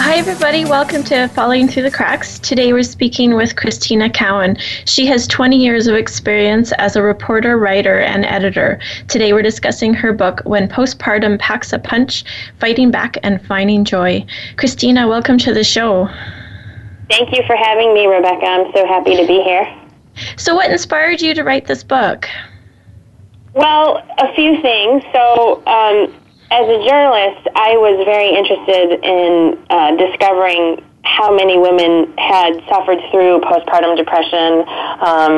Hi, 0.00 0.14
everybody. 0.16 0.64
Welcome 0.64 1.02
to 1.04 1.26
Falling 1.26 1.66
Through 1.66 1.82
the 1.82 1.90
Cracks. 1.90 2.38
Today 2.38 2.72
we're 2.72 2.84
speaking 2.84 3.34
with 3.34 3.56
Kristina 3.56 4.14
Cowan. 4.14 4.56
She 4.84 5.04
has 5.06 5.26
20 5.26 5.56
years 5.56 5.88
of 5.88 5.96
experience 5.96 6.70
as 6.78 6.94
a 6.94 7.02
reporter, 7.02 7.58
writer, 7.58 7.98
and 7.98 8.24
editor. 8.24 8.78
Today 9.08 9.32
we're 9.32 9.42
discussing 9.42 9.92
her 9.94 10.12
book, 10.12 10.40
When 10.44 10.68
Postpartum 10.68 11.38
Packs 11.40 11.72
a 11.72 11.80
Punch 11.80 12.24
Fighting 12.60 12.92
Back 12.92 13.16
and 13.24 13.44
Finding 13.44 13.84
Joy. 13.84 14.24
Kristina, 14.54 15.08
welcome 15.08 15.36
to 15.38 15.52
the 15.52 15.64
show. 15.64 16.08
Thank 17.10 17.36
you 17.36 17.42
for 17.46 17.56
having 17.56 17.92
me, 17.92 18.06
Rebecca. 18.06 18.46
I'm 18.46 18.72
so 18.72 18.86
happy 18.86 19.16
to 19.16 19.26
be 19.26 19.42
here. 19.42 19.66
So, 20.36 20.54
what 20.54 20.70
inspired 20.70 21.20
you 21.20 21.34
to 21.34 21.42
write 21.42 21.66
this 21.66 21.82
book? 21.82 22.28
Well, 23.52 23.98
a 24.18 24.32
few 24.34 24.62
things. 24.62 25.02
So, 25.12 25.62
um, 25.66 26.14
as 26.50 26.64
a 26.64 26.78
journalist, 26.80 27.44
I 27.54 27.76
was 27.76 28.00
very 28.08 28.32
interested 28.32 29.04
in 29.04 29.60
uh, 29.68 29.96
discovering 30.00 30.82
how 31.04 31.34
many 31.34 31.58
women 31.58 32.16
had 32.16 32.56
suffered 32.68 33.00
through 33.12 33.40
postpartum 33.44 33.96
depression 33.96 34.64
um, 35.04 35.32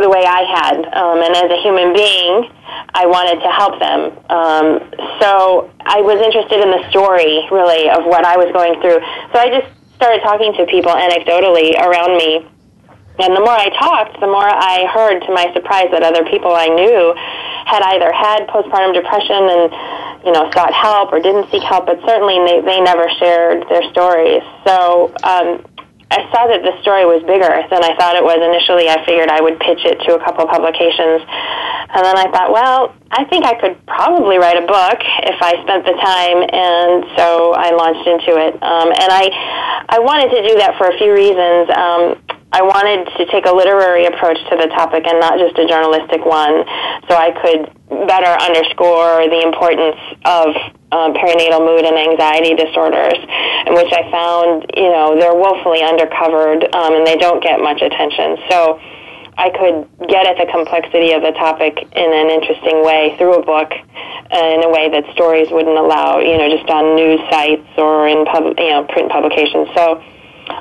the 0.00 0.08
way 0.08 0.24
I 0.24 0.44
had. 0.48 0.76
Um, 0.96 1.20
and 1.20 1.32
as 1.36 1.48
a 1.52 1.60
human 1.60 1.92
being, 1.92 2.48
I 2.96 3.04
wanted 3.04 3.40
to 3.44 3.50
help 3.52 3.80
them. 3.80 4.00
Um, 4.32 4.68
so 5.20 5.68
I 5.84 6.00
was 6.00 6.20
interested 6.24 6.64
in 6.64 6.72
the 6.72 6.88
story, 6.88 7.44
really, 7.52 7.88
of 7.92 8.04
what 8.08 8.24
I 8.24 8.36
was 8.36 8.48
going 8.52 8.80
through. 8.80 9.00
So 9.32 9.36
I 9.36 9.52
just 9.52 9.68
started 9.96 10.20
talking 10.24 10.52
to 10.56 10.64
people 10.66 10.92
anecdotally 10.92 11.76
around 11.80 12.16
me 12.16 12.48
and 13.18 13.32
the 13.36 13.40
more 13.40 13.56
I 13.56 13.70
talked, 13.80 14.20
the 14.20 14.26
more 14.26 14.44
I 14.44 14.84
heard, 14.92 15.20
to 15.24 15.32
my 15.32 15.48
surprise, 15.54 15.88
that 15.92 16.02
other 16.02 16.24
people 16.28 16.52
I 16.52 16.68
knew 16.68 17.14
had 17.64 17.82
either 17.96 18.12
had 18.12 18.46
postpartum 18.46 18.92
depression 18.92 19.42
and, 19.48 19.72
you 20.24 20.32
know, 20.32 20.50
sought 20.52 20.72
help 20.72 21.12
or 21.12 21.20
didn't 21.20 21.50
seek 21.50 21.62
help, 21.62 21.86
but 21.86 21.98
certainly 22.04 22.36
they, 22.44 22.60
they 22.60 22.80
never 22.80 23.08
shared 23.18 23.64
their 23.68 23.82
stories. 23.90 24.44
So 24.68 25.16
um, 25.24 25.64
I 26.12 26.22
saw 26.30 26.46
that 26.46 26.62
the 26.62 26.76
story 26.86 27.02
was 27.02 27.24
bigger 27.26 27.50
than 27.50 27.82
I 27.82 27.96
thought 27.98 28.14
it 28.14 28.22
was 28.22 28.38
initially. 28.38 28.86
I 28.86 29.02
figured 29.02 29.26
I 29.26 29.42
would 29.42 29.58
pitch 29.58 29.82
it 29.82 29.98
to 30.06 30.14
a 30.14 30.20
couple 30.22 30.46
publications. 30.46 31.24
And 31.90 32.02
then 32.06 32.14
I 32.14 32.30
thought, 32.30 32.54
well, 32.54 32.94
I 33.10 33.24
think 33.26 33.42
I 33.44 33.58
could 33.58 33.74
probably 33.86 34.38
write 34.38 34.54
a 34.54 34.66
book 34.66 34.98
if 35.26 35.38
I 35.42 35.58
spent 35.66 35.82
the 35.82 35.98
time, 35.98 36.46
and 36.46 37.02
so 37.18 37.54
I 37.58 37.74
launched 37.74 38.06
into 38.06 38.38
it. 38.38 38.54
Um, 38.62 38.94
and 38.94 39.10
I, 39.10 39.86
I 39.90 39.98
wanted 39.98 40.30
to 40.30 40.46
do 40.46 40.54
that 40.62 40.78
for 40.78 40.86
a 40.86 40.94
few 40.98 41.10
reasons. 41.10 41.70
Um, 41.74 42.22
I 42.52 42.62
wanted 42.62 43.10
to 43.18 43.26
take 43.26 43.44
a 43.44 43.52
literary 43.52 44.06
approach 44.06 44.38
to 44.48 44.56
the 44.56 44.70
topic 44.70 45.04
and 45.06 45.18
not 45.18 45.38
just 45.38 45.58
a 45.58 45.66
journalistic 45.66 46.24
one, 46.24 46.62
so 47.10 47.18
I 47.18 47.34
could 47.42 47.68
better 48.06 48.32
underscore 48.38 49.26
the 49.26 49.42
importance 49.42 49.98
of 50.24 50.54
um, 50.94 51.12
perinatal 51.14 51.60
mood 51.60 51.84
and 51.84 51.98
anxiety 51.98 52.54
disorders, 52.54 53.18
in 53.66 53.74
which 53.74 53.90
I 53.90 54.06
found, 54.10 54.70
you 54.78 54.88
know, 54.88 55.18
they're 55.18 55.34
woefully 55.34 55.82
undercovered 55.82 56.70
um, 56.70 56.94
and 56.94 57.06
they 57.06 57.18
don't 57.18 57.42
get 57.42 57.58
much 57.58 57.82
attention. 57.82 58.38
So 58.48 58.78
I 59.36 59.50
could 59.50 60.08
get 60.08 60.24
at 60.24 60.38
the 60.38 60.48
complexity 60.50 61.12
of 61.12 61.20
the 61.20 61.32
topic 61.36 61.76
in 61.76 62.08
an 62.08 62.30
interesting 62.30 62.80
way 62.86 63.14
through 63.18 63.36
a 63.36 63.44
book, 63.44 63.68
in 63.74 64.64
a 64.64 64.70
way 64.70 64.88
that 64.88 65.04
stories 65.12 65.50
wouldn't 65.50 65.76
allow, 65.76 66.18
you 66.24 66.38
know, 66.38 66.48
just 66.48 66.70
on 66.70 66.96
news 66.96 67.20
sites 67.28 67.68
or 67.76 68.08
in 68.08 68.24
pub, 68.24 68.54
you 68.56 68.70
know, 68.70 68.84
print 68.88 69.10
publications. 69.10 69.68
So 69.74 70.00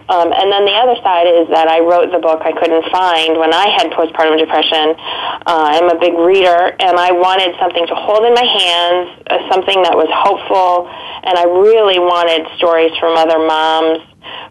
um, 0.10 0.34
and 0.34 0.52
then 0.52 0.66
the 0.66 0.74
other 0.74 0.98
side 1.02 1.30
is 1.30 1.50
that 1.54 1.68
I 1.68 1.82
wrote 1.82 2.10
the 2.10 2.18
book 2.18 2.42
I 2.42 2.54
couldn't 2.54 2.86
find 2.90 3.38
when 3.38 3.54
I 3.54 3.70
had 3.78 3.94
postpartum 3.94 4.38
depression. 4.38 4.98
Uh, 5.46 5.78
I'm 5.78 5.90
a 5.90 6.00
big 6.00 6.14
reader, 6.18 6.74
and 6.78 6.98
I 6.98 7.12
wanted 7.14 7.54
something 7.62 7.86
to 7.86 7.96
hold 7.96 8.26
in 8.26 8.34
my 8.34 8.46
hands, 8.46 9.22
uh, 9.30 9.38
something 9.50 9.82
that 9.86 9.94
was 9.94 10.10
hopeful, 10.10 10.90
and 10.90 11.38
I 11.38 11.46
really 11.46 12.00
wanted 12.00 12.50
stories 12.58 12.94
from 12.98 13.18
other 13.18 13.38
moms 13.38 14.02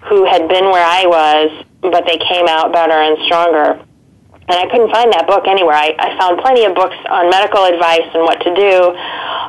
who 0.07 0.25
had 0.25 0.47
been 0.49 0.71
where 0.71 0.87
I 0.87 1.07
was, 1.07 1.51
but 1.83 2.07
they 2.07 2.19
came 2.19 2.47
out 2.47 2.73
better 2.73 2.95
and 2.95 3.19
stronger 3.27 3.83
and 4.45 4.61
I 4.61 4.69
couldn't 4.69 4.93
find 4.93 5.09
that 5.17 5.25
book 5.25 5.49
anywhere. 5.49 5.73
I, 5.73 5.97
I 5.97 6.13
found 6.21 6.37
plenty 6.45 6.69
of 6.69 6.77
books 6.77 6.97
on 7.09 7.33
medical 7.33 7.65
advice 7.65 8.05
and 8.13 8.29
what 8.29 8.45
to 8.45 8.53
do, 8.53 8.77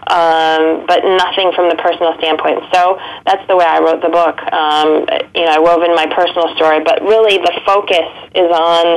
um, 0.08 0.88
but 0.88 1.04
nothing 1.04 1.52
from 1.52 1.68
the 1.68 1.76
personal 1.76 2.16
standpoint. 2.16 2.64
So 2.72 2.96
that's 3.28 3.44
the 3.52 3.60
way 3.60 3.68
I 3.68 3.84
wrote 3.84 4.00
the 4.00 4.08
book. 4.08 4.40
Um, 4.56 5.04
you 5.36 5.44
know, 5.44 5.52
I 5.52 5.60
wove 5.60 5.84
in 5.84 5.92
my 6.00 6.08
personal 6.16 6.48
story, 6.56 6.80
but 6.80 7.04
really 7.04 7.44
the 7.44 7.52
focus 7.68 8.08
is 8.40 8.48
on 8.48 8.96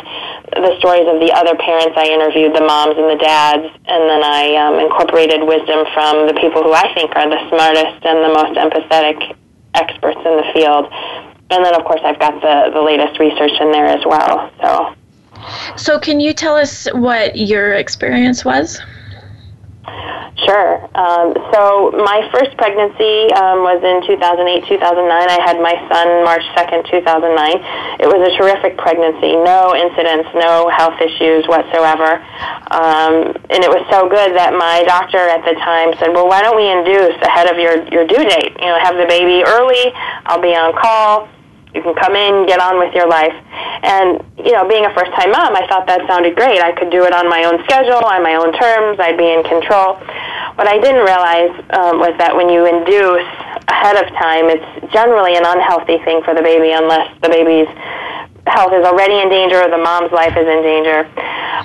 the 0.55 0.79
stories 0.79 1.11
of 1.11 1.19
the 1.19 1.35
other 1.35 1.59
parents 1.59 1.99
I 1.99 2.15
interviewed, 2.15 2.55
the 2.55 2.63
moms 2.63 2.95
and 2.95 3.11
the 3.11 3.19
dads, 3.19 3.67
and 3.67 4.03
then 4.07 4.23
I 4.23 4.55
um, 4.55 4.79
incorporated 4.79 5.43
wisdom 5.43 5.83
from 5.99 6.31
the 6.31 6.37
people 6.39 6.63
who 6.63 6.79
I 6.79 6.95
think 6.95 7.11
are 7.19 7.27
the 7.27 7.43
smartest 7.51 8.07
and 8.07 8.23
the 8.23 8.33
most 8.39 8.55
empathetic 8.55 9.19
experts 9.75 10.23
in 10.23 10.35
the 10.39 10.47
field. 10.55 10.87
And 11.51 11.65
then, 11.67 11.75
of 11.75 11.83
course, 11.83 12.07
I've 12.07 12.23
got 12.23 12.39
the, 12.39 12.71
the 12.71 12.83
latest 12.87 13.19
research 13.19 13.59
in 13.59 13.75
there 13.75 13.91
as 13.91 14.07
well. 14.07 14.55
So. 14.63 14.95
So, 15.77 15.99
can 15.99 16.21
you 16.21 16.33
tell 16.33 16.57
us 16.57 16.87
what 16.93 17.37
your 17.37 17.75
experience 17.75 18.45
was? 18.45 18.81
Sure. 20.47 20.79
Um, 20.95 21.35
so 21.51 21.91
my 21.99 22.23
first 22.31 22.55
pregnancy 22.57 23.27
um, 23.35 23.67
was 23.67 23.83
in 23.83 24.07
2008, 24.07 24.71
2009. 24.71 24.79
I 25.11 25.41
had 25.43 25.59
my 25.59 25.75
son 25.91 26.23
March 26.23 26.47
2nd, 26.55 26.87
2009. 26.87 27.99
It 27.99 28.07
was 28.07 28.23
a 28.23 28.31
terrific 28.39 28.79
pregnancy. 28.79 29.35
No 29.35 29.75
incidents, 29.75 30.31
no 30.39 30.71
health 30.71 30.95
issues 31.03 31.43
whatsoever. 31.51 32.23
Um, 32.71 33.35
and 33.51 33.67
it 33.67 33.71
was 33.71 33.83
so 33.91 34.07
good 34.07 34.39
that 34.39 34.55
my 34.55 34.87
doctor 34.87 35.19
at 35.19 35.43
the 35.43 35.59
time 35.59 35.91
said, 35.99 36.15
well, 36.15 36.31
why 36.31 36.39
don't 36.41 36.55
we 36.55 36.71
induce 36.71 37.19
ahead 37.19 37.51
of 37.51 37.59
your, 37.59 37.83
your 37.91 38.07
due 38.07 38.23
date? 38.23 38.55
You 38.63 38.71
know, 38.71 38.79
have 38.79 38.95
the 38.95 39.11
baby 39.11 39.43
early. 39.43 39.91
I'll 40.25 40.41
be 40.41 40.55
on 40.55 40.71
call 40.79 41.27
you 41.79 41.87
can 41.87 41.95
come 41.95 42.19
in, 42.19 42.51
get 42.51 42.59
on 42.59 42.83
with 42.83 42.91
your 42.91 43.07
life. 43.07 43.35
And, 43.87 44.19
you 44.35 44.51
know, 44.51 44.67
being 44.67 44.83
a 44.83 44.91
first 44.91 45.15
time 45.15 45.31
mom, 45.31 45.55
I 45.55 45.63
thought 45.71 45.87
that 45.87 46.03
sounded 46.11 46.35
great. 46.35 46.59
I 46.59 46.75
could 46.75 46.91
do 46.91 47.07
it 47.07 47.15
on 47.15 47.31
my 47.31 47.47
own 47.47 47.63
schedule, 47.63 48.03
on 48.03 48.27
my 48.27 48.35
own 48.35 48.51
terms, 48.51 48.99
I'd 48.99 49.15
be 49.15 49.31
in 49.31 49.47
control. 49.47 49.95
What 50.59 50.67
I 50.67 50.83
didn't 50.83 51.07
realize 51.07 51.55
um, 51.71 52.03
was 52.03 52.19
that 52.19 52.35
when 52.35 52.51
you 52.51 52.67
induce 52.67 53.23
ahead 53.71 53.95
of 53.95 54.11
time, 54.19 54.51
it's 54.51 54.67
generally 54.91 55.39
an 55.39 55.47
unhealthy 55.47 56.03
thing 56.03 56.27
for 56.27 56.35
the 56.35 56.43
baby 56.43 56.75
unless 56.75 57.07
the 57.23 57.31
baby's 57.31 57.71
health 58.51 58.75
is 58.75 58.83
already 58.83 59.23
in 59.23 59.31
danger 59.31 59.63
or 59.63 59.71
the 59.71 59.79
mom's 59.79 60.11
life 60.11 60.35
is 60.35 60.49
in 60.49 60.61
danger. 60.67 61.07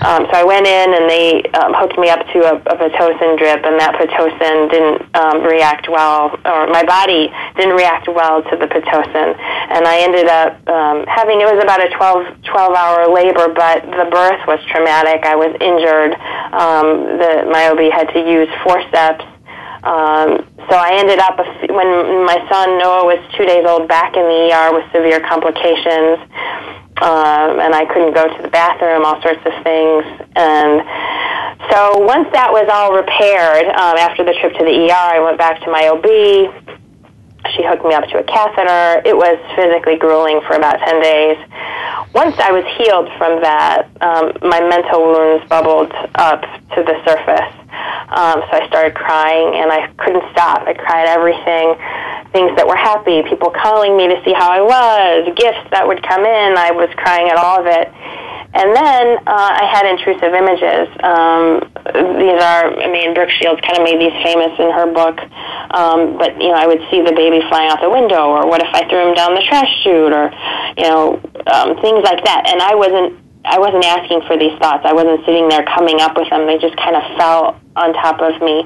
Um, 0.01 0.25
so 0.25 0.33
I 0.33 0.43
went 0.43 0.65
in 0.65 0.87
and 0.93 1.05
they 1.05 1.43
um, 1.53 1.73
hooked 1.77 1.97
me 2.01 2.09
up 2.09 2.25
to 2.33 2.39
a, 2.49 2.55
a 2.57 2.75
Pitocin 2.81 3.37
drip, 3.37 3.61
and 3.61 3.77
that 3.77 3.93
Pitocin 3.93 4.71
didn't 4.73 5.05
um, 5.13 5.45
react 5.45 5.89
well, 5.89 6.33
or 6.45 6.67
my 6.67 6.83
body 6.83 7.29
didn't 7.55 7.77
react 7.77 8.09
well 8.09 8.41
to 8.41 8.53
the 8.57 8.65
Pitocin. 8.65 9.37
And 9.37 9.85
I 9.85 10.01
ended 10.01 10.27
up 10.27 10.57
um, 10.67 11.05
having, 11.05 11.41
it 11.41 11.45
was 11.45 11.61
about 11.61 11.83
a 11.83 11.89
12, 11.93 12.41
12 12.41 12.73
hour 12.73 13.13
labor, 13.13 13.53
but 13.53 13.85
the 13.85 14.09
birth 14.09 14.41
was 14.49 14.59
traumatic. 14.73 15.25
I 15.25 15.35
was 15.35 15.53
injured. 15.61 16.17
Um, 16.53 17.21
the, 17.21 17.45
my 17.53 17.69
OB 17.69 17.91
had 17.93 18.09
to 18.13 18.19
use 18.19 18.49
forceps. 18.65 19.25
Um, 19.83 20.47
so 20.71 20.79
I 20.79 20.95
ended 20.95 21.19
up 21.19 21.35
when 21.67 22.23
my 22.23 22.39
son 22.47 22.79
Noah 22.79 23.03
was 23.03 23.19
two 23.35 23.43
days 23.43 23.67
old 23.67 23.87
back 23.87 24.15
in 24.15 24.23
the 24.23 24.47
ER 24.47 24.71
with 24.71 24.87
severe 24.95 25.19
complications, 25.19 26.23
um, 27.01 27.59
and 27.59 27.73
I 27.73 27.85
couldn't 27.85 28.13
go 28.13 28.27
to 28.27 28.41
the 28.41 28.49
bathroom, 28.49 29.05
all 29.05 29.21
sorts 29.21 29.41
of 29.45 29.53
things. 29.63 30.05
And 30.35 30.83
so 31.71 31.97
once 31.99 32.29
that 32.33 32.51
was 32.51 32.67
all 32.69 32.93
repaired, 32.93 33.65
um, 33.73 33.97
after 33.97 34.23
the 34.23 34.33
trip 34.39 34.53
to 34.53 34.63
the 34.63 34.91
ER, 34.91 35.07
I 35.15 35.19
went 35.19 35.37
back 35.37 35.61
to 35.63 35.71
my 35.71 35.89
OB. 35.89 36.05
She 37.55 37.63
hooked 37.63 37.83
me 37.83 37.93
up 37.93 38.05
to 38.09 38.19
a 38.19 38.23
catheter. 38.23 39.01
It 39.07 39.15
was 39.15 39.37
physically 39.55 39.97
grueling 39.97 40.41
for 40.47 40.55
about 40.55 40.79
10 40.79 41.01
days. 41.01 41.37
Once 42.13 42.37
I 42.39 42.51
was 42.51 42.63
healed 42.77 43.09
from 43.17 43.41
that, 43.41 43.89
um, 44.01 44.31
my 44.41 44.61
mental 44.61 45.01
wounds 45.01 45.47
bubbled 45.49 45.91
up 46.15 46.41
to 46.75 46.83
the 46.83 46.95
surface. 47.03 47.62
Um, 48.13 48.45
so 48.45 48.51
I 48.59 48.67
started 48.67 48.93
crying 48.95 49.55
and 49.57 49.71
I 49.71 49.87
couldn't 49.97 50.23
stop. 50.31 50.67
I 50.67 50.73
cried 50.73 51.07
everything, 51.07 51.73
things 52.31 52.53
that 52.57 52.67
were 52.67 52.77
happy, 52.77 53.23
people 53.27 53.49
calling 53.49 53.97
me 53.97 54.07
to 54.07 54.17
see 54.25 54.33
how 54.33 54.51
I 54.51 54.61
was, 54.61 55.33
gifts 55.35 55.65
that 55.71 55.87
would 55.87 56.01
come 56.03 56.25
in. 56.25 56.57
I 56.57 56.71
was 56.71 56.89
crying 56.97 57.29
at 57.29 57.37
all 57.37 57.61
of 57.61 57.67
it. 57.67 57.89
And 58.53 58.69
then 58.69 59.17
uh, 59.25 59.49
I 59.49 59.65
had 59.65 59.89
intrusive 59.89 60.29
images. 60.29 60.85
Um, 61.01 61.57
these 62.21 62.37
are, 62.37 62.69
I 62.69 62.85
mean, 62.85 63.17
Brooke 63.17 63.33
Shields 63.41 63.57
kind 63.65 63.81
of 63.81 63.83
made 63.83 63.97
these 63.97 64.13
famous 64.21 64.53
in 64.61 64.69
her 64.69 64.85
book. 64.93 65.17
Um, 65.73 66.21
but, 66.21 66.37
you 66.37 66.53
know, 66.53 66.61
I 66.61 66.69
would 66.69 66.85
see 66.93 67.01
the 67.01 67.17
baby 67.17 67.41
flying 67.49 67.73
out 67.73 67.81
the 67.81 67.89
window, 67.89 68.29
or 68.29 68.45
what 68.45 68.61
if 68.61 68.69
I 68.69 68.85
threw 68.85 69.09
him 69.09 69.17
down 69.17 69.33
the 69.33 69.41
trash 69.41 69.73
chute, 69.81 70.13
or, 70.13 70.29
you 70.77 70.85
know, 70.85 71.17
um, 71.49 71.81
things 71.81 72.05
like 72.05 72.21
that. 72.29 72.45
And 72.45 72.61
I 72.61 72.75
wasn't 72.77 73.17
I 73.45 73.59
wasn't 73.59 73.83
asking 73.83 74.21
for 74.27 74.37
these 74.37 74.57
thoughts. 74.59 74.85
I 74.85 74.93
wasn't 74.93 75.25
sitting 75.25 75.49
there 75.49 75.65
coming 75.65 75.99
up 75.99 76.15
with 76.15 76.29
them. 76.29 76.47
They 76.47 76.57
just 76.57 76.77
kind 76.77 76.95
of 76.95 77.03
fell 77.17 77.59
on 77.75 77.93
top 77.93 78.21
of 78.21 78.41
me, 78.41 78.63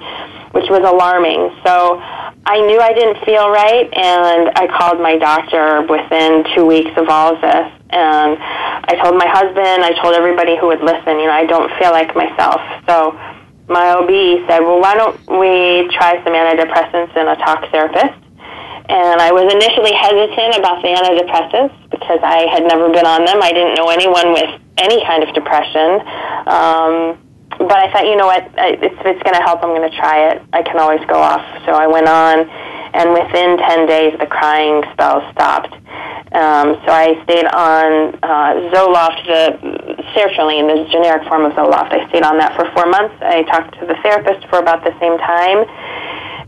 which 0.52 0.70
was 0.70 0.84
alarming. 0.84 1.52
So 1.64 2.00
I 2.48 2.64
knew 2.66 2.80
I 2.80 2.94
didn't 2.94 3.24
feel 3.26 3.50
right, 3.50 3.88
and 3.92 4.52
I 4.56 4.68
called 4.68 5.00
my 5.02 5.18
doctor 5.18 5.84
within 5.84 6.46
two 6.56 6.66
weeks 6.66 6.92
of 6.98 7.10
all 7.10 7.36
of 7.36 7.42
this. 7.42 7.68
And 7.90 8.36
I 8.40 9.00
told 9.04 9.16
my 9.18 9.28
husband, 9.28 9.84
I 9.84 9.96
told 10.02 10.16
everybody 10.16 10.58
who 10.58 10.68
would 10.68 10.82
listen, 10.82 11.20
you 11.20 11.28
know, 11.28 11.36
I 11.36 11.46
don't 11.46 11.72
feel 11.80 11.92
like 11.92 12.16
myself. 12.16 12.60
So 12.88 13.16
my 13.68 13.96
OB 13.96 14.48
said, 14.48 14.60
well, 14.60 14.80
why 14.80 14.96
don't 14.96 15.16
we 15.28 15.88
try 15.92 16.20
some 16.24 16.32
antidepressants 16.32 17.16
and 17.16 17.28
a 17.28 17.36
talk 17.36 17.68
therapist? 17.72 18.16
And 18.88 19.20
I 19.20 19.36
was 19.36 19.52
initially 19.52 19.92
hesitant 19.92 20.56
about 20.56 20.80
the 20.80 20.96
antidepressants 20.96 21.76
because 21.92 22.20
I 22.24 22.48
had 22.48 22.64
never 22.64 22.88
been 22.88 23.06
on 23.06 23.26
them. 23.26 23.44
I 23.44 23.52
didn't 23.52 23.76
know 23.76 23.92
anyone 23.92 24.32
with 24.32 24.48
any 24.80 25.04
kind 25.04 25.24
of 25.24 25.36
depression. 25.36 26.00
Um, 26.48 27.20
but 27.58 27.74
I 27.74 27.92
thought, 27.92 28.06
you 28.06 28.16
know 28.16 28.28
what, 28.28 28.46
if 28.58 28.94
it's 29.06 29.24
going 29.24 29.36
to 29.36 29.44
help, 29.44 29.64
I'm 29.64 29.74
going 29.74 29.90
to 29.90 29.98
try 29.98 30.30
it. 30.30 30.42
I 30.54 30.62
can 30.62 30.80
always 30.80 31.02
go 31.08 31.18
off. 31.18 31.42
So 31.66 31.74
I 31.74 31.88
went 31.88 32.08
on, 32.08 32.46
and 32.94 33.14
within 33.14 33.58
10 33.58 33.88
days, 33.88 34.14
the 34.20 34.28
crying 34.28 34.84
spell 34.94 35.26
stopped. 35.32 35.74
Um, 36.36 36.76
so 36.86 36.90
I 36.92 37.18
stayed 37.24 37.48
on 37.50 38.14
uh, 38.22 38.70
Zoloft, 38.70 39.26
the 39.26 39.58
sertraline, 40.14 40.70
the 40.70 40.86
generic 40.92 41.28
form 41.28 41.46
of 41.46 41.54
Zoloft. 41.54 41.94
I 41.94 42.08
stayed 42.10 42.24
on 42.24 42.38
that 42.38 42.54
for 42.56 42.70
four 42.76 42.86
months. 42.86 43.16
I 43.22 43.44
talked 43.44 43.80
to 43.80 43.86
the 43.88 43.96
therapist 44.04 44.46
for 44.50 44.60
about 44.60 44.84
the 44.84 44.94
same 45.00 45.18
time 45.18 45.66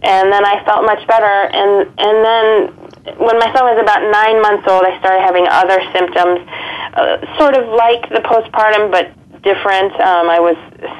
and 0.01 0.31
then 0.31 0.45
I 0.45 0.63
felt 0.63 0.85
much 0.85 1.05
better. 1.07 1.35
And 1.51 1.87
and 1.99 2.15
then 2.23 2.47
when 3.19 3.39
my 3.39 3.51
son 3.51 3.67
was 3.67 3.79
about 3.81 3.99
nine 4.11 4.41
months 4.41 4.67
old, 4.67 4.83
I 4.83 4.95
started 4.99 5.21
having 5.21 5.47
other 5.47 5.79
symptoms, 5.91 6.39
uh, 6.95 7.19
sort 7.37 7.55
of 7.55 7.67
like 7.67 8.07
the 8.09 8.23
postpartum, 8.23 8.91
but 8.91 9.11
different. 9.41 9.93
Um, 9.99 10.29
I 10.29 10.39
was 10.39 10.55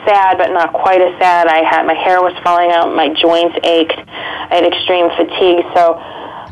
sad, 0.06 0.38
but 0.38 0.52
not 0.52 0.74
quite 0.74 1.02
as 1.02 1.14
sad. 1.20 1.48
I 1.48 1.64
had 1.64 1.86
my 1.86 1.94
hair 1.94 2.22
was 2.22 2.34
falling 2.44 2.72
out, 2.72 2.94
my 2.96 3.10
joints 3.10 3.58
ached, 3.64 3.98
I 3.98 4.56
had 4.56 4.66
extreme 4.66 5.10
fatigue. 5.16 5.66
So 5.76 6.00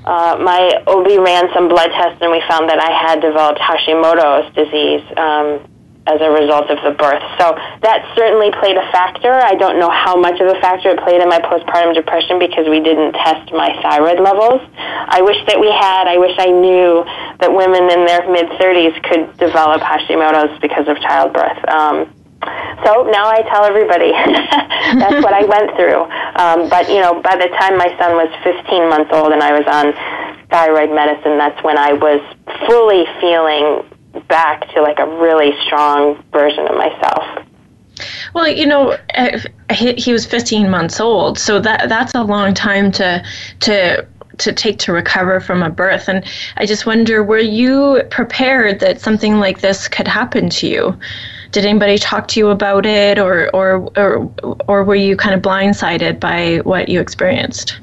uh, 0.08 0.40
my 0.40 0.84
OB 0.88 1.08
ran 1.20 1.52
some 1.54 1.68
blood 1.68 1.90
tests, 1.92 2.20
and 2.22 2.32
we 2.32 2.42
found 2.48 2.70
that 2.70 2.80
I 2.80 2.92
had 2.92 3.22
developed 3.22 3.60
Hashimoto's 3.60 4.54
disease. 4.56 5.04
Um, 5.18 5.77
as 6.08 6.24
a 6.24 6.32
result 6.32 6.72
of 6.72 6.80
the 6.82 6.96
birth. 6.96 7.22
So 7.38 7.54
that 7.84 8.08
certainly 8.16 8.50
played 8.58 8.80
a 8.80 8.88
factor. 8.96 9.32
I 9.32 9.56
don't 9.56 9.80
know 9.80 9.92
how 9.92 10.16
much 10.16 10.40
of 10.40 10.48
a 10.48 10.58
factor 10.64 10.96
it 10.96 11.00
played 11.04 11.22
in 11.22 11.28
my 11.28 11.40
postpartum 11.44 11.94
depression 11.94 12.40
because 12.40 12.68
we 12.68 12.80
didn't 12.80 13.14
test 13.14 13.52
my 13.52 13.76
thyroid 13.84 14.20
levels. 14.20 14.64
I 14.80 15.22
wish 15.22 15.38
that 15.52 15.60
we 15.60 15.68
had. 15.68 16.08
I 16.08 16.18
wish 16.18 16.34
I 16.40 16.50
knew 16.50 17.04
that 17.44 17.52
women 17.52 17.92
in 17.92 18.08
their 18.08 18.24
mid 18.32 18.48
30s 18.56 18.96
could 19.04 19.38
develop 19.38 19.84
Hashimoto's 19.84 20.56
because 20.64 20.88
of 20.88 20.96
childbirth. 21.04 21.60
Um, 21.68 22.08
so 22.86 23.04
now 23.12 23.28
I 23.28 23.42
tell 23.50 23.66
everybody 23.66 24.12
that's 25.02 25.20
what 25.24 25.34
I 25.34 25.44
went 25.44 25.76
through. 25.76 26.08
Um, 26.40 26.70
but 26.70 26.88
you 26.88 27.02
know, 27.02 27.20
by 27.22 27.36
the 27.36 27.52
time 27.60 27.78
my 27.78 27.92
son 28.00 28.16
was 28.16 28.32
15 28.44 28.90
months 28.90 29.12
old 29.12 29.34
and 29.34 29.44
I 29.44 29.52
was 29.52 29.68
on 29.68 29.92
thyroid 30.50 30.94
medicine, 30.94 31.38
that's 31.38 31.62
when 31.64 31.78
I 31.78 31.94
was 31.94 32.22
fully 32.70 33.04
feeling 33.20 33.84
back 34.28 34.68
to 34.74 34.82
like 34.82 35.00
a 35.00 35.08
really 35.20 35.52
strong 35.66 36.24
version 36.32 36.68
of 36.68 36.76
myself. 36.76 37.46
Well, 38.34 38.48
you 38.48 38.66
know, 38.66 38.98
he 39.72 39.94
he 39.94 40.14
was 40.14 40.26
15 40.26 40.70
months 40.70 41.00
old, 41.00 41.40
so 41.40 41.60
that 41.60 41.90
that's 41.90 42.14
a 42.14 42.24
long 42.24 42.54
time 42.54 42.92
to 42.94 43.24
to 43.62 44.06
to 44.38 44.54
take 44.54 44.78
to 44.80 44.92
recover 44.92 45.40
from 45.40 45.64
a 45.64 45.70
birth. 45.70 46.08
And 46.08 46.24
I 46.58 46.66
just 46.66 46.86
wonder, 46.86 47.24
were 47.24 47.40
you 47.40 48.04
prepared 48.12 48.80
that 48.82 49.02
something 49.02 49.40
like 49.40 49.62
this 49.62 49.88
could 49.88 50.08
happen 50.08 50.50
to 50.52 50.68
you? 50.68 51.00
Did 51.52 51.66
anybody 51.66 51.98
talk 51.98 52.28
to 52.30 52.40
you 52.40 52.50
about 52.50 52.86
it, 52.86 53.18
or 53.18 53.50
or 53.56 53.90
or, 53.98 54.32
or 54.68 54.84
were 54.84 54.96
you 54.96 55.16
kind 55.18 55.34
of 55.34 55.42
blindsided 55.42 56.20
by 56.20 56.58
what 56.58 56.90
you 56.90 57.00
experienced? 57.00 57.80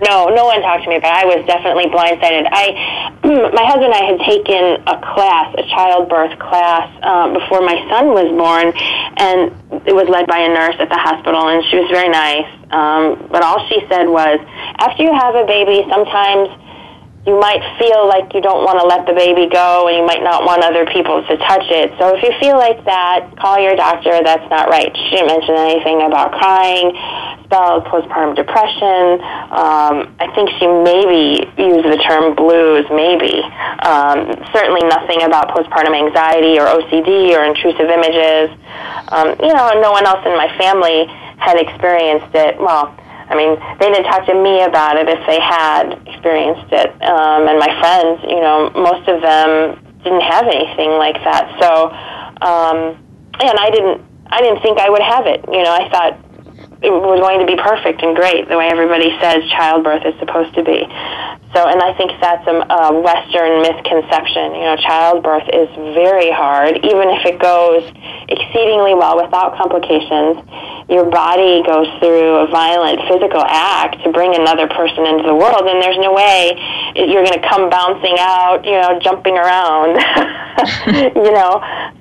No, 0.00 0.30
no 0.30 0.46
one 0.46 0.62
talked 0.62 0.84
to 0.84 0.90
me, 0.90 0.98
but 1.02 1.10
I 1.10 1.24
was 1.26 1.42
definitely 1.46 1.90
blindsided. 1.90 2.46
I, 2.46 3.18
my 3.50 3.66
husband 3.66 3.90
and 3.90 3.98
I 3.98 4.04
had 4.14 4.20
taken 4.22 4.62
a 4.86 4.96
class, 5.02 5.50
a 5.58 5.64
childbirth 5.74 6.38
class, 6.38 6.86
uh, 7.02 7.34
before 7.34 7.66
my 7.66 7.74
son 7.90 8.14
was 8.14 8.30
born, 8.30 8.70
and 9.18 9.50
it 9.86 9.94
was 9.94 10.06
led 10.06 10.30
by 10.30 10.38
a 10.38 10.50
nurse 10.54 10.76
at 10.78 10.88
the 10.88 10.98
hospital, 10.98 11.50
and 11.50 11.66
she 11.66 11.82
was 11.82 11.90
very 11.90 12.08
nice. 12.08 12.46
Um, 12.70 13.26
but 13.26 13.42
all 13.42 13.58
she 13.66 13.82
said 13.90 14.06
was, 14.06 14.38
after 14.78 15.02
you 15.02 15.10
have 15.10 15.34
a 15.34 15.46
baby, 15.46 15.82
sometimes 15.90 16.46
you 17.26 17.38
might 17.38 17.60
feel 17.76 18.06
like 18.08 18.32
you 18.32 18.40
don't 18.40 18.64
want 18.64 18.78
to 18.80 18.86
let 18.86 19.04
the 19.04 19.12
baby 19.12 19.50
go 19.50 19.88
and 19.88 19.98
you 19.98 20.06
might 20.06 20.22
not 20.22 20.46
want 20.46 20.62
other 20.62 20.86
people 20.86 21.20
to 21.26 21.34
touch 21.44 21.66
it. 21.68 21.92
So 21.98 22.16
if 22.16 22.22
you 22.22 22.32
feel 22.40 22.56
like 22.56 22.84
that, 22.86 23.36
call 23.36 23.58
your 23.58 23.76
doctor. 23.76 24.22
That's 24.22 24.48
not 24.48 24.70
right. 24.70 24.88
She 24.94 25.18
didn't 25.18 25.28
mention 25.28 25.52
anything 25.58 26.06
about 26.06 26.32
crying, 26.32 26.94
spells, 27.44 27.84
postpartum 27.90 28.32
depression. 28.32 29.20
Um, 29.52 30.14
I 30.22 30.30
think 30.32 30.48
she 30.56 30.64
maybe 30.70 31.44
used 31.58 31.84
the 31.84 32.00
term 32.00 32.32
blues, 32.32 32.86
maybe. 32.88 33.44
Um, 33.84 34.32
certainly 34.54 34.86
nothing 34.88 35.26
about 35.26 35.52
postpartum 35.52 35.92
anxiety 35.92 36.56
or 36.56 36.70
OCD 36.70 37.34
or 37.36 37.44
intrusive 37.44 37.92
images. 37.92 38.48
Um, 39.12 39.36
you 39.42 39.52
know, 39.52 39.74
no 39.82 39.90
one 39.92 40.06
else 40.06 40.24
in 40.24 40.32
my 40.32 40.48
family 40.56 41.10
had 41.36 41.60
experienced 41.60 42.32
it. 42.32 42.56
Well, 42.56 42.94
I 43.28 43.36
mean, 43.36 43.60
they 43.78 43.92
didn't 43.92 44.08
talk 44.08 44.24
to 44.26 44.34
me 44.34 44.64
about 44.64 44.96
it 44.96 45.08
if 45.08 45.20
they 45.28 45.40
had 45.40 45.92
experienced 46.08 46.72
it. 46.72 46.90
Um, 47.04 47.44
and 47.44 47.58
my 47.60 47.72
friends, 47.76 48.24
you 48.24 48.40
know, 48.40 48.72
most 48.72 49.04
of 49.08 49.20
them 49.20 49.76
didn't 50.02 50.24
have 50.24 50.48
anything 50.48 50.96
like 50.96 51.20
that. 51.24 51.44
So, 51.60 51.92
um, 52.40 52.96
and 53.40 53.56
I 53.60 53.68
didn't, 53.70 54.00
I 54.26 54.40
didn't 54.40 54.62
think 54.62 54.78
I 54.80 54.88
would 54.88 55.02
have 55.02 55.26
it. 55.26 55.44
You 55.44 55.62
know, 55.62 55.72
I 55.76 55.88
thought 55.92 56.16
it 56.80 56.94
was 56.94 57.18
going 57.18 57.42
to 57.42 57.46
be 57.46 57.58
perfect 57.58 58.02
and 58.06 58.14
great 58.14 58.46
the 58.46 58.56
way 58.56 58.70
everybody 58.70 59.10
says 59.18 59.42
childbirth 59.50 60.06
is 60.06 60.14
supposed 60.22 60.54
to 60.54 60.62
be. 60.62 60.86
So, 61.50 61.66
and 61.66 61.80
I 61.82 61.96
think 61.96 62.12
that's 62.20 62.46
a, 62.46 62.54
a 62.54 62.94
Western 62.94 63.66
misconception. 63.66 64.54
You 64.54 64.66
know, 64.68 64.76
childbirth 64.78 65.48
is 65.50 65.68
very 65.96 66.30
hard, 66.30 66.78
even 66.86 67.08
if 67.18 67.26
it 67.26 67.42
goes 67.42 67.82
exceedingly 68.30 68.94
well 68.94 69.18
without 69.18 69.58
complications. 69.58 70.38
Your 70.88 71.04
body 71.04 71.62
goes 71.64 71.86
through 72.00 72.36
a 72.36 72.46
violent 72.48 73.00
physical 73.08 73.42
act 73.44 74.02
to 74.04 74.10
bring 74.10 74.34
another 74.34 74.66
person 74.68 75.04
into 75.04 75.24
the 75.24 75.34
world, 75.34 75.68
and 75.68 75.82
there's 75.82 75.98
no 75.98 76.14
way 76.14 76.56
you're 76.96 77.24
going 77.24 77.40
to 77.40 77.48
come 77.48 77.68
bouncing 77.68 78.16
out, 78.18 78.64
you 78.64 78.72
know, 78.72 78.98
jumping 78.98 79.36
around, 79.36 80.00
you 81.14 81.32
know. 81.32 81.60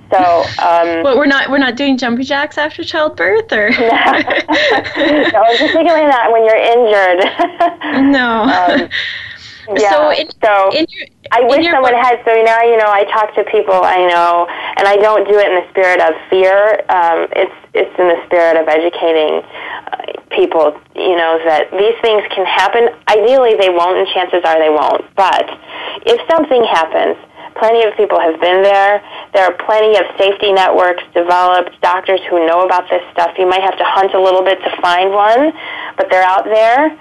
So, 0.09 0.19
um, 0.63 1.03
well, 1.03 1.17
we're 1.17 1.25
not 1.25 1.49
we're 1.49 1.57
not 1.57 1.75
doing 1.75 1.97
jumping 1.97 2.23
jacks 2.23 2.57
after 2.57 2.81
childbirth, 2.81 3.51
or 3.51 3.69
no, 3.71 3.77
no 3.81 5.43
particularly 5.57 6.07
not 6.07 6.31
when 6.31 6.45
you're 6.45 6.55
injured. 6.55 8.11
no. 8.11 8.43
Um, 8.43 8.89
yeah. 9.75 9.91
So, 9.91 10.11
in, 10.11 10.27
so 10.39 10.53
in 10.71 10.85
your, 10.89 11.07
I 11.31 11.41
wish 11.43 11.65
someone 11.67 11.91
book. 11.91 12.03
had. 12.03 12.23
So 12.23 12.31
now 12.43 12.63
you 12.63 12.77
know, 12.77 12.87
I 12.87 13.03
talk 13.11 13.35
to 13.35 13.43
people 13.51 13.75
I 13.75 14.07
know, 14.07 14.47
and 14.77 14.87
I 14.87 14.95
don't 14.97 15.27
do 15.27 15.35
it 15.39 15.47
in 15.51 15.55
the 15.59 15.67
spirit 15.69 15.99
of 15.99 16.15
fear. 16.29 16.83
Um, 16.87 17.27
it's 17.35 17.57
it's 17.73 17.95
in 17.99 18.07
the 18.07 18.19
spirit 18.25 18.55
of 18.55 18.67
educating 18.67 19.43
uh, 19.43 20.23
people. 20.31 20.71
You 20.95 21.19
know 21.19 21.39
that 21.43 21.71
these 21.75 21.97
things 21.99 22.23
can 22.31 22.45
happen. 22.45 22.89
Ideally, 23.11 23.59
they 23.59 23.69
won't, 23.69 23.99
and 23.99 24.07
chances 24.15 24.41
are 24.47 24.55
they 24.55 24.71
won't. 24.71 25.03
But 25.15 25.43
if 26.07 26.19
something 26.31 26.63
happens, 26.63 27.19
plenty 27.59 27.83
of 27.83 27.91
people 27.97 28.19
have 28.19 28.39
been 28.39 28.63
there. 28.63 29.03
There 29.33 29.43
are 29.43 29.55
plenty 29.67 29.99
of 29.99 30.05
safety 30.15 30.53
networks 30.53 31.03
developed, 31.13 31.75
doctors 31.81 32.21
who 32.29 32.45
know 32.47 32.63
about 32.63 32.87
this 32.89 33.03
stuff. 33.11 33.35
You 33.37 33.49
might 33.49 33.61
have 33.61 33.77
to 33.77 33.85
hunt 33.85 34.13
a 34.13 34.21
little 34.21 34.43
bit 34.43 34.63
to 34.63 34.71
find 34.81 35.11
one, 35.11 35.51
but 35.97 36.07
they're 36.09 36.23
out 36.23 36.45
there 36.45 36.95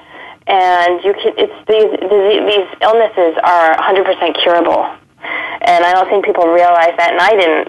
and 0.47 1.03
you 1.03 1.13
can, 1.15 1.35
it's 1.37 1.59
these 1.67 1.91
these 1.91 2.69
illnesses 2.81 3.35
are 3.43 3.75
100% 3.83 4.43
curable, 4.43 4.87
and 5.67 5.85
I 5.85 5.93
don't 5.93 6.09
think 6.09 6.25
people 6.25 6.47
realize 6.47 6.95
that. 6.99 7.11
And 7.11 7.21
I 7.21 7.35
didn't 7.35 7.69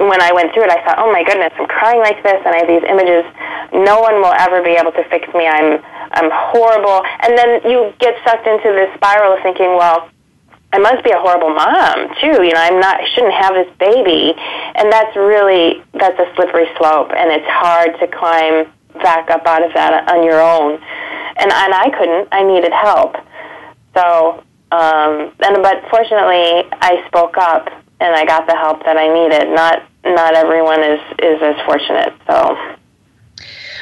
when 0.00 0.20
I 0.20 0.32
went 0.32 0.52
through 0.52 0.64
it. 0.64 0.70
I 0.70 0.82
thought, 0.84 0.98
oh 0.98 1.12
my 1.12 1.22
goodness, 1.22 1.52
I'm 1.60 1.68
crying 1.68 2.00
like 2.00 2.22
this, 2.24 2.40
and 2.44 2.54
I 2.56 2.64
have 2.64 2.68
these 2.68 2.84
images. 2.88 3.24
No 3.72 4.00
one 4.00 4.24
will 4.24 4.34
ever 4.40 4.62
be 4.64 4.74
able 4.74 4.92
to 4.92 5.04
fix 5.12 5.28
me. 5.36 5.46
I'm 5.46 5.78
I'm 6.16 6.30
horrible. 6.32 7.04
And 7.20 7.36
then 7.36 7.60
you 7.68 7.92
get 8.00 8.16
sucked 8.24 8.46
into 8.46 8.72
this 8.72 8.88
spiral 8.96 9.36
of 9.36 9.42
thinking, 9.42 9.76
well, 9.76 10.08
I 10.72 10.78
must 10.78 11.04
be 11.04 11.10
a 11.12 11.20
horrible 11.20 11.54
mom 11.54 12.08
too. 12.18 12.42
You 12.42 12.56
know, 12.56 12.64
I'm 12.64 12.80
not. 12.80 13.04
I 13.04 13.06
shouldn't 13.14 13.36
have 13.36 13.54
this 13.54 13.70
baby, 13.78 14.32
and 14.74 14.90
that's 14.90 15.14
really 15.14 15.84
that's 15.94 16.18
a 16.18 16.26
slippery 16.34 16.66
slope, 16.80 17.12
and 17.12 17.30
it's 17.30 17.46
hard 17.46 17.94
to 18.00 18.08
climb 18.08 18.66
back 19.04 19.30
up 19.30 19.46
out 19.46 19.62
of 19.62 19.74
that 19.74 20.08
on 20.08 20.24
your 20.24 20.40
own 20.40 20.80
and 21.36 21.50
and 21.50 21.74
I 21.74 21.90
couldn't. 21.96 22.28
I 22.32 22.42
needed 22.42 22.72
help. 22.72 23.16
So, 23.94 24.42
um, 24.72 25.32
and 25.40 25.62
but 25.62 25.84
fortunately, 25.90 26.68
I 26.80 27.04
spoke 27.06 27.36
up 27.38 27.68
and 28.00 28.14
I 28.14 28.24
got 28.24 28.46
the 28.46 28.56
help 28.56 28.84
that 28.84 28.96
I 28.96 29.08
needed. 29.12 29.54
Not 29.54 29.82
not 30.04 30.34
everyone 30.34 30.82
is 30.82 31.00
is 31.22 31.42
as 31.42 31.56
fortunate. 31.64 32.12
So. 32.26 32.76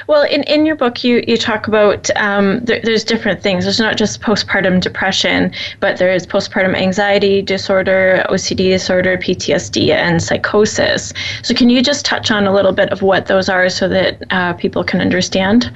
Well, 0.08 0.24
in, 0.24 0.42
in 0.44 0.66
your 0.66 0.74
book, 0.74 1.04
you, 1.04 1.22
you 1.28 1.36
talk 1.36 1.68
about 1.68 2.10
um, 2.16 2.64
there, 2.64 2.80
there's 2.82 3.04
different 3.04 3.40
things. 3.40 3.64
There's 3.64 3.78
not 3.78 3.96
just 3.96 4.20
postpartum 4.20 4.80
depression, 4.80 5.54
but 5.78 5.96
there 5.96 6.12
is 6.12 6.26
postpartum 6.26 6.74
anxiety 6.74 7.40
disorder, 7.40 8.24
OCD 8.28 8.70
disorder, 8.70 9.16
PTSD, 9.16 9.90
and 9.90 10.20
psychosis. 10.20 11.12
So, 11.42 11.54
can 11.54 11.70
you 11.70 11.82
just 11.82 12.04
touch 12.04 12.30
on 12.30 12.46
a 12.46 12.52
little 12.52 12.72
bit 12.72 12.90
of 12.90 13.02
what 13.02 13.26
those 13.26 13.48
are 13.48 13.68
so 13.68 13.88
that 13.88 14.22
uh, 14.30 14.54
people 14.54 14.82
can 14.82 15.00
understand? 15.00 15.72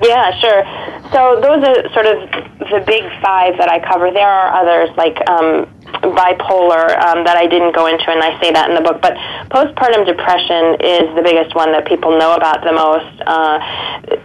Yeah, 0.00 0.30
sure. 0.38 0.62
So 1.10 1.40
those 1.40 1.64
are 1.64 1.92
sort 1.92 2.06
of 2.06 2.30
the 2.70 2.84
big 2.86 3.02
five 3.20 3.58
that 3.58 3.68
I 3.68 3.80
cover. 3.80 4.10
There 4.12 4.28
are 4.28 4.54
others 4.54 4.94
like 4.96 5.16
um, 5.28 5.66
bipolar 6.14 6.94
um, 7.02 7.24
that 7.24 7.36
I 7.36 7.46
didn't 7.46 7.74
go 7.74 7.86
into, 7.86 8.06
and 8.10 8.22
I 8.22 8.38
say 8.40 8.52
that 8.52 8.68
in 8.68 8.76
the 8.76 8.80
book. 8.80 9.02
But 9.02 9.14
postpartum 9.50 10.06
depression 10.06 10.78
is 10.78 11.10
the 11.16 11.22
biggest 11.24 11.54
one 11.56 11.72
that 11.72 11.86
people 11.86 12.16
know 12.16 12.36
about 12.36 12.62
the 12.62 12.72
most. 12.72 13.10
Uh, 13.26 13.58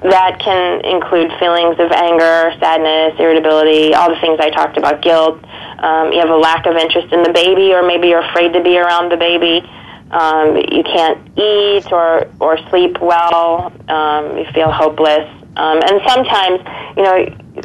that 0.10 0.38
can 0.40 0.86
include 0.86 1.32
feelings 1.40 1.80
of 1.80 1.90
anger, 1.92 2.54
sadness, 2.60 3.18
irritability, 3.18 3.96
all 3.96 4.14
the 4.14 4.20
things 4.22 4.38
I 4.40 4.52
talked 4.52 4.78
about, 4.78 5.02
guilt. 5.02 5.42
Um, 5.80 6.14
you 6.14 6.20
have 6.20 6.30
a 6.30 6.38
lack 6.38 6.66
of 6.66 6.76
interest 6.76 7.12
in 7.12 7.24
the 7.24 7.34
baby, 7.34 7.74
or 7.74 7.82
maybe 7.82 8.10
you're 8.10 8.24
afraid 8.24 8.54
to 8.54 8.62
be 8.62 8.78
around 8.78 9.10
the 9.10 9.18
baby. 9.18 9.66
Um, 10.12 10.58
you 10.70 10.84
can't 10.84 11.18
eat 11.40 11.92
or 11.92 12.30
or 12.40 12.58
sleep 12.70 13.02
well. 13.02 13.74
Um, 13.90 14.38
you 14.38 14.46
feel 14.54 14.70
hopeless. 14.70 15.26
Um, 15.56 15.82
and 15.84 16.02
sometimes, 16.08 16.60
you 16.98 17.04
know, 17.04 17.18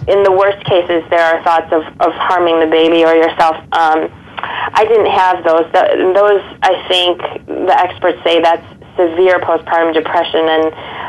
in 0.06 0.22
the 0.22 0.32
worst 0.32 0.64
cases, 0.64 1.02
there 1.10 1.22
are 1.22 1.42
thoughts 1.42 1.72
of, 1.72 1.82
of 2.00 2.12
harming 2.14 2.60
the 2.60 2.66
baby 2.66 3.04
or 3.04 3.14
yourself. 3.14 3.56
Um, 3.72 4.12
I 4.40 4.84
didn't 4.84 5.10
have 5.10 5.44
those. 5.44 5.66
The, 5.72 6.12
those, 6.14 6.42
I 6.62 6.86
think, 6.88 7.18
the 7.46 7.74
experts 7.74 8.22
say 8.22 8.40
that's 8.40 8.64
severe 8.96 9.40
postpartum 9.40 9.94
depression, 9.94 10.44
and 10.46 10.64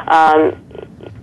um, 0.08 0.40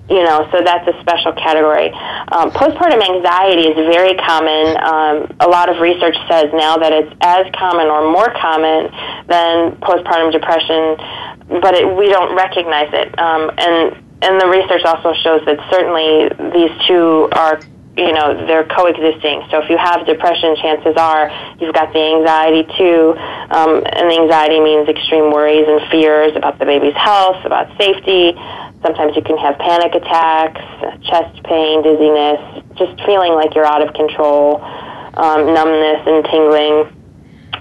you 0.08 0.22
know, 0.22 0.46
so 0.52 0.62
that's 0.62 0.86
a 0.86 1.00
special 1.00 1.32
category. 1.32 1.90
Um, 2.30 2.52
postpartum 2.52 3.02
anxiety 3.02 3.68
is 3.68 3.74
very 3.90 4.14
common. 4.14 4.76
Um, 4.78 5.34
a 5.40 5.48
lot 5.48 5.68
of 5.68 5.80
research 5.80 6.16
says 6.28 6.46
now 6.52 6.76
that 6.76 6.92
it's 6.92 7.12
as 7.22 7.46
common 7.58 7.86
or 7.88 8.10
more 8.12 8.30
common 8.38 8.86
than 9.26 9.74
postpartum 9.82 10.30
depression, 10.30 10.94
but 11.60 11.74
it, 11.74 11.96
we 11.96 12.08
don't 12.08 12.36
recognize 12.36 12.90
it. 12.92 13.18
Um, 13.18 13.50
and 13.58 14.05
and 14.22 14.40
the 14.40 14.48
research 14.48 14.82
also 14.84 15.12
shows 15.22 15.44
that 15.44 15.58
certainly 15.70 16.28
these 16.52 16.72
two 16.88 17.28
are 17.32 17.60
you 17.96 18.12
know 18.12 18.46
they're 18.46 18.64
coexisting. 18.64 19.46
So 19.50 19.62
if 19.62 19.70
you 19.70 19.78
have 19.78 20.06
depression 20.06 20.56
chances 20.56 20.96
are 20.96 21.28
you've 21.60 21.74
got 21.74 21.92
the 21.92 22.00
anxiety 22.00 22.64
too. 22.76 23.16
Um, 23.50 23.84
and 23.84 24.10
the 24.10 24.18
anxiety 24.20 24.60
means 24.60 24.88
extreme 24.88 25.32
worries 25.32 25.66
and 25.68 25.80
fears 25.90 26.36
about 26.36 26.58
the 26.58 26.64
baby's 26.64 26.96
health 26.96 27.44
about 27.44 27.68
safety. 27.78 28.36
Sometimes 28.82 29.16
you 29.16 29.22
can 29.22 29.38
have 29.38 29.58
panic 29.58 29.94
attacks 29.94 30.60
chest 31.08 31.42
pain 31.44 31.82
dizziness 31.82 32.64
just 32.76 33.00
feeling 33.04 33.32
like 33.32 33.54
you're 33.54 33.64
out 33.64 33.80
of 33.80 33.94
control 33.94 34.60
um, 35.16 35.52
numbness 35.52 36.04
and 36.04 36.24
tingling 36.24 36.95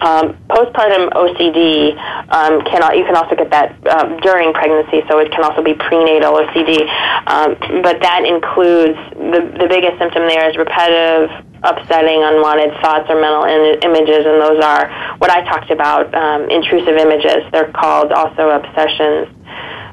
um, 0.02 0.38
postpartum 0.50 1.10
OCD 1.12 1.96
um, 2.34 2.60
you 2.96 3.04
can 3.06 3.16
also 3.16 3.36
get 3.36 3.50
that 3.52 3.75
um, 3.88 4.18
during 4.20 4.54
pregnancy, 4.54 5.02
so 5.08 5.20
it 5.20 5.32
can 5.32 5.44
also 5.44 5.62
be 5.62 5.74
prenatal 5.74 6.34
OCD. 6.34 6.84
Um, 7.28 7.56
but 7.82 8.02
that 8.02 8.25
includes 8.25 8.98
the 9.14 9.46
the 9.60 9.68
biggest 9.68 9.98
symptom 10.00 10.28
there 10.28 10.50
is 10.50 10.58
repetitive, 10.58 11.30
upsetting, 11.64 12.24
unwanted 12.24 12.74
thoughts 12.82 13.10
or 13.10 13.20
mental 13.20 13.46
in- 13.46 13.80
images, 13.84 14.25
and 14.25 14.42
those 14.42 14.64
are 14.64 14.90
what 15.18 15.30
I 15.30 15.44
talked 15.46 15.72
about, 15.72 16.14
um, 16.14 16.50
intrusive 16.50 16.98
images. 16.98 17.44
They're 17.52 17.72
called 17.72 18.12
also 18.12 18.50
obsessions. 18.50 19.30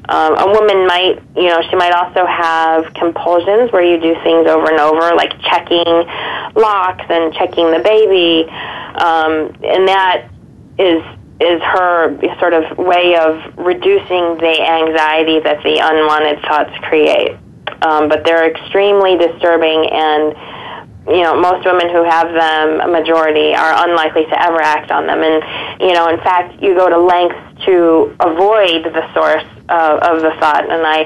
Um, 0.09 0.35
a 0.35 0.47
woman 0.51 0.85
might, 0.85 1.23
you 1.35 1.47
know, 1.47 1.61
she 1.69 1.77
might 1.77 1.93
also 1.93 2.25
have 2.25 2.93
compulsions 2.93 3.71
where 3.71 3.83
you 3.83 3.95
do 4.01 4.13
things 4.21 4.47
over 4.47 4.69
and 4.69 4.79
over, 4.79 5.15
like 5.15 5.31
checking 5.47 5.87
locks 6.59 7.05
and 7.07 7.33
checking 7.33 7.71
the 7.71 7.79
baby, 7.79 8.43
um, 8.95 9.55
and 9.63 9.87
that 9.87 10.29
is 10.77 11.03
is 11.41 11.61
her 11.61 12.17
sort 12.39 12.53
of 12.53 12.77
way 12.77 13.17
of 13.17 13.57
reducing 13.57 14.37
the 14.37 14.55
anxiety 14.61 15.39
that 15.39 15.61
the 15.63 15.79
unwanted 15.81 16.39
thoughts 16.45 16.71
create. 16.83 17.35
Um, 17.81 18.07
but 18.07 18.23
they're 18.23 18.49
extremely 18.49 19.17
disturbing 19.17 19.89
and 19.91 20.35
you 21.07 21.21
know, 21.21 21.35
most 21.35 21.65
women 21.65 21.89
who 21.89 22.03
have 22.03 22.31
them, 22.31 22.79
a 22.79 22.87
majority, 22.87 23.53
are 23.53 23.89
unlikely 23.89 24.23
to 24.23 24.41
ever 24.41 24.61
act 24.61 24.89
on 24.89 25.05
them. 25.05 25.21
And, 25.21 25.43
you 25.81 25.93
know, 25.93 26.07
in 26.07 26.17
fact, 26.19 26.61
you 26.61 26.75
go 26.75 26.87
to 26.87 26.97
lengths 26.97 27.65
to 27.65 28.15
avoid 28.21 28.87
the 28.87 29.03
source 29.13 29.43
of, 29.67 30.21
the 30.21 30.31
thought. 30.39 30.63
And 30.63 30.87
I, 30.87 31.03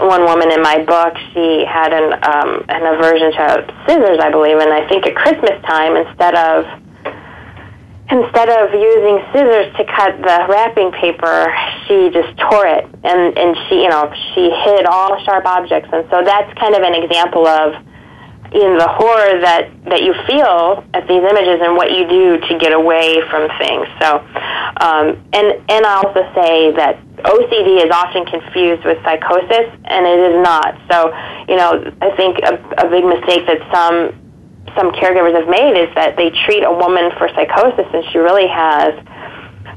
one 0.00 0.24
woman 0.24 0.50
in 0.50 0.60
my 0.60 0.82
book, 0.82 1.14
she 1.32 1.64
had 1.64 1.92
an, 1.92 2.14
um, 2.24 2.64
an 2.68 2.82
aversion 2.82 3.30
to 3.32 3.74
scissors, 3.86 4.18
I 4.20 4.30
believe, 4.30 4.58
and 4.58 4.72
I 4.72 4.88
think 4.88 5.06
at 5.06 5.14
Christmas 5.14 5.54
time, 5.62 5.94
instead 5.94 6.34
of 6.34 6.66
instead 8.10 8.48
of 8.48 8.72
using 8.72 9.20
scissors 9.32 9.68
to 9.76 9.84
cut 9.84 10.16
the 10.18 10.46
wrapping 10.48 10.92
paper, 10.92 11.52
she 11.86 12.10
just 12.10 12.36
tore 12.38 12.66
it, 12.66 12.84
and 13.04 13.36
and 13.36 13.56
she, 13.68 13.82
you 13.82 13.88
know, 13.88 14.12
she 14.34 14.50
hid 14.64 14.86
all 14.86 15.16
the 15.16 15.22
sharp 15.24 15.44
objects, 15.44 15.88
and 15.92 16.06
so 16.10 16.24
that's 16.24 16.52
kind 16.58 16.74
of 16.74 16.82
an 16.82 16.94
example 16.94 17.46
of 17.46 17.74
in 18.52 18.78
the 18.78 18.88
horror 18.88 19.40
that 19.44 19.68
that 19.84 20.00
you 20.02 20.14
feel 20.24 20.82
at 20.94 21.04
these 21.06 21.20
images 21.20 21.60
and 21.60 21.76
what 21.76 21.92
you 21.92 22.08
do 22.08 22.40
to 22.48 22.58
get 22.58 22.72
away 22.72 23.20
from 23.28 23.44
things. 23.60 23.84
So, 24.00 24.24
um, 24.80 25.20
and 25.36 25.60
and 25.68 25.84
I 25.84 26.00
also 26.00 26.24
say 26.32 26.72
that 26.72 26.96
OCD 27.28 27.84
is 27.84 27.90
often 27.92 28.24
confused 28.24 28.84
with 28.84 28.96
psychosis, 29.04 29.68
and 29.84 30.06
it 30.06 30.32
is 30.32 30.36
not. 30.40 30.80
So, 30.88 31.12
you 31.44 31.56
know, 31.56 31.92
I 32.00 32.16
think 32.16 32.38
a, 32.40 32.56
a 32.80 32.88
big 32.88 33.04
mistake 33.04 33.44
that 33.46 33.60
some 33.68 34.16
some 34.76 34.90
caregivers 34.92 35.34
have 35.34 35.48
made 35.48 35.76
is 35.78 35.94
that 35.94 36.16
they 36.16 36.30
treat 36.46 36.62
a 36.62 36.72
woman 36.72 37.10
for 37.18 37.28
psychosis, 37.30 37.86
and 37.92 38.04
she 38.12 38.18
really 38.18 38.48
has 38.48 38.94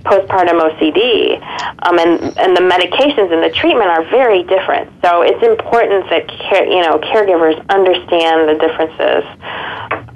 postpartum 0.03 0.57
OCD, 0.57 1.37
um, 1.85 1.99
and 1.99 2.19
and 2.37 2.57
the 2.57 2.61
medications 2.61 3.31
and 3.31 3.43
the 3.43 3.53
treatment 3.53 3.89
are 3.89 4.03
very 4.09 4.43
different. 4.43 4.89
So 5.03 5.21
it's 5.21 5.41
important 5.43 6.09
that 6.09 6.27
care, 6.27 6.65
you 6.65 6.81
know 6.81 6.97
caregivers 6.99 7.57
understand 7.69 8.49
the 8.49 8.55
differences. 8.57 9.23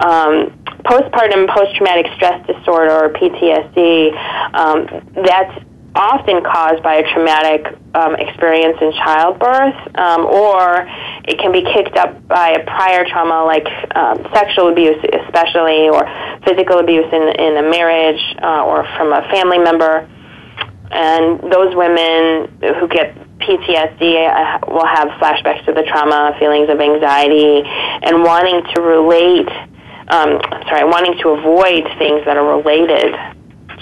Um, 0.00 0.52
postpartum 0.84 1.48
post-traumatic 1.48 2.06
stress 2.14 2.46
disorder 2.46 2.92
or 2.92 3.12
PTSD, 3.12 4.14
um, 4.54 4.86
that's 5.14 5.54
often 5.96 6.44
caused 6.44 6.82
by 6.82 6.96
a 6.96 7.04
traumatic 7.12 7.66
um, 7.94 8.14
experience 8.16 8.76
in 8.80 8.92
childbirth, 8.92 9.74
um, 9.96 10.26
or 10.26 10.86
it 11.24 11.38
can 11.40 11.50
be 11.50 11.62
kicked 11.62 11.96
up 11.96 12.26
by 12.28 12.50
a 12.52 12.64
prior 12.64 13.04
trauma 13.08 13.44
like 13.44 13.66
um, 13.96 14.22
sexual 14.32 14.68
abuse, 14.68 15.00
especially, 15.26 15.88
or 15.88 16.04
physical 16.44 16.78
abuse 16.78 17.08
in, 17.12 17.22
in 17.40 17.56
a 17.56 17.66
marriage 17.68 18.20
uh, 18.42 18.64
or 18.64 18.84
from 18.96 19.12
a 19.12 19.22
family 19.32 19.58
member. 19.58 20.08
And 20.90 21.40
those 21.50 21.74
women 21.74 22.52
who 22.78 22.86
get 22.86 23.16
PTSD 23.40 24.02
uh, 24.28 24.58
will 24.68 24.86
have 24.86 25.08
flashbacks 25.18 25.64
to 25.66 25.72
the 25.72 25.82
trauma, 25.82 26.36
feelings 26.38 26.68
of 26.70 26.80
anxiety, 26.80 27.62
and 27.64 28.22
wanting 28.22 28.62
to 28.74 28.80
relate. 28.82 29.48
Um, 30.08 30.38
sorry, 30.68 30.84
wanting 30.84 31.18
to 31.22 31.30
avoid 31.30 31.82
things 31.98 32.24
that 32.26 32.36
are 32.36 32.56
related 32.56 33.12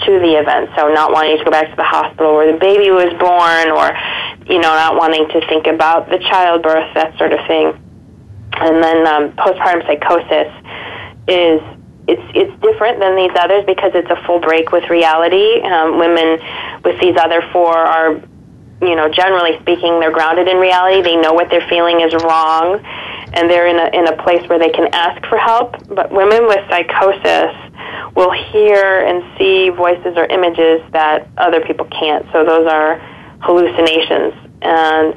to 0.03 0.19
the 0.19 0.35
event. 0.35 0.69
So 0.75 0.91
not 0.93 1.11
wanting 1.11 1.37
to 1.37 1.43
go 1.43 1.51
back 1.51 1.69
to 1.69 1.75
the 1.75 1.83
hospital 1.83 2.35
where 2.35 2.51
the 2.51 2.59
baby 2.59 2.91
was 2.91 3.13
born 3.19 3.71
or, 3.71 3.95
you 4.51 4.59
know, 4.59 4.73
not 4.75 4.95
wanting 4.95 5.27
to 5.29 5.47
think 5.47 5.67
about 5.67 6.09
the 6.09 6.19
childbirth, 6.19 6.93
that 6.95 7.17
sort 7.17 7.33
of 7.33 7.39
thing. 7.47 7.73
And 8.57 8.83
then 8.83 9.07
um, 9.07 9.31
postpartum 9.33 9.85
psychosis 9.85 10.51
is 11.27 11.61
it's 12.07 12.21
it's 12.35 12.53
different 12.61 12.99
than 12.99 13.15
these 13.15 13.31
others 13.35 13.65
because 13.65 13.91
it's 13.95 14.09
a 14.09 14.15
full 14.25 14.39
break 14.39 14.71
with 14.71 14.89
reality. 14.89 15.61
Um, 15.61 15.97
women 15.97 16.39
with 16.83 16.99
these 17.01 17.17
other 17.17 17.41
four 17.51 17.75
are, 17.75 18.21
you 18.81 18.95
know, 18.95 19.09
generally 19.09 19.57
speaking, 19.61 19.99
they're 19.99 20.13
grounded 20.13 20.47
in 20.47 20.57
reality. 20.57 21.01
They 21.01 21.15
know 21.15 21.33
what 21.33 21.49
they're 21.49 21.67
feeling 21.67 22.01
is 22.01 22.13
wrong, 22.23 22.79
and 23.33 23.49
they're 23.49 23.67
in 23.67 23.79
a 23.79 23.87
in 23.97 24.07
a 24.07 24.23
place 24.23 24.47
where 24.47 24.59
they 24.59 24.69
can 24.69 24.93
ask 24.93 25.25
for 25.27 25.37
help. 25.37 25.75
But 25.87 26.11
women 26.11 26.45
with 26.47 26.61
psychosis 26.69 27.55
will 28.15 28.31
hear 28.31 29.05
and 29.05 29.23
see 29.37 29.69
voices 29.69 30.13
or 30.15 30.25
images 30.25 30.81
that 30.91 31.27
other 31.37 31.61
people 31.61 31.85
can't. 31.87 32.25
So 32.31 32.45
those 32.45 32.67
are 32.67 32.99
hallucinations. 33.41 34.33
And 34.61 35.13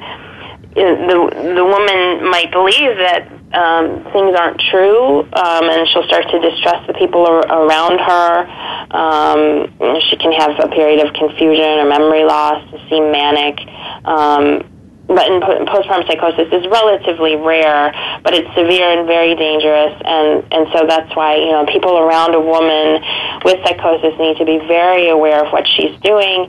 the 0.75 1.53
the 1.55 1.65
woman 1.65 2.29
might 2.29 2.51
believe 2.51 2.97
that 2.97 3.27
um, 3.53 4.03
things 4.13 4.37
aren't 4.37 4.61
true, 4.69 5.21
um, 5.21 5.63
and 5.65 5.87
she'll 5.89 6.05
start 6.05 6.25
to 6.29 6.39
distrust 6.39 6.85
the 6.87 6.93
people 6.93 7.25
ar- 7.25 7.47
around 7.47 7.99
her. 7.99 8.45
Um, 8.93 9.99
she 10.09 10.17
can 10.17 10.31
have 10.33 10.51
a 10.59 10.67
period 10.69 11.05
of 11.05 11.13
confusion 11.13 11.79
or 11.79 11.85
memory 11.85 12.23
loss, 12.23 12.63
seem 12.89 13.11
manic. 13.11 13.59
Um, 14.05 14.78
but 15.09 15.25
in 15.25 15.41
postpartum 15.41 16.05
psychosis 16.05 16.53
is 16.53 16.69
relatively 16.69 17.35
rare, 17.35 17.89
but 18.21 18.37
it's 18.37 18.47
severe 18.53 18.93
and 18.93 19.07
very 19.09 19.33
dangerous, 19.33 19.97
and 20.05 20.45
and 20.53 20.69
so 20.69 20.85
that's 20.85 21.09
why 21.17 21.35
you 21.35 21.49
know 21.49 21.65
people 21.65 21.97
around 21.97 22.35
a 22.37 22.39
woman 22.39 23.01
with 23.43 23.57
psychosis 23.65 24.13
need 24.21 24.37
to 24.37 24.45
be 24.45 24.61
very 24.69 25.09
aware 25.09 25.43
of 25.43 25.51
what 25.51 25.65
she's 25.65 25.97
doing, 26.05 26.45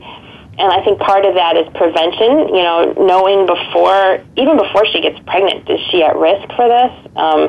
and 0.60 0.68
I 0.68 0.84
think 0.84 1.00
part 1.00 1.24
of 1.24 1.40
that 1.40 1.56
is 1.56 1.72
prevention. 1.72 2.52
You 2.52 2.60
know, 2.60 2.78
knowing 3.00 3.48
before, 3.48 4.20
even 4.36 4.60
before 4.60 4.84
she 4.92 5.00
gets 5.00 5.16
pregnant, 5.24 5.64
is 5.64 5.80
she 5.88 6.04
at 6.04 6.20
risk 6.20 6.44
for 6.52 6.68
this? 6.68 6.92
Um, 7.16 7.48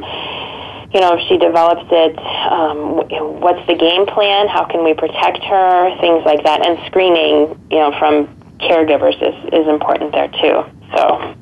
you 0.95 0.99
know, 1.03 1.19
if 1.19 1.27
she 1.27 1.35
develops 1.35 1.87
it, 1.91 2.15
um, 2.51 3.03
what's 3.43 3.63
the 3.67 3.75
game 3.75 4.07
plan? 4.07 4.47
How 4.47 4.63
can 4.63 4.83
we 4.83 4.93
protect 4.93 5.43
her? 5.43 5.91
Things 5.99 6.23
like 6.23 6.43
that, 6.47 6.63
and 6.63 6.79
screening, 6.87 7.59
you 7.67 7.83
know, 7.83 7.91
from 7.99 8.31
caregivers 8.63 9.19
is 9.19 9.35
is 9.51 9.67
important 9.67 10.15
there 10.15 10.31
too. 10.39 10.63
So. 10.95 11.35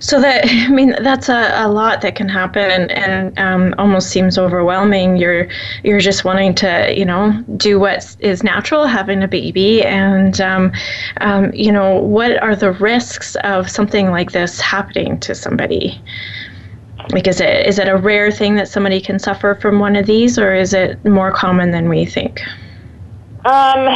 So 0.00 0.20
that 0.20 0.44
I 0.48 0.68
mean 0.68 0.94
that's 1.02 1.28
a, 1.28 1.52
a 1.54 1.68
lot 1.68 2.00
that 2.02 2.14
can 2.14 2.28
happen 2.28 2.70
and, 2.70 2.90
and 2.90 3.38
um, 3.38 3.74
almost 3.78 4.10
seems 4.10 4.38
overwhelming. 4.38 5.16
You're 5.16 5.48
you're 5.84 6.00
just 6.00 6.24
wanting 6.24 6.54
to 6.56 6.92
you 6.96 7.04
know 7.04 7.32
do 7.56 7.78
what 7.78 8.16
is 8.20 8.42
natural, 8.42 8.86
having 8.86 9.22
a 9.22 9.28
baby, 9.28 9.82
and 9.84 10.40
um, 10.40 10.72
um, 11.20 11.52
you 11.54 11.70
know 11.70 11.98
what 11.98 12.42
are 12.42 12.56
the 12.56 12.72
risks 12.72 13.36
of 13.44 13.70
something 13.70 14.10
like 14.10 14.32
this 14.32 14.60
happening 14.60 15.20
to 15.20 15.34
somebody? 15.34 16.00
Like 17.12 17.26
is 17.26 17.40
it 17.40 17.66
is 17.66 17.78
it 17.78 17.88
a 17.88 17.96
rare 17.96 18.30
thing 18.30 18.54
that 18.56 18.68
somebody 18.68 19.00
can 19.00 19.18
suffer 19.18 19.54
from 19.60 19.78
one 19.78 19.96
of 19.96 20.06
these, 20.06 20.38
or 20.38 20.54
is 20.54 20.72
it 20.72 21.04
more 21.04 21.32
common 21.32 21.70
than 21.70 21.88
we 21.88 22.04
think? 22.04 22.40
Um, 23.44 23.86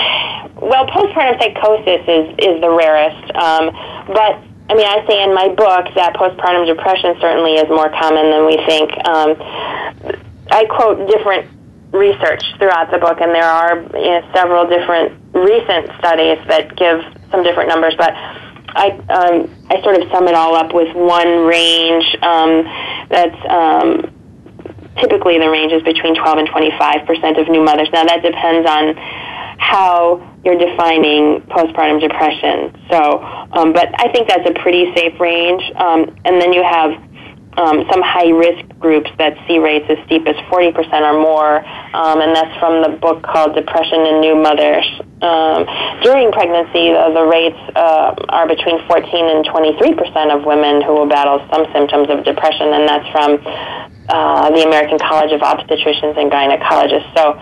well, 0.56 0.86
postpartum 0.86 1.38
psychosis 1.38 2.00
is 2.08 2.34
is 2.38 2.60
the 2.60 2.70
rarest, 2.70 3.34
um, 3.36 3.68
but 4.06 4.42
I 4.68 4.74
mean, 4.74 4.86
I 4.86 5.04
say 5.06 5.22
in 5.22 5.34
my 5.34 5.48
book 5.48 5.92
that 5.94 6.14
postpartum 6.16 6.66
depression 6.66 7.16
certainly 7.20 7.54
is 7.54 7.68
more 7.68 7.90
common 7.90 8.30
than 8.30 8.46
we 8.46 8.56
think. 8.64 8.90
Um, 9.04 9.36
I 10.50 10.64
quote 10.64 11.08
different 11.08 11.50
research 11.92 12.42
throughout 12.58 12.90
the 12.90 12.98
book, 12.98 13.20
and 13.20 13.34
there 13.34 13.44
are 13.44 13.78
you 13.92 14.10
know, 14.18 14.30
several 14.34 14.66
different 14.66 15.20
recent 15.32 15.92
studies 15.98 16.38
that 16.48 16.74
give 16.76 17.04
some 17.30 17.42
different 17.42 17.68
numbers, 17.68 17.94
but 17.96 18.12
I 18.74 18.90
um, 19.08 19.50
I 19.70 19.80
sort 19.82 20.00
of 20.00 20.08
sum 20.10 20.28
it 20.28 20.34
all 20.34 20.56
up 20.56 20.74
with 20.74 20.94
one 20.96 21.46
range 21.46 22.04
um, 22.22 22.64
that's 23.08 23.38
um, 23.48 24.10
typically 24.98 25.38
the 25.38 25.50
range 25.50 25.72
is 25.72 25.82
between 25.82 26.16
12 26.16 26.38
and 26.38 26.48
25 26.48 27.06
percent 27.06 27.38
of 27.38 27.48
new 27.48 27.62
mothers. 27.62 27.88
Now 27.92 28.04
that 28.04 28.22
depends 28.22 28.68
on 28.68 28.96
how 29.58 30.20
you're 30.44 30.58
defining 30.58 31.40
postpartum 31.48 32.00
depression. 32.00 32.74
So, 32.90 33.22
um, 33.52 33.72
but 33.72 33.88
I 34.00 34.12
think 34.12 34.28
that's 34.28 34.48
a 34.48 34.54
pretty 34.60 34.94
safe 34.94 35.18
range. 35.18 35.62
Um, 35.76 36.14
and 36.24 36.40
then 36.40 36.52
you 36.52 36.62
have 36.62 36.92
um, 37.56 37.86
some 37.90 38.02
high 38.02 38.30
risk 38.30 38.66
groups 38.78 39.10
that 39.18 39.38
see 39.46 39.58
rates 39.58 39.86
as 39.88 39.98
steep 40.06 40.26
as 40.26 40.34
40% 40.50 40.74
or 41.02 41.20
more, 41.20 41.64
um, 41.94 42.20
and 42.20 42.34
that's 42.34 42.50
from 42.58 42.82
the 42.82 42.98
book 42.98 43.22
called 43.22 43.54
Depression 43.54 44.00
in 44.06 44.20
New 44.20 44.34
Mothers. 44.34 44.86
Um, 45.22 45.64
during 46.02 46.32
pregnancy, 46.32 46.90
uh, 46.90 47.14
the 47.14 47.24
rates 47.24 47.58
uh, 47.76 48.14
are 48.28 48.48
between 48.48 48.82
14 48.86 49.06
and 49.06 49.46
23% 49.46 50.34
of 50.34 50.44
women 50.44 50.82
who 50.82 50.94
will 50.94 51.06
battle 51.06 51.46
some 51.52 51.66
symptoms 51.72 52.10
of 52.10 52.24
depression, 52.24 52.74
and 52.74 52.88
that's 52.88 53.08
from 53.14 53.38
uh, 54.08 54.50
the 54.50 54.66
American 54.66 54.98
College 54.98 55.32
of 55.32 55.40
Obstetricians 55.40 56.18
and 56.18 56.30
Gynecologists. 56.30 57.08
So, 57.16 57.38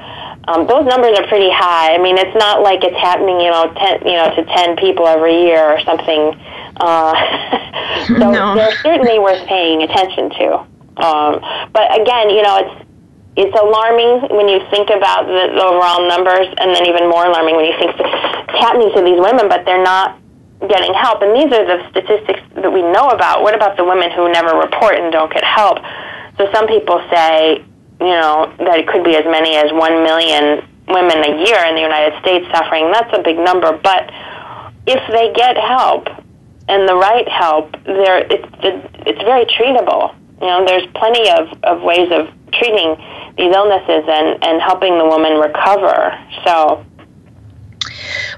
um, 0.48 0.66
those 0.66 0.84
numbers 0.86 1.18
are 1.18 1.26
pretty 1.28 1.50
high. 1.50 1.94
I 1.94 1.98
mean, 1.98 2.18
it's 2.18 2.34
not 2.34 2.62
like 2.62 2.82
it's 2.82 2.98
happening, 2.98 3.40
you 3.40 3.50
know, 3.50 3.72
ten, 3.74 4.02
you 4.06 4.18
know, 4.18 4.34
to 4.34 4.44
ten 4.56 4.76
people 4.76 5.06
every 5.06 5.42
year 5.42 5.62
or 5.62 5.78
something. 5.86 6.34
Uh, 6.82 7.14
so 8.06 8.30
no. 8.30 8.54
they're 8.54 8.74
certainly 8.82 9.18
worth 9.18 9.46
paying 9.46 9.82
attention 9.82 10.30
to. 10.30 10.46
Um, 10.98 11.40
but 11.72 11.88
again, 11.94 12.30
you 12.30 12.42
know, 12.42 12.58
it's 12.58 12.76
it's 13.34 13.56
alarming 13.56 14.28
when 14.36 14.48
you 14.48 14.60
think 14.68 14.90
about 14.90 15.24
the, 15.24 15.54
the 15.54 15.62
overall 15.62 16.06
numbers, 16.06 16.50
and 16.58 16.74
then 16.74 16.84
even 16.90 17.08
more 17.08 17.24
alarming 17.24 17.56
when 17.56 17.64
you 17.64 17.76
think 17.78 17.94
it's 17.96 18.58
happening 18.58 18.92
to 18.92 19.00
these 19.00 19.20
women, 19.22 19.48
but 19.48 19.64
they're 19.64 19.82
not 19.82 20.18
getting 20.68 20.92
help. 20.92 21.22
And 21.22 21.34
these 21.34 21.50
are 21.54 21.64
the 21.64 21.80
statistics 21.90 22.42
that 22.60 22.70
we 22.70 22.82
know 22.82 23.08
about. 23.08 23.42
What 23.42 23.54
about 23.54 23.76
the 23.76 23.84
women 23.84 24.10
who 24.10 24.30
never 24.30 24.58
report 24.58 24.98
and 24.98 25.10
don't 25.10 25.32
get 25.32 25.44
help? 25.44 25.78
So 26.36 26.50
some 26.52 26.66
people 26.66 27.00
say, 27.10 27.64
you 28.00 28.14
know, 28.14 28.52
that 28.58 28.78
it 28.78 28.88
could 28.88 29.04
be 29.04 29.16
as 29.16 29.24
many 29.24 29.56
as 29.56 29.72
1 29.72 29.78
million 30.02 30.66
women 30.88 31.18
a 31.24 31.32
year 31.46 31.60
in 31.66 31.74
the 31.74 31.80
United 31.80 32.18
States 32.20 32.46
suffering. 32.52 32.90
That's 32.92 33.12
a 33.16 33.22
big 33.22 33.38
number. 33.38 33.78
But 33.78 34.10
if 34.86 35.00
they 35.10 35.32
get 35.32 35.56
help 35.56 36.08
and 36.68 36.88
the 36.88 36.94
right 36.94 37.28
help, 37.28 37.72
there 37.84 38.26
it's, 38.30 38.48
it's 39.06 39.22
very 39.22 39.46
treatable. 39.46 40.14
You 40.40 40.48
know, 40.48 40.64
there's 40.66 40.86
plenty 40.94 41.30
of, 41.30 41.46
of 41.62 41.82
ways 41.82 42.10
of 42.10 42.26
treating 42.52 42.98
these 43.38 43.54
illnesses 43.54 44.04
and, 44.08 44.42
and 44.44 44.60
helping 44.60 44.98
the 44.98 45.06
woman 45.06 45.38
recover. 45.38 46.18
So 46.44 46.84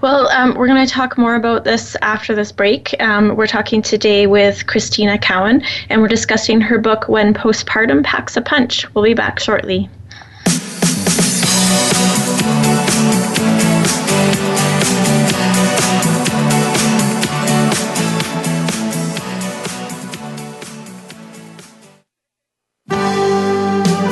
well, 0.04 0.28
um, 0.28 0.54
we're 0.54 0.66
going 0.66 0.86
to 0.86 0.92
talk 0.92 1.16
more 1.16 1.34
about 1.34 1.64
this 1.64 1.96
after 2.02 2.34
this 2.34 2.52
break. 2.52 2.94
Um, 3.00 3.36
we're 3.36 3.46
talking 3.46 3.80
today 3.80 4.26
with 4.26 4.66
Kristina 4.66 5.18
Cowan, 5.18 5.62
and 5.88 6.02
we're 6.02 6.08
discussing 6.08 6.60
her 6.60 6.76
book, 6.76 7.08
When 7.08 7.32
Postpartum 7.32 8.04
Packs 8.04 8.36
a 8.36 8.42
Punch. 8.42 8.84
We'll 8.94 9.04
be 9.04 9.14
back 9.14 9.40
shortly. 9.40 9.88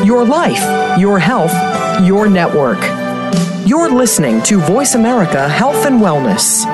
Your 0.07 0.25
life, 0.25 0.99
your 0.99 1.19
health, 1.19 1.53
your 2.03 2.31
network. 2.31 3.02
You're 3.67 3.91
listening 3.91 4.43
to 4.43 4.59
Voice 4.61 4.95
America 4.95 5.49
Health 5.49 5.87
and 5.87 6.01
Wellness. 6.01 6.65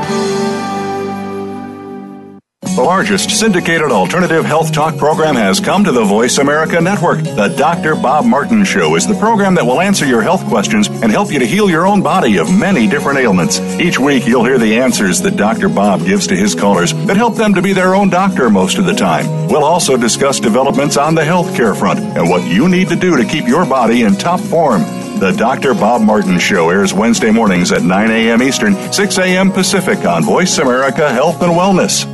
The 2.79 2.85
largest 2.85 3.31
syndicated 3.31 3.91
alternative 3.91 4.45
health 4.45 4.73
talk 4.73 4.97
program 4.97 5.35
has 5.35 5.59
come 5.59 5.83
to 5.83 5.91
the 5.91 6.05
Voice 6.05 6.39
America 6.39 6.81
Network. 6.81 7.19
The 7.25 7.53
Dr. 7.59 7.97
Bob 7.97 8.25
Martin 8.25 8.65
Show 8.65 8.95
is 8.95 9.05
the 9.05 9.19
program 9.19 9.57
that 9.57 9.67
will 9.67 9.81
answer 9.81 10.07
your 10.07 10.23
health 10.23 10.45
questions 10.47 10.87
and 10.87 11.11
help 11.11 11.33
you 11.33 11.41
to 11.41 11.45
heal 11.45 11.69
your 11.69 11.89
own 11.89 12.03
body 12.03 12.37
of 12.39 12.57
many 12.57 12.87
different 12.87 13.19
ailments. 13.19 13.59
Each 13.81 13.99
week, 13.99 14.29
you'll 14.29 14.45
hear 14.45 14.59
the 14.59 14.79
answers 14.79 15.21
that 15.23 15.37
Dr. 15.37 15.69
Bob 15.69 16.07
gives 16.07 16.29
to 16.29 16.37
his 16.37 16.55
callers 16.55 16.95
that 17.07 17.17
help 17.17 17.35
them 17.35 17.53
to 17.55 17.63
be 17.63 17.73
their 17.73 17.97
own 17.97 18.11
doctor 18.11 18.49
most 18.49 18.79
of 18.79 18.85
the 18.85 18.95
time. 18.95 19.27
We'll 19.49 19.65
also 19.65 19.97
discuss 19.97 20.39
developments 20.39 20.97
on 20.97 21.17
the 21.17 21.23
healthcare 21.23 21.77
front 21.77 21.99
and 21.99 22.31
what 22.31 22.49
you 22.49 22.69
need 22.69 22.89
to 22.91 22.97
do 22.97 23.17
to 23.17 23.25
keep 23.25 23.49
your 23.49 23.67
body 23.67 24.03
in 24.03 24.15
top 24.15 24.39
form. 24.39 24.83
The 25.19 25.33
Dr. 25.33 25.75
Bob 25.75 26.01
Martin 26.03 26.39
Show 26.39 26.71
airs 26.71 26.95
Wednesday 26.95 27.33
mornings 27.33 27.73
at 27.73 27.83
9 27.83 28.11
a.m. 28.13 28.41
Eastern, 28.41 28.77
6 28.93 29.19
a.m. 29.19 29.51
Pacific 29.51 30.05
on 30.05 30.23
Voice 30.23 30.59
America 30.59 31.13
Health 31.13 31.43
and 31.43 31.53
Wellness. 31.55 32.07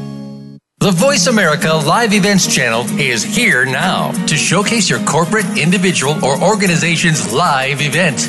The 0.79 0.91
Voice 0.91 1.27
America 1.27 1.73
Live 1.73 2.15
Events 2.15 2.53
channel 2.53 2.83
is 2.99 3.23
here 3.23 3.67
now 3.67 4.13
to 4.27 4.37
showcase 4.37 4.89
your 4.89 5.01
corporate, 5.01 5.47
individual, 5.59 6.23
or 6.25 6.43
organization's 6.43 7.31
live 7.31 7.83
event. 7.83 8.29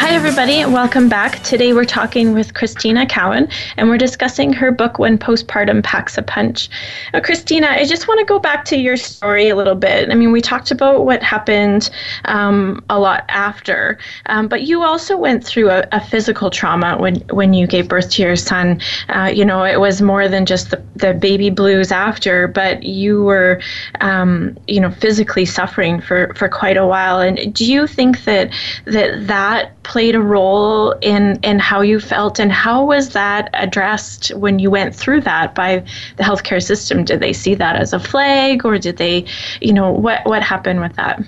Hi, 0.00 0.14
everybody, 0.14 0.64
welcome 0.64 1.08
back. 1.08 1.42
Today 1.42 1.72
we're 1.72 1.84
talking 1.84 2.32
with 2.32 2.54
Kristina 2.54 3.06
Cowan, 3.06 3.48
and 3.76 3.88
we're 3.88 3.98
discussing 3.98 4.52
her 4.52 4.70
book, 4.70 5.00
When 5.00 5.18
Postpartum 5.18 5.82
Packs 5.82 6.16
a 6.16 6.22
Punch. 6.22 6.70
Now, 7.12 7.18
Kristina, 7.18 7.66
I 7.66 7.84
just 7.84 8.06
want 8.06 8.20
to 8.20 8.24
go 8.24 8.38
back 8.38 8.64
to 8.66 8.78
your 8.78 8.96
story 8.96 9.48
a 9.48 9.56
little 9.56 9.74
bit. 9.74 10.08
I 10.08 10.14
mean, 10.14 10.30
we 10.30 10.40
talked 10.40 10.70
about 10.70 11.04
what 11.04 11.20
happened 11.24 11.90
um, 12.26 12.84
a 12.88 13.00
lot 13.00 13.24
after, 13.28 13.98
um, 14.26 14.46
but 14.46 14.62
you 14.62 14.84
also 14.84 15.16
went 15.16 15.44
through 15.44 15.68
a, 15.68 15.84
a, 15.90 16.00
physical 16.00 16.48
trauma 16.48 16.96
when, 16.96 17.16
when 17.30 17.52
you 17.52 17.66
gave 17.66 17.88
birth 17.88 18.08
to 18.10 18.22
your 18.22 18.36
son. 18.36 18.80
Uh, 19.08 19.32
you 19.34 19.44
know, 19.44 19.64
it 19.64 19.80
was 19.80 20.00
more 20.00 20.28
than 20.28 20.46
just 20.46 20.70
the, 20.70 20.80
the 20.94 21.12
baby 21.12 21.50
blues 21.50 21.90
after, 21.90 22.46
but 22.46 22.84
you 22.84 23.24
were, 23.24 23.60
um, 24.00 24.56
you 24.68 24.78
know, 24.78 24.92
physically 24.92 25.44
suffering 25.44 26.00
for, 26.00 26.32
for 26.34 26.48
quite 26.48 26.76
a 26.76 26.86
while. 26.86 27.18
And 27.18 27.52
do 27.52 27.70
you 27.70 27.88
think 27.88 28.22
that 28.24 28.54
that, 28.84 29.26
that 29.26 29.82
played 29.88 30.14
a 30.14 30.20
role 30.20 30.92
in 31.00 31.40
in 31.42 31.58
how 31.58 31.80
you 31.80 31.98
felt 31.98 32.38
and 32.38 32.52
how 32.52 32.84
was 32.84 33.10
that 33.10 33.48
addressed 33.54 34.28
when 34.34 34.58
you 34.58 34.70
went 34.70 34.94
through 34.94 35.22
that 35.22 35.54
by 35.54 35.82
the 36.16 36.22
healthcare 36.22 36.62
system? 36.62 37.04
Did 37.04 37.20
they 37.20 37.32
see 37.32 37.54
that 37.54 37.74
as 37.74 37.92
a 37.92 37.98
flag 37.98 38.64
or 38.64 38.78
did 38.78 38.98
they 38.98 39.24
you 39.60 39.72
know 39.72 39.90
what 39.90 40.24
what 40.26 40.42
happened 40.42 40.80
with 40.80 40.94
that? 40.96 41.20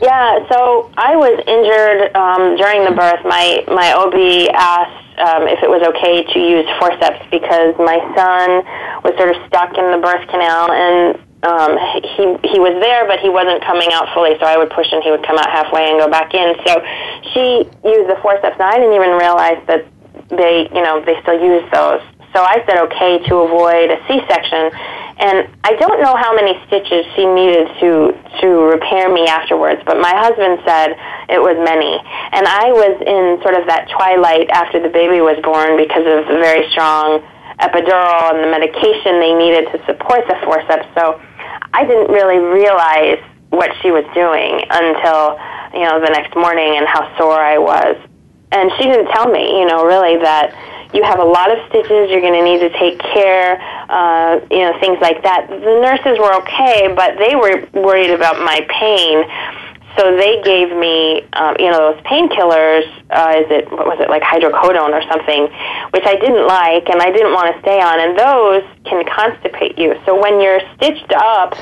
Yeah 0.00 0.46
so 0.48 0.90
i 0.96 1.16
was 1.16 1.36
injured 1.46 2.14
um, 2.14 2.56
during 2.56 2.84
the 2.84 2.94
birth. 2.94 3.20
My 3.24 3.64
my 3.66 3.92
ob 3.92 4.14
asked 4.54 5.02
um, 5.18 5.48
if 5.48 5.62
it 5.62 5.70
was 5.70 5.82
okay 5.82 6.22
to 6.32 6.38
use 6.38 6.66
forceps 6.78 7.24
because 7.30 7.74
my 7.78 7.98
son 8.14 8.62
was 9.02 9.14
sort 9.18 9.34
of 9.34 9.36
stuck 9.48 9.76
in 9.76 9.90
the 9.90 9.98
birth 9.98 10.28
canal 10.28 10.70
and 10.70 11.18
um, 11.46 11.78
he 12.18 12.24
he 12.50 12.58
was 12.58 12.74
there, 12.82 13.06
but 13.06 13.22
he 13.22 13.30
wasn't 13.30 13.62
coming 13.62 13.94
out 13.94 14.10
fully. 14.10 14.34
So 14.42 14.44
I 14.46 14.58
would 14.58 14.70
push, 14.70 14.90
and 14.90 15.02
he 15.02 15.10
would 15.14 15.22
come 15.22 15.38
out 15.38 15.46
halfway 15.46 15.86
and 15.86 16.02
go 16.02 16.10
back 16.10 16.34
in. 16.34 16.58
So 16.66 16.82
she 17.32 17.62
used 17.86 18.10
the 18.10 18.18
forceps, 18.20 18.58
and 18.58 18.66
I 18.66 18.76
didn't 18.82 18.98
even 18.98 19.14
realize 19.14 19.62
that 19.70 19.86
they, 20.34 20.66
you 20.74 20.82
know, 20.82 20.98
they 21.06 21.14
still 21.22 21.38
use 21.38 21.62
those. 21.70 22.02
So 22.34 22.42
I 22.42 22.60
said 22.66 22.76
okay 22.90 23.22
to 23.30 23.48
avoid 23.48 23.88
a 23.88 23.96
C-section, 24.04 24.68
and 25.22 25.48
I 25.64 25.72
don't 25.78 26.02
know 26.02 26.18
how 26.18 26.34
many 26.34 26.58
stitches 26.66 27.06
she 27.14 27.24
needed 27.24 27.70
to 27.80 28.12
to 28.42 28.48
repair 28.66 29.08
me 29.08 29.24
afterwards. 29.30 29.80
But 29.86 30.02
my 30.02 30.12
husband 30.12 30.60
said 30.66 30.98
it 31.30 31.40
was 31.40 31.56
many, 31.62 31.96
and 32.34 32.44
I 32.44 32.74
was 32.74 32.98
in 33.06 33.40
sort 33.40 33.54
of 33.54 33.64
that 33.70 33.88
twilight 33.88 34.50
after 34.50 34.82
the 34.82 34.90
baby 34.90 35.22
was 35.22 35.38
born 35.40 35.78
because 35.78 36.04
of 36.04 36.26
the 36.26 36.36
very 36.42 36.68
strong 36.74 37.22
epidural 37.56 38.36
and 38.36 38.44
the 38.44 38.52
medication 38.52 39.16
they 39.16 39.32
needed 39.32 39.64
to 39.72 39.80
support 39.88 40.28
the 40.28 40.36
forceps. 40.44 40.84
So 40.92 41.16
I 41.72 41.84
didn't 41.84 42.12
really 42.12 42.38
realize 42.38 43.22
what 43.50 43.70
she 43.80 43.90
was 43.90 44.04
doing 44.14 44.64
until 44.70 45.38
you 45.74 45.86
know 45.86 46.00
the 46.00 46.10
next 46.10 46.34
morning 46.34 46.76
and 46.76 46.86
how 46.86 47.16
sore 47.18 47.40
I 47.40 47.58
was. 47.58 47.96
And 48.52 48.70
she 48.78 48.84
didn't 48.84 49.10
tell 49.12 49.28
me, 49.28 49.58
you 49.60 49.66
know, 49.66 49.84
really 49.84 50.16
that 50.22 50.54
you 50.94 51.02
have 51.02 51.18
a 51.18 51.24
lot 51.24 51.50
of 51.50 51.58
stitches. 51.68 52.10
You're 52.10 52.22
going 52.22 52.38
to 52.38 52.44
need 52.46 52.60
to 52.60 52.70
take 52.78 52.98
care, 52.98 53.58
uh, 53.90 54.40
you 54.50 54.62
know, 54.62 54.78
things 54.78 54.98
like 55.00 55.22
that. 55.22 55.50
The 55.50 55.76
nurses 55.82 56.18
were 56.18 56.32
okay, 56.46 56.94
but 56.94 57.18
they 57.18 57.34
were 57.34 57.66
worried 57.74 58.10
about 58.10 58.38
my 58.38 58.64
pain. 58.70 59.26
So 59.98 60.16
they 60.16 60.42
gave 60.42 60.76
me, 60.76 61.22
um, 61.32 61.56
you 61.58 61.70
know, 61.70 61.92
those 61.92 62.02
painkillers. 62.04 62.84
Uh, 63.08 63.40
is 63.40 63.48
it 63.50 63.70
what 63.72 63.86
was 63.86 63.98
it 64.00 64.10
like 64.10 64.22
hydrocodone 64.22 64.92
or 64.92 65.02
something, 65.08 65.48
which 65.94 66.04
I 66.04 66.16
didn't 66.16 66.46
like 66.46 66.88
and 66.90 67.00
I 67.00 67.10
didn't 67.10 67.32
want 67.32 67.54
to 67.54 67.60
stay 67.62 67.80
on. 67.80 68.00
And 68.00 68.18
those 68.18 68.64
can 68.84 69.04
constipate 69.06 69.78
you. 69.78 69.94
So 70.04 70.20
when 70.20 70.40
you're 70.40 70.60
stitched 70.76 71.12
up, 71.12 71.56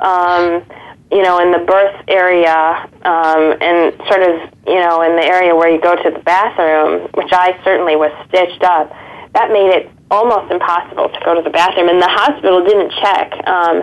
um, 0.00 0.64
you 1.10 1.22
know, 1.22 1.38
in 1.40 1.52
the 1.52 1.64
birth 1.64 1.96
area 2.08 2.88
um, 3.04 3.56
and 3.60 3.96
sort 4.08 4.22
of, 4.22 4.50
you 4.66 4.80
know, 4.80 5.02
in 5.02 5.16
the 5.16 5.24
area 5.24 5.54
where 5.54 5.70
you 5.70 5.80
go 5.80 5.96
to 5.96 6.10
the 6.10 6.20
bathroom, 6.20 7.08
which 7.14 7.32
I 7.32 7.58
certainly 7.64 7.96
was 7.96 8.12
stitched 8.28 8.62
up, 8.62 8.90
that 9.34 9.50
made 9.50 9.70
it 9.70 9.90
almost 10.10 10.50
impossible 10.50 11.08
to 11.08 11.20
go 11.24 11.34
to 11.34 11.42
the 11.42 11.50
bathroom. 11.50 11.88
And 11.88 12.00
the 12.00 12.08
hospital 12.08 12.64
didn't 12.64 12.92
check 13.00 13.32
um, 13.46 13.82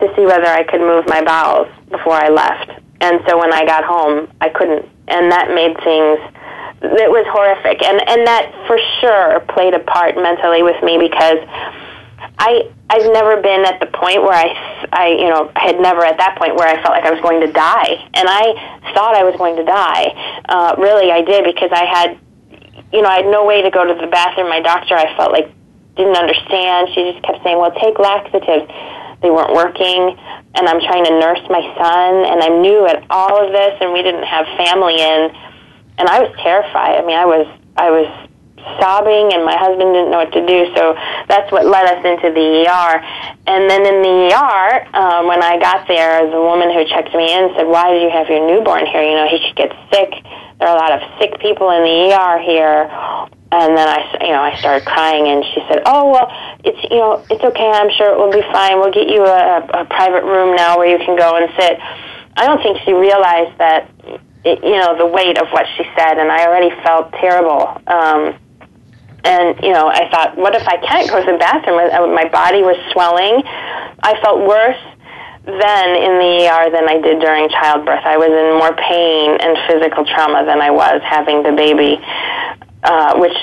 to 0.00 0.14
see 0.16 0.24
whether 0.24 0.46
I 0.46 0.64
could 0.64 0.80
move 0.80 1.04
my 1.08 1.22
bowels 1.22 1.68
before 1.90 2.14
I 2.14 2.28
left. 2.28 2.81
And 3.02 3.20
so 3.26 3.36
when 3.36 3.52
I 3.52 3.66
got 3.66 3.82
home, 3.82 4.30
I 4.40 4.48
couldn't. 4.48 4.86
And 5.08 5.30
that 5.34 5.50
made 5.50 5.74
things, 5.82 6.22
it 6.86 7.10
was 7.10 7.26
horrific. 7.34 7.82
And, 7.82 7.98
and 7.98 8.26
that 8.26 8.46
for 8.70 8.78
sure 9.02 9.42
played 9.50 9.74
a 9.74 9.82
part 9.82 10.14
mentally 10.14 10.62
with 10.62 10.78
me 10.86 11.02
because 11.02 11.42
I, 12.38 12.70
I've 12.88 13.10
never 13.10 13.42
been 13.42 13.66
at 13.66 13.82
the 13.82 13.90
point 13.90 14.22
where 14.22 14.38
I, 14.38 14.86
I, 14.94 15.06
you 15.18 15.26
know, 15.26 15.50
I 15.54 15.66
had 15.66 15.80
never 15.82 16.06
at 16.06 16.16
that 16.18 16.38
point 16.38 16.54
where 16.54 16.70
I 16.70 16.78
felt 16.78 16.94
like 16.94 17.02
I 17.02 17.10
was 17.10 17.20
going 17.20 17.42
to 17.42 17.50
die. 17.50 17.98
And 18.14 18.30
I 18.30 18.54
thought 18.94 19.18
I 19.18 19.26
was 19.26 19.34
going 19.34 19.56
to 19.58 19.64
die. 19.66 20.14
Uh, 20.48 20.74
really, 20.78 21.10
I 21.10 21.22
did 21.22 21.42
because 21.44 21.70
I 21.74 21.84
had, 21.84 22.18
you 22.94 23.02
know, 23.02 23.10
I 23.10 23.22
had 23.22 23.26
no 23.26 23.44
way 23.44 23.62
to 23.62 23.70
go 23.70 23.82
to 23.82 23.94
the 23.98 24.06
bathroom. 24.06 24.48
My 24.48 24.60
doctor, 24.60 24.94
I 24.94 25.10
felt 25.16 25.32
like, 25.32 25.50
didn't 25.96 26.16
understand. 26.16 26.88
She 26.94 27.12
just 27.12 27.22
kept 27.26 27.42
saying, 27.42 27.58
well, 27.58 27.74
take 27.76 27.98
laxatives. 27.98 28.70
They 29.22 29.30
weren't 29.30 29.54
working 29.54 30.18
and 30.54 30.68
I'm 30.68 30.80
trying 30.80 31.04
to 31.04 31.18
nurse 31.18 31.40
my 31.48 31.62
son, 31.76 32.24
and 32.28 32.42
I'm 32.42 32.60
new 32.60 32.86
at 32.86 33.04
all 33.10 33.44
of 33.44 33.52
this, 33.52 33.74
and 33.80 33.92
we 33.92 34.02
didn't 34.02 34.24
have 34.24 34.44
family 34.56 35.00
in, 35.00 35.30
and 35.98 36.08
I 36.08 36.20
was 36.20 36.34
terrified. 36.42 37.00
I 37.00 37.04
mean, 37.04 37.16
I 37.16 37.24
was 37.24 37.46
I 37.76 37.90
was 37.90 38.28
sobbing, 38.78 39.32
and 39.32 39.44
my 39.44 39.56
husband 39.56 39.92
didn't 39.94 40.10
know 40.10 40.22
what 40.22 40.32
to 40.32 40.44
do. 40.46 40.66
So 40.74 40.94
that's 41.28 41.50
what 41.52 41.66
led 41.66 41.86
us 41.86 42.04
into 42.04 42.30
the 42.30 42.66
ER. 42.66 42.92
And 43.46 43.68
then 43.68 43.82
in 43.86 44.02
the 44.02 44.34
ER, 44.34 44.86
um, 44.94 45.26
when 45.26 45.42
I 45.42 45.58
got 45.58 45.86
there, 45.88 46.24
the 46.30 46.40
woman 46.40 46.70
who 46.72 46.84
checked 46.86 47.14
me 47.14 47.32
in 47.32 47.54
said, 47.56 47.66
"Why 47.66 47.90
did 47.90 48.02
you 48.02 48.10
have 48.10 48.28
your 48.28 48.46
newborn 48.46 48.86
here? 48.86 49.02
You 49.02 49.16
know, 49.16 49.28
he 49.28 49.38
could 49.40 49.56
get 49.56 49.72
sick. 49.92 50.10
There 50.58 50.68
are 50.68 50.76
a 50.76 50.78
lot 50.78 50.92
of 50.92 51.00
sick 51.18 51.38
people 51.40 51.70
in 51.70 51.82
the 51.82 52.14
ER 52.14 52.38
here." 52.38 52.90
And 53.52 53.76
then 53.76 53.86
I, 53.86 54.00
you 54.24 54.32
know, 54.32 54.40
I 54.40 54.56
started 54.56 54.86
crying, 54.86 55.28
and 55.28 55.44
she 55.44 55.60
said, 55.68 55.82
"Oh 55.84 56.10
well, 56.10 56.28
it's 56.64 56.82
you 56.90 56.98
know, 56.98 57.24
it's 57.28 57.44
okay. 57.44 57.70
I'm 57.70 57.90
sure 57.90 58.10
it 58.12 58.18
will 58.18 58.32
be 58.32 58.42
fine. 58.52 58.80
We'll 58.80 58.92
get 58.92 59.08
you 59.08 59.24
a, 59.26 59.82
a 59.82 59.84
private 59.84 60.24
room 60.24 60.56
now 60.56 60.78
where 60.78 60.88
you 60.88 60.98
can 61.04 61.16
go 61.16 61.36
and 61.36 61.52
sit." 61.58 61.78
I 62.36 62.46
don't 62.46 62.62
think 62.62 62.78
she 62.84 62.92
realized 62.92 63.58
that, 63.58 63.90
it, 64.44 64.64
you 64.64 64.78
know, 64.78 64.96
the 64.96 65.06
weight 65.06 65.38
of 65.38 65.48
what 65.50 65.66
she 65.76 65.84
said, 65.96 66.18
and 66.18 66.32
I 66.32 66.46
already 66.46 66.70
felt 66.82 67.12
terrible. 67.12 67.68
Um, 67.86 68.38
and 69.24 69.58
you 69.62 69.72
know, 69.72 69.88
I 69.88 70.08
thought, 70.10 70.36
what 70.36 70.54
if 70.54 70.66
I 70.66 70.76
can't 70.78 71.08
go 71.08 71.24
to 71.24 71.32
the 71.32 71.38
bathroom? 71.38 71.76
My 72.14 72.28
body 72.28 72.62
was 72.62 72.76
swelling. 72.92 73.42
I 74.02 74.18
felt 74.22 74.46
worse 74.46 74.80
then 75.44 75.88
in 75.98 76.18
the 76.22 76.46
ER 76.46 76.70
than 76.70 76.88
I 76.88 77.00
did 77.00 77.20
during 77.20 77.48
childbirth. 77.48 78.04
I 78.04 78.16
was 78.16 78.30
in 78.30 78.58
more 78.58 78.74
pain 78.78 79.38
and 79.42 79.58
physical 79.66 80.04
trauma 80.04 80.46
than 80.46 80.60
I 80.60 80.70
was 80.70 81.02
having 81.02 81.42
the 81.42 81.50
baby 81.50 81.98
uh, 82.82 83.16
which 83.16 83.36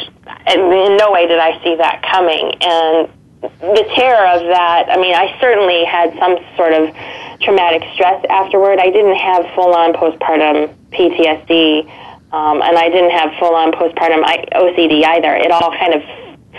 in 0.54 0.98
no 0.98 1.12
way 1.12 1.28
did 1.28 1.40
I 1.40 1.62
see 1.64 1.76
that 1.76 2.04
coming. 2.04 2.52
And 2.62 3.10
the 3.42 3.86
terror 3.96 4.28
of 4.36 4.48
that, 4.48 4.88
I 4.90 4.98
mean, 4.98 5.16
I 5.16 5.38
certainly 5.40 5.86
had 5.86 6.12
some 6.20 6.38
sort 6.58 6.74
of 6.74 6.94
traumatic 7.40 7.84
stress 7.94 8.24
afterward. 8.30 8.80
I 8.80 8.90
didn't 8.90 9.16
have 9.16 9.46
full 9.56 9.74
on 9.74 9.94
postpartum 9.94 10.76
PTSD, 10.92 11.88
um, 12.32 12.62
and 12.62 12.78
I 12.78 12.90
didn't 12.90 13.12
have 13.12 13.32
full 13.40 13.56
on 13.56 13.72
postpartum 13.72 14.24
OCD 14.54 15.04
either. 15.06 15.36
It 15.36 15.52
all 15.52 15.72
kind 15.72 15.94
of 15.94 16.02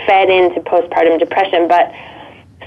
fed 0.05 0.29
into 0.29 0.59
postpartum 0.61 1.19
depression, 1.19 1.67
but 1.67 1.91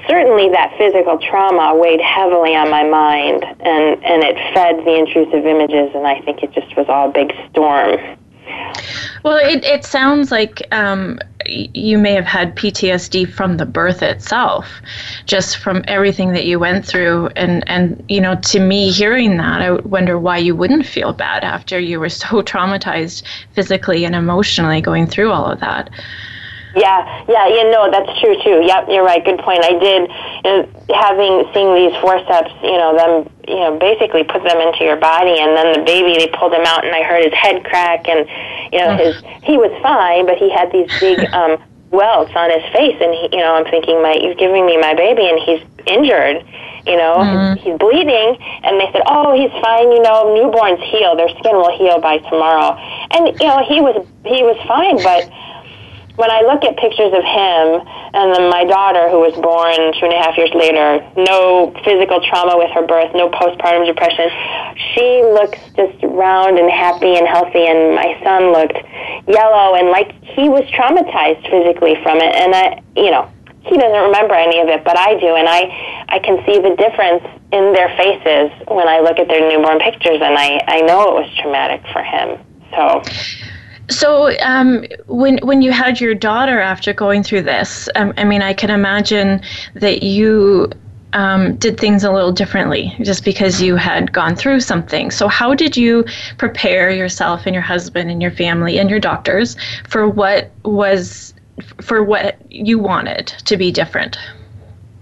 certainly 0.08 0.48
that 0.50 0.74
physical 0.78 1.18
trauma 1.18 1.74
weighed 1.76 2.00
heavily 2.00 2.54
on 2.54 2.70
my 2.70 2.84
mind, 2.84 3.44
and, 3.60 4.04
and 4.04 4.22
it 4.22 4.36
fed 4.54 4.84
the 4.84 4.96
intrusive 4.96 5.44
images, 5.46 5.94
and 5.94 6.06
I 6.06 6.20
think 6.22 6.42
it 6.42 6.52
just 6.52 6.76
was 6.76 6.86
all 6.88 7.10
a 7.10 7.12
big 7.12 7.32
storm. 7.50 7.98
Well, 9.22 9.38
it, 9.38 9.64
it 9.64 9.84
sounds 9.84 10.30
like 10.30 10.62
um, 10.72 11.18
you 11.46 11.98
may 11.98 12.14
have 12.14 12.24
had 12.24 12.56
PTSD 12.56 13.32
from 13.32 13.56
the 13.56 13.66
birth 13.66 14.02
itself, 14.02 14.66
just 15.26 15.58
from 15.58 15.84
everything 15.88 16.32
that 16.32 16.44
you 16.44 16.58
went 16.58 16.86
through. 16.86 17.28
And, 17.36 17.62
and, 17.68 18.04
you 18.08 18.20
know, 18.20 18.36
to 18.36 18.60
me, 18.60 18.90
hearing 18.90 19.36
that, 19.36 19.62
I 19.62 19.72
wonder 19.72 20.18
why 20.18 20.38
you 20.38 20.54
wouldn't 20.54 20.86
feel 20.86 21.12
bad 21.12 21.44
after 21.44 21.78
you 21.78 22.00
were 22.00 22.08
so 22.08 22.42
traumatized 22.42 23.22
physically 23.54 24.04
and 24.04 24.14
emotionally 24.14 24.80
going 24.80 25.06
through 25.06 25.30
all 25.30 25.46
of 25.46 25.60
that. 25.60 25.90
Yeah, 26.76 27.24
yeah, 27.28 27.46
yeah. 27.46 27.70
No, 27.70 27.90
that's 27.90 28.10
true 28.20 28.34
too. 28.42 28.62
Yep, 28.66 28.88
you're 28.88 29.04
right. 29.04 29.24
Good 29.24 29.38
point. 29.38 29.64
I 29.64 29.78
did, 29.78 30.10
you 30.10 30.50
know, 30.50 30.68
having 30.94 31.46
seeing 31.54 31.74
these 31.74 31.94
forceps, 32.02 32.50
you 32.62 32.76
know, 32.76 32.96
them, 32.96 33.30
you 33.46 33.60
know, 33.62 33.78
basically 33.78 34.24
put 34.24 34.42
them 34.42 34.58
into 34.58 34.82
your 34.82 34.96
body, 34.96 35.38
and 35.38 35.56
then 35.56 35.78
the 35.78 35.82
baby, 35.86 36.18
they 36.18 36.28
pulled 36.36 36.52
him 36.52 36.66
out, 36.66 36.84
and 36.84 36.94
I 36.94 37.02
heard 37.02 37.24
his 37.24 37.34
head 37.34 37.64
crack, 37.64 38.08
and 38.08 38.26
You 38.72 38.80
know, 38.80 38.96
his 38.96 39.22
he 39.42 39.56
was 39.56 39.70
fine, 39.82 40.26
but 40.26 40.36
he 40.38 40.50
had 40.50 40.72
these 40.72 40.90
big 40.98 41.22
um, 41.32 41.62
welts 41.90 42.34
on 42.34 42.50
his 42.50 42.64
face, 42.72 42.98
and 43.00 43.14
he, 43.14 43.38
you 43.38 43.42
know, 43.42 43.54
I'm 43.54 43.64
thinking, 43.70 44.02
my 44.02 44.14
you're 44.14 44.34
giving 44.34 44.66
me 44.66 44.76
my 44.76 44.94
baby, 44.94 45.28
and 45.28 45.38
he's 45.38 45.62
injured. 45.86 46.42
You 46.86 46.98
know, 46.98 47.16
mm-hmm. 47.16 47.64
he's 47.64 47.78
bleeding, 47.78 48.36
and 48.60 48.76
they 48.76 48.92
said, 48.92 49.00
"Oh, 49.06 49.32
he's 49.32 49.50
fine. 49.62 49.88
You 49.88 50.02
know, 50.02 50.36
newborns 50.36 50.82
heal; 50.84 51.16
their 51.16 51.30
skin 51.40 51.56
will 51.56 51.72
heal 51.72 51.98
by 51.98 52.18
tomorrow." 52.18 52.76
And 53.14 53.32
you 53.40 53.46
know, 53.48 53.64
he 53.64 53.80
was 53.80 54.04
he 54.26 54.42
was 54.42 54.58
fine, 54.68 55.00
but 55.00 55.24
when 56.16 56.30
I 56.30 56.42
look 56.46 56.62
at 56.62 56.78
pictures 56.78 57.10
of 57.10 57.26
him 57.26 57.82
and 58.14 58.30
then 58.30 58.46
my 58.46 58.62
daughter, 58.64 59.10
who 59.10 59.18
was 59.18 59.34
born 59.34 59.74
two 59.98 60.06
and 60.06 60.14
a 60.14 60.20
half 60.22 60.38
years 60.38 60.54
later, 60.54 61.02
no 61.18 61.74
physical 61.82 62.22
trauma 62.22 62.54
with 62.54 62.70
her 62.70 62.86
birth, 62.86 63.10
no 63.14 63.26
postpartum 63.34 63.82
depression, 63.82 64.30
she 64.94 65.26
looks 65.34 65.58
just 65.74 65.98
round 66.06 66.58
and 66.58 66.70
happy 66.70 67.18
and 67.18 67.26
healthy, 67.26 67.66
and 67.66 67.98
my 67.98 68.14
son 68.22 68.54
looked 68.54 68.78
yellow 69.26 69.74
and 69.74 69.90
like 69.90 70.14
he 70.22 70.46
was 70.46 70.62
traumatized 70.70 71.42
physically 71.50 71.98
from 72.06 72.22
it. 72.22 72.30
And 72.30 72.54
I, 72.54 72.78
you 72.94 73.10
know, 73.10 73.26
he 73.66 73.74
doesn't 73.74 74.04
remember 74.06 74.38
any 74.38 74.62
of 74.62 74.68
it, 74.68 74.84
but 74.86 74.94
I 74.94 75.18
do, 75.18 75.34
and 75.34 75.50
I, 75.50 76.06
I 76.14 76.18
can 76.22 76.38
see 76.46 76.62
the 76.62 76.78
difference 76.78 77.26
in 77.50 77.74
their 77.74 77.90
faces 77.98 78.54
when 78.70 78.86
I 78.86 79.02
look 79.02 79.18
at 79.18 79.26
their 79.26 79.42
newborn 79.50 79.82
pictures, 79.82 80.22
and 80.22 80.38
I, 80.38 80.62
I 80.68 80.80
know 80.82 81.10
it 81.10 81.26
was 81.26 81.30
traumatic 81.42 81.82
for 81.90 82.06
him. 82.06 82.38
So. 82.70 83.02
So, 83.90 84.36
um, 84.40 84.84
when 85.06 85.38
when 85.38 85.60
you 85.60 85.72
had 85.72 86.00
your 86.00 86.14
daughter 86.14 86.58
after 86.60 86.92
going 86.92 87.22
through 87.22 87.42
this, 87.42 87.88
um, 87.96 88.14
I 88.16 88.24
mean, 88.24 88.42
I 88.42 88.54
can 88.54 88.70
imagine 88.70 89.42
that 89.74 90.02
you 90.02 90.70
um, 91.14 91.56
did 91.56 91.78
things 91.78 92.02
a 92.02 92.10
little 92.10 92.32
differently 92.32 92.94
just 93.02 93.24
because 93.24 93.62
you 93.62 93.76
had 93.76 94.12
gone 94.12 94.36
through 94.36 94.60
something. 94.60 95.10
So, 95.10 95.28
how 95.28 95.54
did 95.54 95.76
you 95.76 96.04
prepare 96.38 96.90
yourself 96.90 97.46
and 97.46 97.54
your 97.54 97.62
husband 97.62 98.10
and 98.10 98.20
your 98.20 98.32
family 98.32 98.78
and 98.78 98.90
your 98.90 99.00
doctors 99.00 99.56
for 99.86 100.08
what 100.08 100.50
was 100.64 101.34
for 101.80 102.02
what 102.02 102.36
you 102.50 102.78
wanted 102.78 103.28
to 103.44 103.56
be 103.56 103.70
different? 103.70 104.18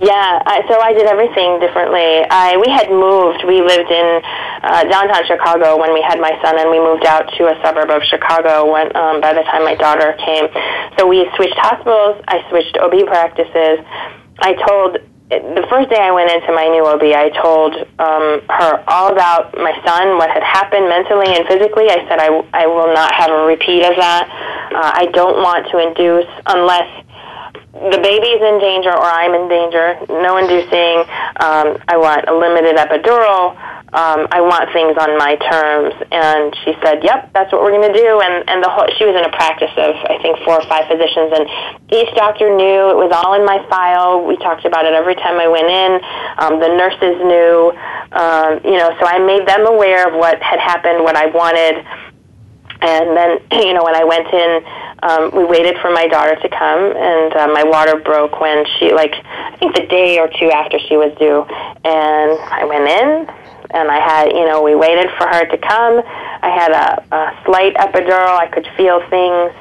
Yeah, 0.02 0.42
I, 0.42 0.66
so 0.66 0.82
I 0.82 0.90
did 0.92 1.06
everything 1.06 1.62
differently. 1.62 2.26
I 2.26 2.58
we 2.58 2.66
had 2.66 2.90
moved. 2.90 3.46
We 3.46 3.62
lived 3.62 3.86
in 3.86 4.08
uh, 4.66 4.82
downtown 4.90 5.22
Chicago 5.30 5.78
when 5.78 5.94
we 5.94 6.02
had 6.02 6.18
my 6.18 6.34
son, 6.42 6.58
and 6.58 6.74
we 6.74 6.82
moved 6.82 7.06
out 7.06 7.30
to 7.38 7.46
a 7.46 7.54
suburb 7.62 7.86
of 7.86 8.02
Chicago 8.10 8.66
when 8.66 8.90
um, 8.98 9.22
by 9.22 9.30
the 9.30 9.46
time 9.46 9.62
my 9.62 9.78
daughter 9.78 10.18
came. 10.18 10.50
So 10.98 11.06
we 11.06 11.30
switched 11.38 11.54
hospitals. 11.54 12.18
I 12.26 12.42
switched 12.50 12.74
OB 12.82 13.06
practices. 13.06 13.78
I 14.42 14.58
told 14.66 14.98
the 15.30 15.64
first 15.70 15.88
day 15.88 16.02
I 16.02 16.10
went 16.10 16.34
into 16.34 16.50
my 16.52 16.66
new 16.66 16.84
OB, 16.84 17.06
I 17.08 17.30
told 17.40 17.72
um, 18.02 18.42
her 18.52 18.84
all 18.90 19.14
about 19.14 19.54
my 19.56 19.72
son, 19.86 20.18
what 20.18 20.28
had 20.28 20.42
happened 20.42 20.90
mentally 20.90 21.30
and 21.30 21.46
physically. 21.46 21.88
I 21.88 22.04
said 22.10 22.18
I, 22.18 22.28
I 22.52 22.66
will 22.66 22.92
not 22.92 23.14
have 23.14 23.30
a 23.30 23.46
repeat 23.46 23.86
of 23.86 23.96
that. 23.96 24.26
Uh, 24.28 24.92
I 24.92 25.06
don't 25.14 25.40
want 25.40 25.70
to 25.70 25.78
induce 25.78 26.28
unless 26.44 26.90
the 27.72 28.00
baby's 28.04 28.42
in 28.44 28.60
danger 28.60 28.92
or 28.92 29.08
I'm 29.08 29.32
in 29.32 29.48
danger. 29.48 29.96
No 30.12 30.36
inducing. 30.36 31.08
Um, 31.40 31.80
I 31.88 31.96
want 31.96 32.28
a 32.28 32.34
limited 32.36 32.76
epidural. 32.76 33.56
Um, 33.92 34.28
I 34.32 34.40
want 34.40 34.72
things 34.72 34.96
on 34.96 35.16
my 35.16 35.36
terms. 35.40 35.96
And 36.12 36.52
she 36.64 36.76
said, 36.84 37.00
"Yep, 37.00 37.32
that's 37.32 37.52
what 37.52 37.64
we're 37.64 37.72
going 37.72 37.88
to 37.88 37.96
do." 37.96 38.20
And 38.20 38.44
and 38.48 38.60
the 38.62 38.68
whole 38.68 38.84
she 38.96 39.08
was 39.08 39.16
in 39.16 39.24
a 39.24 39.32
practice 39.32 39.72
of 39.80 39.96
I 40.04 40.20
think 40.20 40.36
four 40.44 40.60
or 40.60 40.66
five 40.68 40.84
physicians, 40.84 41.32
and 41.32 41.44
each 41.88 42.12
doctor 42.12 42.52
knew 42.52 42.92
it 42.92 42.98
was 43.00 43.08
all 43.08 43.32
in 43.40 43.44
my 43.48 43.64
file. 43.72 44.20
We 44.20 44.36
talked 44.36 44.68
about 44.68 44.84
it 44.84 44.92
every 44.92 45.16
time 45.16 45.40
I 45.40 45.48
went 45.48 45.68
in. 45.72 45.92
Um, 46.44 46.60
the 46.60 46.72
nurses 46.76 47.16
knew, 47.24 47.72
um, 48.12 48.60
you 48.68 48.76
know, 48.76 48.92
so 49.00 49.08
I 49.08 49.16
made 49.16 49.48
them 49.48 49.64
aware 49.64 50.08
of 50.08 50.12
what 50.12 50.40
had 50.44 50.60
happened, 50.60 51.04
what 51.04 51.16
I 51.16 51.32
wanted. 51.32 51.84
And 52.82 53.16
then, 53.16 53.38
you 53.66 53.74
know, 53.74 53.84
when 53.84 53.94
I 53.94 54.04
went 54.04 54.28
in, 54.32 54.64
um, 55.02 55.30
we 55.34 55.44
waited 55.44 55.78
for 55.80 55.90
my 55.90 56.06
daughter 56.06 56.36
to 56.36 56.48
come, 56.48 56.94
and 56.96 57.32
uh, 57.34 57.48
my 57.48 57.64
water 57.64 57.96
broke 57.98 58.40
when 58.40 58.64
she, 58.78 58.92
like, 58.92 59.14
I 59.14 59.56
think 59.58 59.74
the 59.74 59.86
day 59.86 60.18
or 60.18 60.28
two 60.28 60.50
after 60.50 60.78
she 60.78 60.96
was 60.96 61.10
due. 61.18 61.42
And 61.84 62.38
I 62.38 62.64
went 62.64 62.86
in, 62.86 63.26
and 63.74 63.90
I 63.90 63.98
had, 63.98 64.30
you 64.30 64.46
know, 64.46 64.62
we 64.62 64.74
waited 64.74 65.10
for 65.18 65.26
her 65.26 65.44
to 65.46 65.58
come. 65.58 66.02
I 66.42 66.50
had 66.50 66.70
a, 66.70 67.16
a 67.16 67.42
slight 67.44 67.74
epidural. 67.74 68.36
I 68.38 68.46
could 68.46 68.66
feel 68.76 69.00
things. 69.10 69.52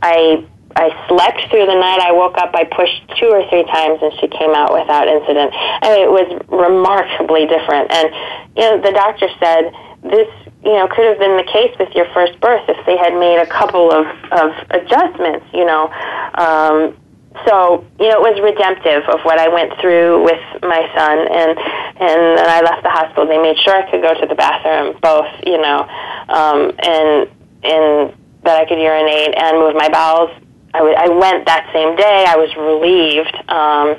I 0.00 0.44
I 0.78 0.94
slept 1.08 1.50
through 1.50 1.66
the 1.66 1.74
night. 1.74 1.98
I 1.98 2.12
woke 2.12 2.38
up. 2.38 2.54
I 2.54 2.62
pushed 2.62 3.02
two 3.18 3.26
or 3.34 3.42
three 3.50 3.64
times, 3.66 3.98
and 4.00 4.12
she 4.20 4.28
came 4.28 4.54
out 4.54 4.70
without 4.70 5.08
incident. 5.08 5.50
Mean, 5.50 6.06
it 6.06 6.12
was 6.12 6.30
remarkably 6.46 7.50
different. 7.50 7.90
And 7.90 8.06
you 8.54 8.62
know, 8.62 8.78
the 8.78 8.94
doctor 8.94 9.26
said 9.42 9.74
this 10.02 10.28
you 10.64 10.72
know, 10.74 10.88
could 10.88 11.06
have 11.06 11.18
been 11.18 11.36
the 11.36 11.48
case 11.50 11.74
with 11.78 11.94
your 11.94 12.06
first 12.12 12.38
birth 12.40 12.64
if 12.68 12.84
they 12.84 12.96
had 12.96 13.14
made 13.14 13.38
a 13.38 13.46
couple 13.46 13.90
of, 13.90 14.06
of 14.32 14.50
adjustments, 14.70 15.46
you 15.54 15.64
know. 15.64 15.88
Um, 16.34 16.96
so, 17.46 17.86
you 18.00 18.08
know, 18.08 18.18
it 18.18 18.34
was 18.34 18.40
redemptive 18.42 19.08
of 19.08 19.20
what 19.22 19.38
I 19.38 19.48
went 19.48 19.78
through 19.80 20.24
with 20.24 20.42
my 20.62 20.82
son. 20.92 21.18
And, 21.30 21.50
and 21.56 22.38
then 22.38 22.48
I 22.50 22.60
left 22.60 22.82
the 22.82 22.90
hospital. 22.90 23.26
They 23.26 23.38
made 23.38 23.56
sure 23.58 23.74
I 23.76 23.88
could 23.90 24.02
go 24.02 24.12
to 24.18 24.26
the 24.26 24.34
bathroom, 24.34 24.98
both, 25.00 25.30
you 25.46 25.60
know, 25.60 25.86
um, 26.28 26.74
and, 26.82 27.30
and 27.62 28.12
that 28.42 28.58
I 28.58 28.66
could 28.66 28.80
urinate 28.80 29.38
and 29.38 29.58
move 29.58 29.74
my 29.76 29.88
bowels. 29.88 30.30
I, 30.74 30.78
w- 30.78 30.96
I 30.98 31.08
went 31.08 31.46
that 31.46 31.70
same 31.72 31.94
day. 31.94 32.24
I 32.26 32.36
was 32.36 32.50
relieved. 32.58 33.34
Um, 33.48 33.96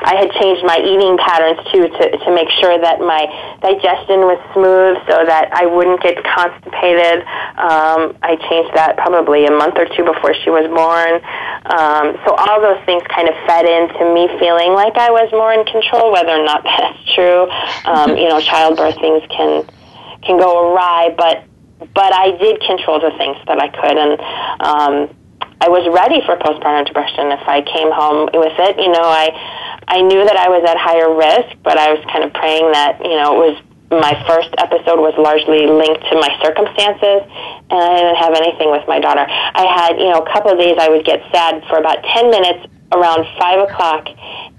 I 0.00 0.16
had 0.16 0.32
changed 0.40 0.64
my 0.64 0.80
eating 0.80 1.18
patterns 1.20 1.60
too 1.70 1.84
to, 1.86 2.04
to 2.24 2.28
make 2.32 2.48
sure 2.58 2.80
that 2.80 3.00
my 3.00 3.28
digestion 3.60 4.24
was 4.24 4.40
smooth 4.56 4.96
so 5.04 5.22
that 5.28 5.52
I 5.52 5.66
wouldn't 5.66 6.00
get 6.00 6.16
constipated. 6.24 7.20
Um, 7.60 8.16
I 8.24 8.40
changed 8.48 8.72
that 8.74 8.96
probably 8.96 9.44
a 9.44 9.52
month 9.52 9.76
or 9.76 9.86
two 9.92 10.04
before 10.04 10.32
she 10.40 10.48
was 10.48 10.64
born. 10.72 11.20
Um, 11.68 12.16
so 12.24 12.32
all 12.32 12.60
those 12.64 12.80
things 12.88 13.04
kind 13.12 13.28
of 13.28 13.36
fed 13.44 13.68
into 13.68 14.02
me 14.16 14.26
feeling 14.40 14.72
like 14.72 14.96
I 14.96 15.12
was 15.12 15.28
more 15.32 15.52
in 15.52 15.68
control, 15.68 16.12
whether 16.12 16.32
or 16.32 16.44
not 16.44 16.64
that's 16.64 16.98
true. 17.12 17.44
Um, 17.84 18.16
you 18.16 18.28
know, 18.28 18.40
childbirth 18.50 18.96
things 18.96 19.22
can 19.28 19.68
can 20.24 20.36
go 20.38 20.72
awry, 20.72 21.14
but 21.16 21.44
but 21.94 22.12
I 22.12 22.36
did 22.36 22.60
control 22.60 23.00
the 23.00 23.10
things 23.16 23.36
that 23.46 23.58
I 23.60 23.68
could, 23.68 23.96
and 23.96 24.20
um, 24.60 25.16
I 25.60 25.68
was 25.68 25.84
ready 25.92 26.24
for 26.24 26.40
postpartum 26.40 26.88
depression 26.88 27.28
if 27.36 27.44
I 27.44 27.60
came 27.60 27.92
home 27.92 28.32
with 28.32 28.56
it. 28.56 28.80
You 28.80 28.88
know, 28.88 29.04
I 29.04 29.28
I 29.88 30.00
knew 30.00 30.24
that 30.24 30.36
I 30.36 30.48
was 30.48 30.64
at 30.64 30.80
higher 30.80 31.12
risk, 31.12 31.52
but 31.60 31.76
I 31.76 31.92
was 31.92 32.00
kind 32.08 32.24
of 32.24 32.32
praying 32.32 32.72
that 32.72 32.96
you 33.04 33.12
know 33.12 33.36
it 33.36 33.40
was 33.44 33.56
my 33.92 34.14
first 34.24 34.48
episode 34.56 35.02
was 35.02 35.12
largely 35.20 35.68
linked 35.68 36.00
to 36.08 36.16
my 36.16 36.32
circumstances, 36.40 37.28
and 37.68 37.76
I 37.76 37.92
didn't 38.00 38.20
have 38.24 38.34
anything 38.40 38.72
with 38.72 38.88
my 38.88 39.04
daughter. 39.04 39.26
I 39.28 39.68
had 39.68 40.00
you 40.00 40.08
know 40.08 40.24
a 40.24 40.28
couple 40.32 40.48
of 40.48 40.56
days 40.56 40.80
I 40.80 40.88
would 40.88 41.04
get 41.04 41.20
sad 41.28 41.60
for 41.68 41.76
about 41.76 42.00
ten 42.08 42.32
minutes 42.32 42.64
around 42.96 43.28
five 43.36 43.60
o'clock, 43.60 44.08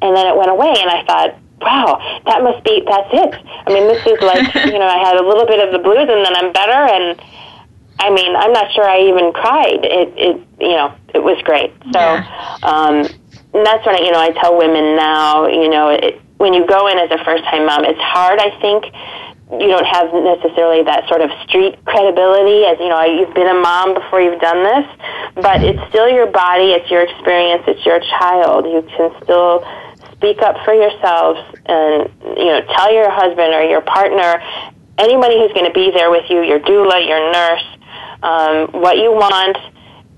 and 0.05 0.13
then 0.13 0.29
it 0.29 0.37
went 0.37 0.53
away, 0.53 0.73
and 0.77 0.89
I 0.89 1.01
thought. 1.05 1.33
Wow, 1.61 2.01
that 2.25 2.41
must 2.41 2.65
be, 2.65 2.81
that's 2.89 3.13
it. 3.13 3.37
I 3.37 3.69
mean, 3.69 3.85
this 3.85 4.01
is 4.01 4.17
like, 4.25 4.49
you 4.73 4.79
know, 4.81 4.89
I 4.89 4.97
had 4.97 5.15
a 5.15 5.21
little 5.21 5.45
bit 5.45 5.61
of 5.61 5.71
the 5.71 5.77
blues 5.77 6.09
and 6.09 6.25
then 6.25 6.33
I'm 6.33 6.51
better 6.51 6.73
and 6.73 7.21
I 8.01 8.09
mean, 8.09 8.35
I'm 8.35 8.51
not 8.51 8.71
sure 8.73 8.83
I 8.83 9.01
even 9.07 9.31
cried. 9.31 9.85
It, 9.85 10.09
it, 10.17 10.35
you 10.59 10.73
know, 10.73 10.93
it 11.13 11.21
was 11.21 11.37
great. 11.43 11.71
So, 11.93 11.99
yeah. 11.99 12.57
um, 12.63 13.05
that's 13.53 13.85
when 13.85 13.95
I, 13.95 14.01
you 14.01 14.11
know 14.11 14.19
I 14.19 14.31
tell 14.41 14.57
women 14.57 14.95
now. 14.95 15.45
You 15.47 15.69
know, 15.69 15.89
it, 15.89 16.19
when 16.37 16.53
you 16.53 16.65
go 16.65 16.87
in 16.87 16.97
as 16.97 17.11
a 17.11 17.23
first 17.23 17.43
time 17.45 17.65
mom, 17.67 17.85
it's 17.85 18.01
hard. 18.01 18.39
I 18.39 18.49
think 18.59 18.85
you 19.59 19.67
don't 19.67 19.85
have 19.85 20.13
necessarily 20.13 20.81
that 20.83 21.07
sort 21.09 21.19
of 21.19 21.29
street 21.43 21.75
credibility 21.83 22.63
as 22.63 22.79
you 22.79 22.87
know 22.87 23.03
you've 23.03 23.33
been 23.35 23.51
a 23.51 23.59
mom 23.59 23.93
before 23.93 24.21
you've 24.21 24.39
done 24.39 24.63
this 24.63 24.87
but 25.35 25.59
it's 25.59 25.81
still 25.89 26.07
your 26.07 26.27
body 26.27 26.71
it's 26.71 26.89
your 26.89 27.03
experience 27.03 27.61
it's 27.67 27.85
your 27.85 27.99
child 27.99 28.63
you 28.63 28.79
can 28.95 29.11
still 29.23 29.59
speak 30.15 30.39
up 30.39 30.55
for 30.63 30.73
yourselves 30.73 31.39
and 31.67 32.07
you 32.39 32.47
know 32.47 32.63
tell 32.79 32.93
your 32.93 33.11
husband 33.11 33.51
or 33.51 33.63
your 33.67 33.81
partner 33.81 34.39
anybody 34.97 35.35
who's 35.35 35.51
going 35.51 35.67
to 35.67 35.75
be 35.75 35.91
there 35.91 36.09
with 36.09 36.23
you 36.29 36.41
your 36.47 36.59
doula 36.61 37.03
your 37.03 37.19
nurse 37.35 37.67
um, 38.23 38.67
what 38.71 38.97
you 38.97 39.11
want 39.11 39.57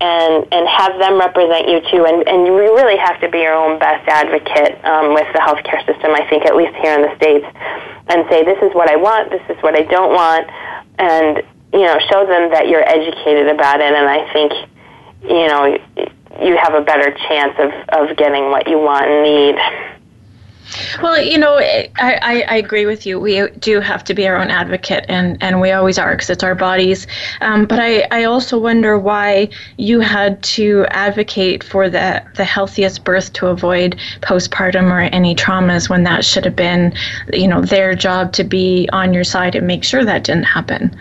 and 0.03 0.47
and 0.51 0.67
have 0.67 0.99
them 0.99 1.19
represent 1.19 1.67
you 1.69 1.79
too. 1.91 2.05
And 2.05 2.27
and 2.27 2.45
you 2.45 2.55
really 2.55 2.97
have 2.97 3.19
to 3.21 3.29
be 3.29 3.39
your 3.39 3.53
own 3.53 3.79
best 3.79 4.07
advocate 4.07 4.83
um, 4.83 5.13
with 5.13 5.27
the 5.33 5.39
healthcare 5.39 5.79
system. 5.85 6.11
I 6.11 6.27
think 6.29 6.45
at 6.45 6.55
least 6.55 6.75
here 6.83 6.93
in 6.93 7.01
the 7.01 7.15
states, 7.15 7.47
and 8.09 8.27
say 8.29 8.43
this 8.43 8.59
is 8.61 8.73
what 8.75 8.89
I 8.89 8.95
want, 8.97 9.31
this 9.31 9.43
is 9.49 9.57
what 9.63 9.75
I 9.75 9.83
don't 9.83 10.13
want, 10.13 10.49
and 10.99 11.41
you 11.71 11.85
know 11.87 11.97
show 12.11 12.25
them 12.25 12.51
that 12.51 12.67
you're 12.67 12.87
educated 12.87 13.47
about 13.47 13.79
it. 13.79 13.93
And 13.93 14.07
I 14.07 14.21
think 14.33 14.51
you 15.23 15.47
know 15.47 15.63
you 16.43 16.57
have 16.57 16.73
a 16.73 16.81
better 16.81 17.15
chance 17.29 17.55
of 17.59 17.71
of 17.95 18.17
getting 18.17 18.51
what 18.51 18.67
you 18.67 18.79
want 18.79 19.07
and 19.07 19.23
need. 19.23 19.55
Well, 21.01 21.21
you 21.21 21.37
know, 21.37 21.57
I, 21.57 21.89
I, 21.97 22.45
I, 22.47 22.55
agree 22.55 22.85
with 22.85 23.05
you. 23.05 23.19
We 23.19 23.47
do 23.59 23.79
have 23.79 24.03
to 24.05 24.13
be 24.13 24.27
our 24.27 24.37
own 24.37 24.49
advocate, 24.49 25.05
and, 25.07 25.41
and 25.41 25.59
we 25.61 25.71
always 25.71 25.97
are 25.97 26.11
because 26.11 26.29
it's 26.29 26.43
our 26.43 26.55
bodies. 26.55 27.07
Um, 27.41 27.65
but 27.65 27.79
I, 27.79 28.07
I 28.11 28.23
also 28.25 28.57
wonder 28.57 28.97
why 28.97 29.49
you 29.77 29.99
had 29.99 30.41
to 30.43 30.85
advocate 30.89 31.63
for 31.63 31.89
the, 31.89 32.23
the 32.35 32.43
healthiest 32.43 33.03
birth 33.03 33.33
to 33.33 33.47
avoid 33.47 33.99
postpartum 34.21 34.91
or 34.91 34.99
any 34.99 35.35
traumas 35.35 35.89
when 35.89 36.03
that 36.03 36.25
should 36.25 36.45
have 36.45 36.55
been, 36.55 36.93
you 37.31 37.47
know, 37.47 37.61
their 37.61 37.95
job 37.95 38.33
to 38.33 38.43
be 38.43 38.89
on 38.93 39.13
your 39.13 39.23
side 39.23 39.55
and 39.55 39.67
make 39.67 39.83
sure 39.83 40.05
that 40.05 40.23
didn't 40.23 40.43
happen. 40.43 40.95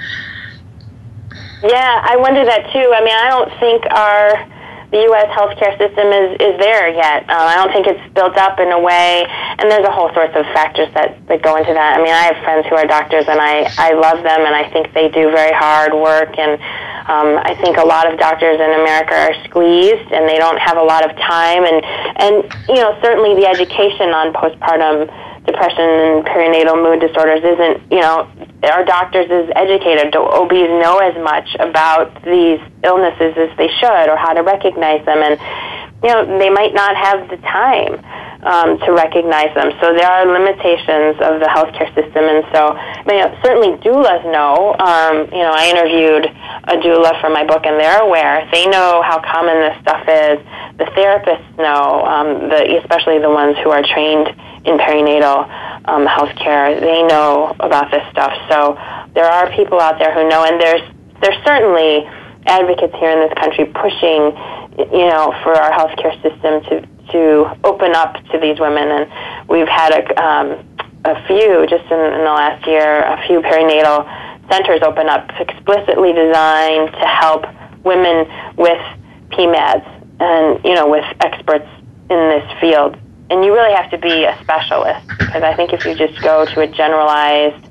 Yeah, 1.63 2.03
I 2.05 2.17
wonder 2.17 2.45
that 2.45 2.73
too. 2.73 2.93
I 2.93 3.05
mean, 3.05 3.15
I 3.15 3.29
don't 3.29 3.61
think 3.61 3.85
our 3.93 4.62
the 4.93 5.09
U.S. 5.09 5.29
healthcare 5.33 5.73
system 5.81 6.13
is, 6.13 6.37
is 6.37 6.55
there 6.61 6.93
yet. 6.93 7.25
Um, 7.33 7.49
I 7.49 7.57
don't 7.57 7.73
think 7.73 7.89
it's 7.89 8.05
built 8.13 8.37
up 8.37 8.61
in 8.61 8.69
a 8.71 8.79
way, 8.79 9.25
and 9.25 9.65
there's 9.73 9.89
a 9.89 9.91
whole 9.91 10.13
sorts 10.13 10.37
of 10.37 10.45
factors 10.53 10.93
that, 10.93 11.17
that 11.33 11.41
go 11.41 11.57
into 11.57 11.73
that. 11.73 11.97
I 11.97 11.99
mean, 12.05 12.13
I 12.13 12.29
have 12.29 12.37
friends 12.45 12.69
who 12.69 12.77
are 12.77 12.85
doctors, 12.85 13.25
and 13.25 13.41
I, 13.41 13.73
I 13.81 13.97
love 13.97 14.21
them, 14.21 14.45
and 14.45 14.53
I 14.53 14.69
think 14.69 14.93
they 14.93 15.09
do 15.09 15.33
very 15.33 15.57
hard 15.57 15.97
work, 15.97 16.37
and 16.37 16.61
um, 17.09 17.41
I 17.41 17.57
think 17.65 17.81
a 17.81 17.89
lot 17.89 18.05
of 18.05 18.21
doctors 18.21 18.61
in 18.61 18.71
America 18.85 19.17
are 19.17 19.37
squeezed, 19.49 20.13
and 20.13 20.29
they 20.29 20.37
don't 20.37 20.61
have 20.61 20.77
a 20.77 20.85
lot 20.85 21.09
of 21.09 21.17
time, 21.17 21.65
and, 21.65 21.81
and 22.21 22.35
you 22.69 22.85
know, 22.85 22.93
certainly 23.01 23.33
the 23.33 23.49
education 23.49 24.13
on 24.13 24.37
postpartum 24.37 25.09
depression 25.47 25.85
and 25.85 26.25
perinatal 26.25 26.79
mood 26.79 27.01
disorders 27.01 27.43
isn't, 27.43 27.91
you 27.91 28.01
know, 28.01 28.31
our 28.63 28.85
doctors 28.85 29.27
is 29.27 29.51
educated. 29.57 30.15
OBs 30.15 30.71
know 30.79 30.99
as 30.99 31.15
much 31.23 31.57
about 31.59 32.15
these 32.23 32.61
illnesses 32.85 33.35
as 33.37 33.51
they 33.59 33.69
should 33.81 34.07
or 34.09 34.17
how 34.17 34.33
to 34.33 34.43
recognize 34.43 35.05
them. 35.05 35.19
And, 35.19 35.41
you 36.03 36.11
know, 36.11 36.39
they 36.39 36.51
might 36.51 36.75
not 36.75 36.95
have 36.95 37.29
the 37.29 37.39
time 37.39 37.99
um, 38.43 38.79
to 38.87 38.93
recognize 38.93 39.55
them. 39.55 39.71
So 39.81 39.95
there 39.95 40.07
are 40.07 40.27
limitations 40.27 41.19
of 41.23 41.39
the 41.39 41.51
healthcare 41.51 41.91
system. 41.95 42.23
And 42.23 42.47
so, 42.55 42.75
you 43.11 43.19
know, 43.23 43.39
certainly 43.43 43.79
doulas 43.83 44.23
know. 44.31 44.75
Um, 44.79 45.27
you 45.31 45.43
know, 45.43 45.55
I 45.55 45.71
interviewed 45.71 46.27
a 46.71 46.77
doula 46.83 47.21
for 47.21 47.31
my 47.31 47.45
book, 47.45 47.67
and 47.67 47.79
they're 47.79 48.03
aware. 48.03 48.49
They 48.53 48.67
know 48.67 49.03
how 49.03 49.21
common 49.23 49.59
this 49.59 49.79
stuff 49.83 50.03
is. 50.07 50.39
The 50.79 50.87
therapists 50.95 51.57
know, 51.59 52.03
um, 52.07 52.49
the, 52.49 52.79
especially 52.83 53.19
the 53.19 53.31
ones 53.31 53.57
who 53.63 53.71
are 53.71 53.83
trained 53.83 54.31
in 54.64 54.79
perinatal 54.79 55.88
um, 55.88 56.07
health 56.07 56.35
care. 56.37 56.79
They 56.79 57.03
know 57.03 57.55
about 57.61 57.90
this 57.90 58.03
stuff. 58.11 58.33
So 58.48 58.79
there 59.14 59.27
are 59.27 59.51
people 59.53 59.81
out 59.81 59.98
there 59.98 60.14
who 60.14 60.29
know, 60.29 60.44
and 60.44 60.61
there's 60.61 60.83
there's 61.20 61.38
certainly 61.44 62.07
advocates 62.46 62.94
here 62.98 63.11
in 63.11 63.20
this 63.20 63.33
country 63.38 63.66
pushing, 63.66 64.35
you 64.92 65.07
know, 65.07 65.35
for 65.42 65.55
our 65.55 65.70
healthcare 65.70 66.14
system 66.22 66.62
to 66.70 66.87
to 67.12 67.59
open 67.64 67.94
up 67.94 68.14
to 68.31 68.38
these 68.38 68.59
women, 68.59 68.88
and 68.88 69.48
we've 69.48 69.68
had 69.68 69.92
a 69.92 70.22
um, 70.22 70.66
a 71.05 71.27
few 71.27 71.66
just 71.68 71.85
in, 71.90 71.98
in 71.98 72.22
the 72.22 72.33
last 72.33 72.66
year, 72.66 73.03
a 73.03 73.27
few 73.27 73.40
perinatal 73.40 74.07
centers 74.51 74.83
open 74.83 75.09
up 75.09 75.29
explicitly 75.40 76.12
designed 76.12 76.92
to 76.92 77.07
help 77.07 77.44
women 77.85 78.27
with 78.57 78.81
PMADS 79.31 79.87
and 80.20 80.64
you 80.64 80.75
know 80.75 80.88
with 80.88 81.05
experts 81.20 81.68
in 82.11 82.18
this 82.29 82.61
field 82.61 82.96
and 83.33 83.42
you 83.42 83.55
really 83.55 83.75
have 83.75 83.90
to 83.90 83.97
be 83.97 84.25
a 84.25 84.37
specialist 84.42 85.09
because 85.09 85.42
I 85.42 85.55
think 85.57 85.73
if 85.73 85.87
you 85.87 85.95
just 85.95 86.21
go 86.21 86.45
to 86.45 86.61
a 86.61 86.66
generalized 86.66 87.64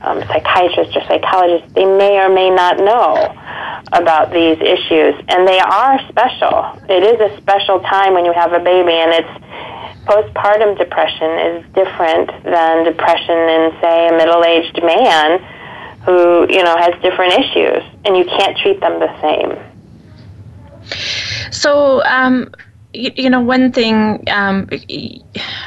um, 0.00 0.20
psychiatrist 0.22 0.96
or 0.96 1.02
psychologist, 1.04 1.74
they 1.74 1.84
may 1.84 2.18
or 2.18 2.32
may 2.32 2.48
not 2.48 2.78
know 2.78 3.28
about 3.92 4.32
these 4.32 4.56
issues, 4.56 5.14
and 5.28 5.46
they 5.46 5.60
are 5.60 6.00
special. 6.08 6.80
It 6.88 7.04
is 7.04 7.20
a 7.20 7.36
special 7.36 7.80
time 7.80 8.14
when 8.14 8.24
you 8.24 8.32
have 8.32 8.54
a 8.54 8.58
baby, 8.58 8.92
and 8.92 9.12
it's 9.12 9.34
postpartum 10.08 10.78
depression 10.78 11.30
is 11.38 11.74
different 11.74 12.32
than 12.42 12.84
depression 12.84 13.36
in, 13.36 13.70
say, 13.82 14.08
a 14.08 14.12
middle-aged 14.16 14.82
man 14.82 15.44
who 16.06 16.48
you 16.48 16.64
know 16.64 16.76
has 16.78 16.94
different 17.02 17.34
issues, 17.34 17.84
and 18.06 18.16
you 18.16 18.24
can't 18.24 18.56
treat 18.56 18.80
them 18.80 18.98
the 18.98 19.12
same. 19.20 19.52
So. 21.52 22.02
Um 22.04 22.50
you, 22.94 23.10
you 23.16 23.30
know, 23.30 23.40
one 23.40 23.72
thing 23.72 24.24
um, 24.28 24.68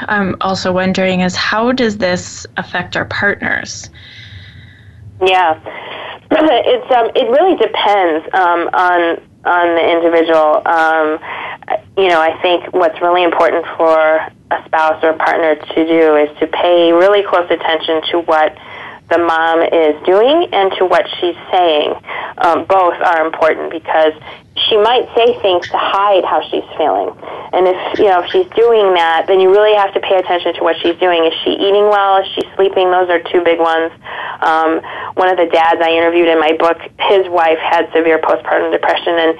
I'm 0.01 0.35
also 0.41 0.71
wondering 0.71 1.21
is 1.21 1.35
how 1.35 1.71
does 1.71 1.97
this 1.97 2.45
affect 2.57 2.95
our 2.95 3.05
partners? 3.05 3.89
Yeah, 5.25 5.59
it's 6.31 6.91
um, 6.91 7.09
it 7.15 7.29
really 7.29 7.55
depends 7.57 8.25
um, 8.33 8.69
on 8.73 9.21
on 9.45 9.75
the 9.75 9.91
individual. 9.91 10.61
Um, 10.67 11.19
you 11.97 12.09
know, 12.09 12.21
I 12.21 12.39
think 12.41 12.73
what's 12.73 12.99
really 13.01 13.23
important 13.23 13.65
for 13.77 13.97
a 14.51 14.63
spouse 14.65 15.03
or 15.03 15.09
a 15.09 15.17
partner 15.17 15.55
to 15.55 15.87
do 15.87 16.15
is 16.15 16.29
to 16.39 16.47
pay 16.47 16.91
really 16.91 17.23
close 17.23 17.49
attention 17.49 18.01
to 18.11 18.19
what 18.21 18.55
the 19.09 19.19
mom 19.19 19.61
is 19.61 19.95
doing 20.05 20.49
and 20.51 20.71
to 20.77 20.85
what 20.85 21.05
she's 21.19 21.37
saying. 21.51 21.93
Um, 22.37 22.65
both 22.65 22.95
are 22.99 23.25
important 23.25 23.71
because 23.71 24.13
she 24.67 24.77
might 24.77 25.05
say 25.15 25.37
things 25.41 25.67
to 25.69 25.77
hide 25.77 26.23
how 26.25 26.41
she's 26.49 26.65
feeling. 26.77 27.13
And 27.53 27.67
if 27.67 27.99
you 27.99 28.09
know 28.09 28.23
if 28.23 28.31
she's 28.31 28.47
doing 28.55 28.95
that, 28.95 29.27
then 29.27 29.39
you 29.39 29.51
really 29.51 29.75
have 29.75 29.93
to 29.93 29.99
pay 29.99 30.17
attention 30.17 30.55
to 30.55 30.63
what 30.63 30.75
she's 30.81 30.97
doing. 30.97 31.23
Is 31.25 31.33
she 31.43 31.51
eating 31.51 31.87
well? 31.91 32.23
Is 32.23 32.27
she 32.33 32.43
sleeping? 32.55 32.89
Those 32.89 33.09
are 33.09 33.21
two 33.31 33.43
big 33.43 33.59
ones. 33.59 33.91
Um, 34.41 34.81
one 35.15 35.29
of 35.29 35.37
the 35.37 35.47
dads 35.51 35.79
I 35.81 35.91
interviewed 35.91 36.27
in 36.27 36.39
my 36.39 36.57
book, 36.57 36.81
his 37.11 37.27
wife 37.29 37.59
had 37.59 37.91
severe 37.93 38.19
postpartum 38.19 38.71
depression, 38.71 39.15
and 39.15 39.31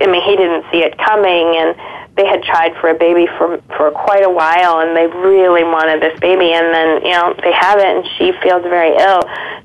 I 0.00 0.06
mean 0.06 0.22
he 0.22 0.36
didn't 0.36 0.64
see 0.70 0.84
it 0.84 0.96
coming 0.96 1.56
and 1.56 1.74
they 2.16 2.26
had 2.26 2.42
tried 2.42 2.74
for 2.80 2.88
a 2.88 2.94
baby 2.94 3.26
for 3.38 3.60
for 3.76 3.90
quite 3.90 4.24
a 4.24 4.30
while 4.30 4.80
and 4.80 4.96
they 4.96 5.06
really 5.06 5.64
wanted 5.64 6.00
this 6.00 6.18
baby 6.20 6.52
and 6.52 6.72
then 6.74 7.04
you 7.04 7.12
know 7.12 7.34
they 7.42 7.52
have 7.52 7.78
it 7.78 7.86
and 7.86 8.06
she 8.16 8.32
feels 8.42 8.62
very 8.62 8.96
ill. 8.96 9.22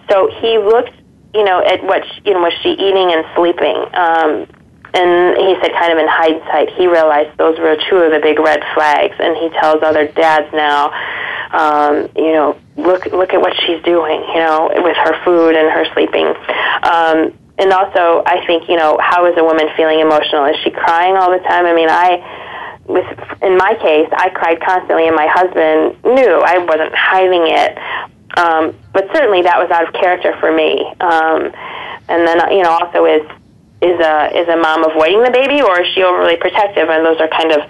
So 0.09 0.29
he 0.41 0.57
looked 0.57 0.91
you 1.33 1.43
know 1.43 1.63
at 1.63 1.83
what 1.83 2.03
she, 2.05 2.21
you 2.25 2.33
know 2.33 2.41
was 2.41 2.53
she 2.61 2.71
eating 2.71 3.11
and 3.11 3.25
sleeping? 3.35 3.77
Um 3.93 4.47
and 4.93 5.37
he 5.37 5.55
said 5.61 5.71
kind 5.71 5.93
of 5.93 5.99
in 5.99 6.07
hindsight 6.09 6.69
he 6.75 6.87
realized 6.87 7.37
those 7.37 7.57
were 7.57 7.77
two 7.89 7.95
of 7.95 8.11
the 8.11 8.19
big 8.19 8.37
red 8.39 8.61
flags 8.73 9.15
and 9.19 9.37
he 9.37 9.49
tells 9.57 9.81
other 9.81 10.07
dads 10.07 10.51
now 10.51 10.91
um 11.53 12.09
you 12.17 12.33
know 12.33 12.59
look 12.75 13.05
look 13.07 13.33
at 13.33 13.39
what 13.39 13.55
she's 13.63 13.81
doing 13.83 14.19
you 14.35 14.41
know 14.43 14.69
with 14.83 14.97
her 14.97 15.23
food 15.23 15.55
and 15.55 15.71
her 15.71 15.85
sleeping. 15.93 16.27
Um 16.83 17.31
and 17.61 17.71
also 17.71 18.23
I 18.25 18.43
think 18.47 18.67
you 18.67 18.75
know 18.75 18.97
how 18.99 19.25
is 19.27 19.37
a 19.37 19.43
woman 19.43 19.69
feeling 19.77 19.99
emotional? 19.99 20.45
Is 20.45 20.57
she 20.63 20.71
crying 20.71 21.15
all 21.15 21.31
the 21.31 21.43
time? 21.45 21.65
I 21.65 21.73
mean, 21.73 21.89
I 21.89 22.19
with 22.89 23.05
in 23.41 23.55
my 23.55 23.77
case, 23.79 24.09
I 24.11 24.29
cried 24.29 24.59
constantly, 24.61 25.07
and 25.07 25.15
my 25.15 25.27
husband 25.27 25.95
knew 26.03 26.41
I 26.41 26.57
wasn't 26.57 26.93
hiding 26.95 27.45
it. 27.47 27.77
Um, 28.37 28.73
but 28.93 29.07
certainly 29.13 29.43
that 29.43 29.59
was 29.59 29.69
out 29.69 29.87
of 29.87 29.93
character 29.93 30.35
for 30.39 30.51
me. 30.51 30.81
Um, 30.99 31.53
and 32.09 32.27
then 32.27 32.41
you 32.51 32.63
know 32.63 32.71
also 32.81 33.05
is 33.05 33.23
is 33.81 33.99
a 34.01 34.33
is 34.33 34.47
a 34.49 34.57
mom 34.57 34.83
avoiding 34.83 35.23
the 35.23 35.31
baby 35.31 35.61
or 35.61 35.81
is 35.81 35.87
she 35.93 36.01
overly 36.03 36.37
protective? 36.37 36.89
And 36.89 37.05
those 37.05 37.21
are 37.21 37.29
kind 37.29 37.51
of 37.51 37.61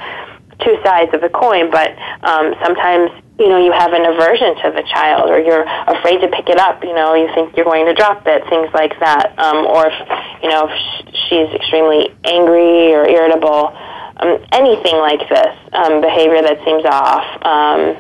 two 0.64 0.80
sides 0.84 1.14
of 1.14 1.20
the 1.20 1.30
coin. 1.30 1.70
But 1.70 1.98
um, 2.24 2.56
sometimes 2.64 3.12
you 3.42 3.50
know, 3.50 3.58
you 3.58 3.72
have 3.72 3.92
an 3.94 4.06
aversion 4.06 4.54
to 4.62 4.72
the 4.72 4.84
child 4.84 5.30
or 5.30 5.40
you're 5.40 5.66
afraid 5.66 6.22
to 6.22 6.28
pick 6.30 6.48
it 6.48 6.60
up, 6.60 6.84
you 6.84 6.94
know, 6.94 7.16
you 7.16 7.28
think 7.34 7.58
you're 7.58 7.66
going 7.66 7.86
to 7.88 7.94
drop 7.94 8.22
it, 8.28 8.46
things 8.50 8.70
like 8.74 8.94
that. 9.00 9.34
Um, 9.40 9.66
or 9.66 9.88
if, 9.90 9.98
you 10.44 10.50
know, 10.50 10.70
if 10.70 10.78
she's 11.26 11.50
extremely 11.56 12.14
angry 12.24 12.94
or 12.94 13.08
irritable, 13.10 13.74
um, 14.22 14.38
anything 14.52 14.98
like 15.02 15.28
this, 15.28 15.58
um, 15.74 16.02
behavior 16.02 16.42
that 16.46 16.62
seems 16.64 16.86
off, 16.86 17.26
um, 17.42 17.98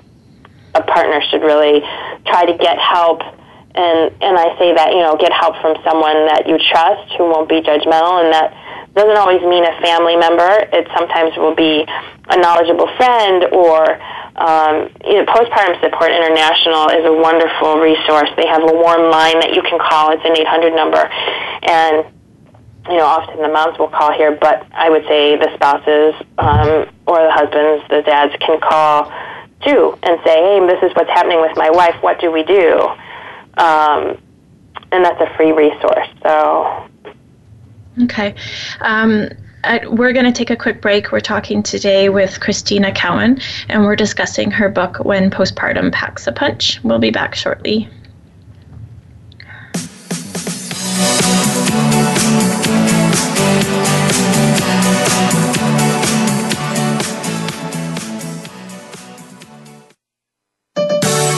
a 0.75 0.83
partner 0.83 1.21
should 1.29 1.41
really 1.41 1.81
try 2.29 2.45
to 2.45 2.55
get 2.57 2.77
help. 2.77 3.21
And, 3.73 4.11
and 4.19 4.35
I 4.37 4.51
say 4.59 4.75
that, 4.75 4.91
you 4.91 4.99
know, 4.99 5.15
get 5.15 5.31
help 5.31 5.55
from 5.61 5.79
someone 5.83 6.27
that 6.27 6.43
you 6.47 6.59
trust 6.59 7.07
who 7.17 7.31
won't 7.31 7.47
be 7.47 7.61
judgmental 7.61 8.19
and 8.19 8.33
that 8.33 8.51
doesn't 8.93 9.15
always 9.15 9.39
mean 9.41 9.63
a 9.63 9.75
family 9.79 10.19
member. 10.19 10.67
It 10.75 10.87
sometimes 10.91 11.31
will 11.37 11.55
be 11.55 11.87
a 12.27 12.37
knowledgeable 12.37 12.91
friend 12.99 13.47
or 13.55 13.95
um, 14.35 14.89
you 15.03 15.19
know, 15.19 15.25
Postpartum 15.27 15.79
Support 15.83 16.11
International 16.11 16.87
is 16.89 17.03
a 17.03 17.11
wonderful 17.11 17.79
resource. 17.79 18.29
They 18.37 18.47
have 18.47 18.63
a 18.63 18.73
warm 18.73 19.11
line 19.11 19.39
that 19.43 19.53
you 19.53 19.61
can 19.61 19.77
call. 19.79 20.11
It's 20.11 20.23
an 20.23 20.35
800 20.35 20.71
number. 20.71 21.03
And, 21.67 22.07
you 22.87 22.97
know, 22.97 23.05
often 23.05 23.41
the 23.41 23.51
moms 23.51 23.77
will 23.77 23.91
call 23.91 24.11
here, 24.11 24.31
but 24.39 24.65
I 24.71 24.89
would 24.89 25.03
say 25.03 25.35
the 25.35 25.51
spouses 25.55 26.15
um, 26.37 26.87
or 27.05 27.19
the 27.23 27.31
husbands, 27.31 27.83
the 27.91 28.01
dads 28.03 28.33
can 28.39 28.59
call 28.59 29.11
too 29.63 29.97
and 30.01 30.19
say, 30.25 30.35
hey, 30.41 30.59
this 30.65 30.81
is 30.81 30.95
what's 30.95 31.11
happening 31.11 31.41
with 31.41 31.55
my 31.55 31.69
wife. 31.69 31.95
What 32.01 32.19
do 32.19 32.31
we 32.31 32.43
do? 32.43 32.87
Um, 33.61 34.17
and 34.91 35.05
that's 35.05 35.21
a 35.21 35.33
free 35.37 35.51
resource. 35.51 36.07
So. 36.23 36.89
Okay. 38.03 38.35
Um, 38.81 39.29
uh, 39.63 39.79
we're 39.91 40.13
going 40.13 40.25
to 40.25 40.31
take 40.31 40.49
a 40.49 40.55
quick 40.55 40.81
break. 40.81 41.11
We're 41.11 41.19
talking 41.19 41.61
today 41.61 42.09
with 42.09 42.39
Kristina 42.39 42.93
Cowan, 42.95 43.39
and 43.69 43.83
we're 43.83 43.95
discussing 43.95 44.49
her 44.49 44.69
book, 44.69 45.05
When 45.05 45.29
Postpartum 45.29 45.91
Packs 45.91 46.25
a 46.25 46.31
Punch. 46.31 46.79
We'll 46.83 46.99
be 46.99 47.11
back 47.11 47.35
shortly. 47.35 47.87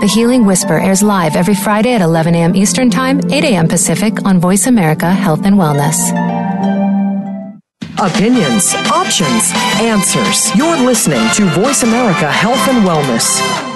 The 0.00 0.06
Healing 0.06 0.44
Whisper 0.44 0.78
airs 0.78 1.02
live 1.02 1.36
every 1.36 1.54
Friday 1.54 1.94
at 1.94 2.02
11 2.02 2.34
a.m. 2.34 2.54
Eastern 2.54 2.90
Time, 2.90 3.18
8 3.30 3.44
a.m. 3.44 3.66
Pacific 3.66 4.24
on 4.26 4.38
Voice 4.38 4.66
America 4.66 5.10
Health 5.10 5.46
and 5.46 5.56
Wellness. 5.56 5.96
Opinions, 7.98 8.74
options, 8.92 9.50
answers. 9.80 10.54
You're 10.54 10.76
listening 10.76 11.26
to 11.34 11.46
Voice 11.46 11.82
America 11.82 12.30
Health 12.30 12.68
and 12.68 12.86
Wellness. 12.86 13.75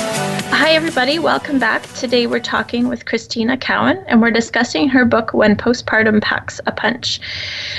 Hi, 0.61 0.73
everybody. 0.73 1.17
Welcome 1.17 1.57
back. 1.57 1.91
Today 1.95 2.27
we're 2.27 2.39
talking 2.39 2.87
with 2.87 3.05
Kristina 3.05 3.59
Cowan 3.59 3.97
and 4.05 4.21
we're 4.21 4.29
discussing 4.29 4.87
her 4.89 5.05
book, 5.05 5.33
When 5.33 5.55
Postpartum 5.55 6.21
Packs 6.21 6.61
a 6.67 6.71
Punch. 6.71 7.19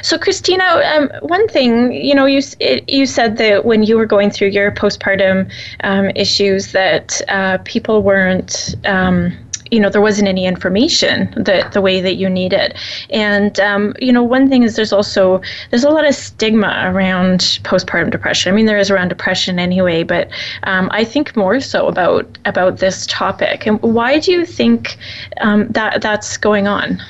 So, 0.02 0.18
Kristina, 0.18 0.96
um, 0.96 1.08
one 1.20 1.46
thing, 1.46 1.92
you 1.92 2.12
know, 2.12 2.26
you, 2.26 2.42
it, 2.58 2.88
you 2.88 3.06
said 3.06 3.36
that 3.36 3.64
when 3.64 3.84
you 3.84 3.96
were 3.96 4.04
going 4.04 4.30
through 4.30 4.48
your 4.48 4.72
postpartum 4.72 5.48
um, 5.84 6.10
issues 6.16 6.72
that 6.72 7.20
uh, 7.28 7.58
people 7.58 8.02
weren't. 8.02 8.74
Um, 8.84 9.32
you 9.72 9.80
know 9.80 9.88
there 9.88 10.02
wasn't 10.02 10.28
any 10.28 10.44
information 10.44 11.32
the 11.34 11.68
the 11.72 11.80
way 11.80 12.00
that 12.02 12.16
you 12.16 12.28
need 12.28 12.52
it. 12.52 12.76
And 13.10 13.58
um, 13.58 13.94
you 13.98 14.12
know 14.12 14.22
one 14.22 14.48
thing 14.48 14.62
is 14.62 14.76
there's 14.76 14.92
also 14.92 15.40
there's 15.70 15.82
a 15.82 15.90
lot 15.90 16.06
of 16.06 16.14
stigma 16.14 16.82
around 16.84 17.40
postpartum 17.64 18.10
depression. 18.10 18.52
I 18.52 18.54
mean 18.54 18.66
there 18.66 18.78
is 18.78 18.90
around 18.90 19.08
depression 19.08 19.58
anyway 19.58 20.02
but 20.02 20.28
um, 20.64 20.88
i 20.92 21.04
think 21.04 21.34
more 21.36 21.58
so 21.60 21.88
about 21.88 22.38
about 22.44 22.78
this 22.78 23.06
topic. 23.06 23.66
And 23.66 23.80
why 23.80 24.18
do 24.18 24.30
you 24.30 24.44
think 24.44 24.98
um, 25.40 25.66
that 25.68 26.02
that's 26.02 26.36
going 26.36 26.68
on? 26.68 27.02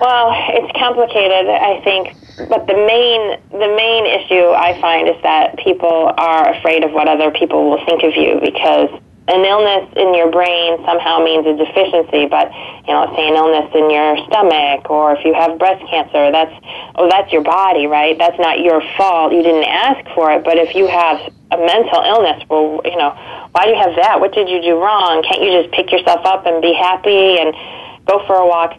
Well 0.00 0.30
it's 0.48 0.72
complicated 0.78 1.48
i 1.48 1.80
think 1.82 2.16
but 2.48 2.66
the 2.66 2.74
main 2.74 3.38
the 3.50 3.72
main 3.76 4.06
issue 4.06 4.50
I 4.50 4.78
find 4.80 5.08
is 5.08 5.20
that 5.22 5.58
people 5.58 6.12
are 6.16 6.54
afraid 6.54 6.82
of 6.82 6.92
what 6.92 7.06
other 7.06 7.30
people 7.30 7.68
will 7.68 7.84
think 7.84 8.02
of 8.02 8.16
you 8.16 8.40
because 8.40 8.88
an 9.32 9.44
illness 9.48 9.88
in 9.96 10.12
your 10.12 10.30
brain 10.30 10.76
somehow 10.84 11.24
means 11.24 11.46
a 11.46 11.56
deficiency, 11.56 12.26
but 12.28 12.52
you 12.84 12.92
know, 12.92 13.08
say 13.16 13.28
an 13.28 13.34
illness 13.34 13.72
in 13.72 13.88
your 13.88 14.16
stomach, 14.28 14.90
or 14.90 15.16
if 15.16 15.24
you 15.24 15.32
have 15.32 15.58
breast 15.58 15.80
cancer, 15.88 16.30
that's 16.30 16.52
oh, 16.96 17.08
that's 17.08 17.32
your 17.32 17.42
body, 17.42 17.86
right? 17.86 18.16
That's 18.18 18.38
not 18.38 18.60
your 18.60 18.82
fault. 18.96 19.32
You 19.32 19.42
didn't 19.42 19.64
ask 19.64 20.04
for 20.14 20.30
it. 20.32 20.44
But 20.44 20.58
if 20.58 20.74
you 20.74 20.86
have 20.86 21.16
a 21.50 21.56
mental 21.56 22.04
illness, 22.04 22.44
well, 22.48 22.82
you 22.84 22.96
know, 22.96 23.16
why 23.52 23.64
do 23.64 23.70
you 23.70 23.80
have 23.80 23.96
that? 23.96 24.20
What 24.20 24.34
did 24.34 24.48
you 24.48 24.60
do 24.60 24.76
wrong? 24.76 25.24
Can't 25.24 25.40
you 25.40 25.62
just 25.62 25.72
pick 25.72 25.90
yourself 25.90 26.20
up 26.24 26.44
and 26.44 26.60
be 26.60 26.74
happy 26.74 27.40
and 27.40 27.56
go 28.04 28.20
for 28.26 28.36
a 28.36 28.46
walk? 28.46 28.76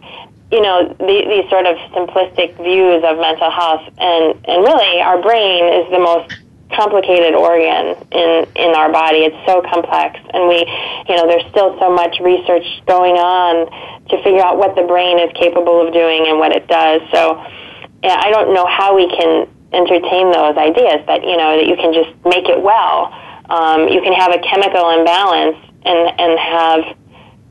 You 0.52 0.62
know, 0.62 0.86
the, 1.02 1.16
these 1.26 1.50
sort 1.50 1.66
of 1.66 1.74
simplistic 1.90 2.54
views 2.62 3.02
of 3.02 3.18
mental 3.18 3.50
health, 3.50 3.82
and 3.98 4.38
and 4.46 4.62
really, 4.62 5.02
our 5.02 5.20
brain 5.20 5.66
is 5.82 5.90
the 5.90 5.98
most 5.98 6.30
complicated 6.76 7.34
organ 7.34 7.96
in 8.12 8.46
in 8.56 8.70
our 8.74 8.90
body. 8.90 9.24
It's 9.24 9.38
so 9.46 9.62
complex, 9.62 10.18
and 10.34 10.48
we, 10.48 10.66
you 11.08 11.14
know, 11.16 11.26
there's 11.26 11.46
still 11.50 11.78
so 11.78 11.90
much 11.90 12.18
research 12.20 12.66
going 12.86 13.16
on 13.16 13.70
to 14.10 14.14
figure 14.22 14.42
out 14.42 14.58
what 14.58 14.74
the 14.74 14.82
brain 14.82 15.18
is 15.18 15.30
capable 15.34 15.86
of 15.86 15.92
doing 15.92 16.26
and 16.26 16.38
what 16.38 16.52
it 16.52 16.66
does. 16.66 17.00
So, 17.10 17.40
yeah, 18.02 18.20
I 18.20 18.30
don't 18.30 18.52
know 18.52 18.66
how 18.66 18.94
we 18.94 19.08
can 19.08 19.48
entertain 19.72 20.30
those 20.30 20.56
ideas 20.56 21.02
that 21.06 21.22
you 21.22 21.36
know 21.36 21.58
that 21.58 21.66
you 21.66 21.76
can 21.76 21.94
just 21.94 22.12
make 22.26 22.48
it 22.48 22.60
well. 22.60 23.14
Um, 23.48 23.88
you 23.88 24.00
can 24.02 24.12
have 24.12 24.32
a 24.32 24.40
chemical 24.42 24.90
imbalance 24.90 25.58
and 25.84 26.00
and 26.20 26.32
have 26.38 26.80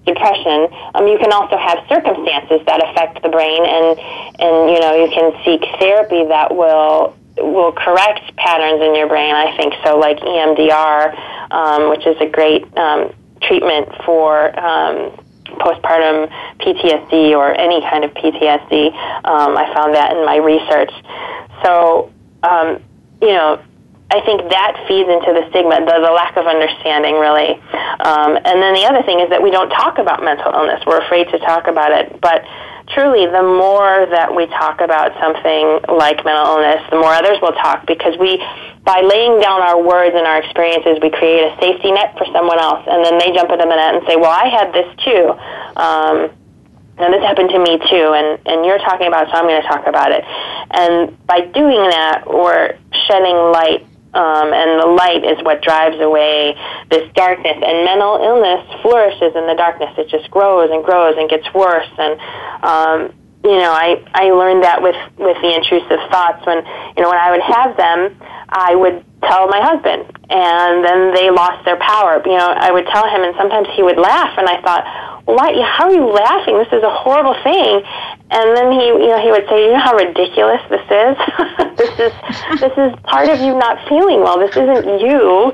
depression. 0.06 0.68
Um, 0.96 1.08
you 1.08 1.18
can 1.18 1.32
also 1.32 1.58
have 1.58 1.80
circumstances 1.88 2.60
that 2.68 2.84
affect 2.84 3.24
the 3.24 3.30
brain, 3.30 3.64
and 3.64 4.00
and 4.40 4.56
you 4.72 4.80
know 4.80 4.94
you 5.00 5.10
can 5.12 5.32
seek 5.44 5.64
therapy 5.80 6.26
that 6.28 6.56
will 6.56 7.16
will 7.38 7.72
correct 7.72 8.36
patterns 8.36 8.82
in 8.82 8.96
your 8.96 9.08
brain. 9.08 9.34
I 9.34 9.56
think 9.58 9.74
so, 9.84 9.98
like 9.98 10.20
EMDR, 10.20 11.52
um, 11.52 11.90
which 11.90 12.06
is 12.06 12.16
a 12.20 12.28
great 12.28 12.66
um, 12.78 13.14
treatment 13.42 13.90
for 14.06 14.48
um, 14.60 15.12
postpartum 15.60 16.32
PTSD 16.60 17.36
or 17.36 17.54
any 17.54 17.82
kind 17.82 18.04
of 18.04 18.12
PTSD. 18.14 18.94
Um, 19.26 19.58
I 19.58 19.74
found 19.74 19.94
that 19.96 20.16
in 20.16 20.26
my 20.26 20.38
research. 20.38 20.92
So, 21.64 22.12
um, 22.44 22.82
you 23.22 23.30
know, 23.30 23.62
I 24.14 24.22
think 24.22 24.46
that 24.54 24.78
feeds 24.86 25.10
into 25.10 25.34
the 25.34 25.50
stigma, 25.50 25.82
the, 25.82 25.98
the 25.98 26.14
lack 26.14 26.38
of 26.38 26.46
understanding, 26.46 27.18
really. 27.18 27.58
Um, 27.98 28.38
and 28.46 28.62
then 28.62 28.78
the 28.78 28.86
other 28.86 29.02
thing 29.02 29.18
is 29.18 29.34
that 29.34 29.42
we 29.42 29.50
don't 29.50 29.74
talk 29.74 29.98
about 29.98 30.22
mental 30.22 30.54
illness. 30.54 30.86
We're 30.86 31.02
afraid 31.02 31.34
to 31.34 31.42
talk 31.42 31.66
about 31.66 31.90
it. 31.90 32.22
But 32.22 32.46
truly, 32.94 33.26
the 33.26 33.42
more 33.42 34.06
that 34.06 34.30
we 34.30 34.46
talk 34.54 34.86
about 34.86 35.18
something 35.18 35.98
like 35.98 36.22
mental 36.22 36.46
illness, 36.46 36.86
the 36.94 37.02
more 37.02 37.10
others 37.10 37.42
will 37.42 37.58
talk 37.58 37.90
because 37.90 38.14
we, 38.22 38.38
by 38.86 39.02
laying 39.02 39.42
down 39.42 39.66
our 39.66 39.82
words 39.82 40.14
and 40.14 40.30
our 40.30 40.46
experiences, 40.46 41.02
we 41.02 41.10
create 41.10 41.50
a 41.50 41.58
safety 41.58 41.90
net 41.90 42.14
for 42.14 42.30
someone 42.30 42.62
else, 42.62 42.86
and 42.86 43.02
then 43.02 43.18
they 43.18 43.34
jump 43.34 43.50
into 43.50 43.66
the 43.66 43.74
net 43.74 43.98
and 43.98 44.06
say, 44.06 44.14
"Well, 44.14 44.30
I 44.30 44.46
had 44.46 44.70
this 44.78 44.90
too." 45.02 45.34
Um, 45.74 46.18
and 47.02 47.10
this 47.10 47.26
happened 47.26 47.50
to 47.50 47.58
me 47.58 47.82
too, 47.90 48.14
and, 48.14 48.38
and 48.46 48.62
you're 48.62 48.78
talking 48.78 49.10
about 49.10 49.26
it, 49.26 49.34
so 49.34 49.42
I'm 49.42 49.50
going 49.50 49.60
to 49.60 49.68
talk 49.68 49.88
about 49.90 50.12
it. 50.14 50.22
And 50.70 51.18
by 51.26 51.42
doing 51.42 51.82
that, 51.90 52.30
we're 52.30 52.78
shedding 53.10 53.34
light 53.50 53.88
um, 54.14 54.54
and 54.54 54.80
the 54.80 54.88
light 54.88 55.26
is 55.26 55.42
what 55.44 55.62
drives 55.62 56.00
away 56.00 56.56
this 56.90 57.10
darkness. 57.14 57.58
And 57.58 57.86
mental 57.86 58.22
illness 58.22 58.62
flourishes 58.82 59.36
in 59.36 59.48
the 59.48 59.56
darkness. 59.58 59.90
It 59.98 60.10
just 60.10 60.30
grows 60.30 60.70
and 60.72 60.84
grows 60.84 61.16
and 61.18 61.30
gets 61.30 61.52
worse. 61.54 61.90
And 61.98 62.20
um, 62.64 63.00
you 63.44 63.58
know, 63.60 63.74
I 63.74 64.00
I 64.14 64.32
learned 64.32 64.64
that 64.64 64.82
with 64.82 64.96
with 65.18 65.38
the 65.42 65.52
intrusive 65.52 66.00
thoughts. 66.10 66.46
When 66.46 66.64
you 66.96 67.02
know, 67.04 67.10
when 67.10 67.20
I 67.20 67.32
would 67.32 67.44
have 67.44 67.76
them, 67.76 68.16
I 68.48 68.76
would 68.76 69.04
tell 69.26 69.48
my 69.48 69.60
husband, 69.60 70.08
and 70.30 70.86
then 70.86 71.14
they 71.14 71.30
lost 71.30 71.66
their 71.66 71.78
power. 71.78 72.22
You 72.24 72.38
know, 72.38 72.54
I 72.56 72.72
would 72.72 72.88
tell 72.88 73.10
him, 73.10 73.24
and 73.24 73.36
sometimes 73.36 73.68
he 73.76 73.84
would 73.84 73.98
laugh, 73.98 74.38
and 74.38 74.48
I 74.48 74.62
thought 74.62 74.86
why, 75.26 75.56
how 75.64 75.88
are 75.88 75.94
you 75.94 76.12
laughing? 76.12 76.58
This 76.58 76.68
is 76.74 76.84
a 76.84 76.92
horrible 76.92 77.36
thing. 77.44 77.82
And 78.34 78.58
then 78.58 78.72
he, 78.72 78.86
you 78.88 79.14
know, 79.14 79.22
he 79.22 79.30
would 79.30 79.46
say, 79.48 79.66
you 79.66 79.74
know 79.74 79.80
how 79.80 79.96
ridiculous 79.96 80.62
this 80.70 80.82
is? 80.90 81.16
this 81.78 81.94
is, 82.02 82.14
this 82.60 82.74
is 82.78 82.92
part 83.04 83.30
of 83.30 83.40
you 83.40 83.54
not 83.54 83.78
feeling 83.88 84.22
well. 84.22 84.40
This 84.40 84.58
isn't 84.58 85.00
you. 85.00 85.54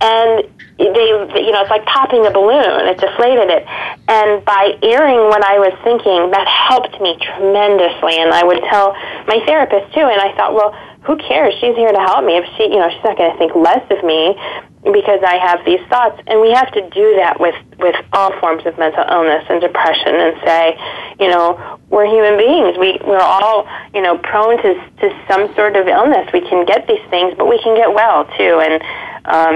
and 0.00 0.42
they, 0.78 1.08
you 1.40 1.52
know, 1.52 1.62
it's 1.62 1.70
like 1.70 1.86
popping 1.86 2.26
a 2.26 2.30
balloon. 2.30 2.84
It 2.84 2.98
deflated 2.98 3.48
it. 3.48 3.64
And 4.08 4.44
by 4.44 4.76
airing 4.82 5.30
what 5.32 5.42
I 5.42 5.58
was 5.58 5.72
thinking, 5.80 6.30
that 6.32 6.46
helped 6.46 7.00
me 7.00 7.16
tremendously. 7.16 8.20
And 8.20 8.34
I 8.34 8.44
would 8.44 8.60
tell 8.68 8.92
my 9.26 9.40
therapist 9.46 9.94
too. 9.94 10.04
And 10.04 10.20
I 10.20 10.36
thought, 10.36 10.52
well, 10.52 10.76
who 11.06 11.16
cares? 11.16 11.54
She's 11.60 11.76
here 11.76 11.92
to 11.92 12.00
help 12.00 12.24
me. 12.24 12.36
If 12.36 12.44
she, 12.56 12.64
you 12.64 12.82
know, 12.82 12.90
she's 12.90 13.04
not 13.04 13.16
going 13.16 13.30
to 13.30 13.38
think 13.38 13.54
less 13.54 13.82
of 13.94 14.02
me 14.02 14.34
because 14.82 15.22
I 15.22 15.38
have 15.38 15.64
these 15.64 15.80
thoughts. 15.88 16.20
And 16.26 16.40
we 16.40 16.50
have 16.50 16.70
to 16.72 16.82
do 16.90 17.14
that 17.22 17.38
with, 17.38 17.54
with 17.78 17.94
all 18.12 18.34
forms 18.40 18.66
of 18.66 18.76
mental 18.76 19.04
illness 19.06 19.46
and 19.48 19.60
depression 19.60 20.14
and 20.18 20.34
say, 20.42 20.74
you 21.20 21.30
know, 21.30 21.78
we're 21.90 22.06
human 22.06 22.36
beings. 22.36 22.76
We, 22.76 22.98
we're 23.06 23.22
all, 23.22 23.68
you 23.94 24.02
know, 24.02 24.18
prone 24.18 24.58
to, 24.58 24.74
to 24.74 25.24
some 25.30 25.54
sort 25.54 25.76
of 25.76 25.86
illness. 25.86 26.28
We 26.34 26.40
can 26.40 26.66
get 26.66 26.88
these 26.88 27.02
things, 27.08 27.34
but 27.38 27.46
we 27.46 27.62
can 27.62 27.76
get 27.76 27.94
well 27.94 28.26
too. 28.36 28.58
And, 28.58 28.82
um, 29.26 29.54